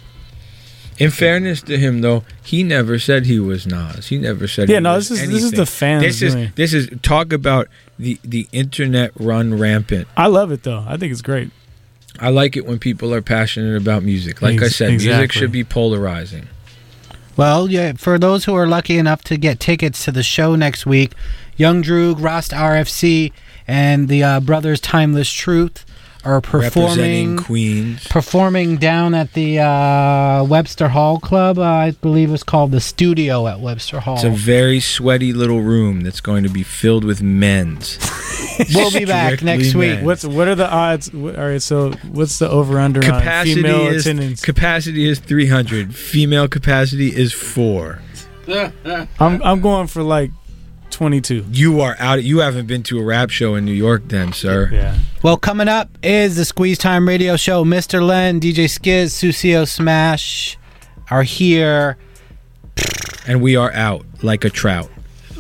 [1.00, 4.08] In fairness to him, though, he never said he was Nas.
[4.08, 4.70] He never said.
[4.70, 6.52] Yeah, he no, was this is- this is the fans This is doing.
[6.56, 7.68] this is talk about
[8.00, 10.08] the the internet run rampant.
[10.16, 10.86] I love it though.
[10.88, 11.52] I think it's great.
[12.20, 14.42] I like it when people are passionate about music.
[14.42, 16.48] Like I Ex- said, music should be polarizing.
[17.36, 17.94] Well, yeah.
[17.94, 21.14] For those who are lucky enough to get tickets to the show next week,
[21.58, 23.32] Young Droog, Rost RFC,
[23.68, 25.84] and the uh, Brothers Timeless Truth
[26.26, 28.08] are performing Queens.
[28.08, 31.60] performing down at the uh, Webster Hall Club.
[31.60, 34.16] Uh, I believe it's called the Studio at Webster Hall.
[34.16, 37.98] It's a very sweaty little room that's going to be filled with men's.
[38.74, 39.96] we'll be back Strictly next week.
[39.96, 40.06] men.
[40.06, 41.12] What's what are the odds?
[41.14, 44.42] What, all right, so what's the over under on capacity female is attendance?
[44.42, 48.00] capacity is 300 female capacity is 4
[49.20, 50.32] I'm I'm going for like
[50.94, 51.44] twenty two.
[51.52, 54.70] you are out you haven't been to a rap show in new york then sir
[54.72, 54.98] Yeah.
[55.24, 57.64] Well, coming up is the Squeeze Time Radio Show.
[57.64, 58.06] Mr.
[58.06, 60.58] Len, DJ Skiz, Susio Smash
[61.10, 61.98] are here.
[63.26, 64.90] and we are out like a trout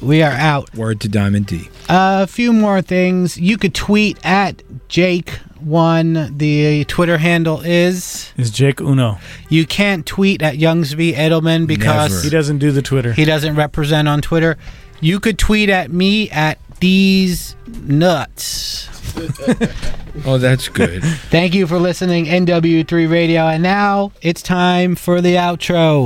[0.01, 0.73] We are out.
[0.75, 3.37] word to diamond d a few more things.
[3.37, 6.37] You could tweet at Jake one.
[6.37, 9.17] The Twitter handle is Is Jake Uno?
[9.49, 12.23] You can't tweet at Young Zvi Edelman because Never.
[12.23, 13.11] He doesn't do the Twitter.
[13.13, 14.57] he doesn't represent on Twitter.
[15.01, 18.89] You could tweet at me at these nuts.
[20.25, 23.47] oh that's good Thank you for listening, WNYU Radio.
[23.47, 26.05] And now it's time for the outro.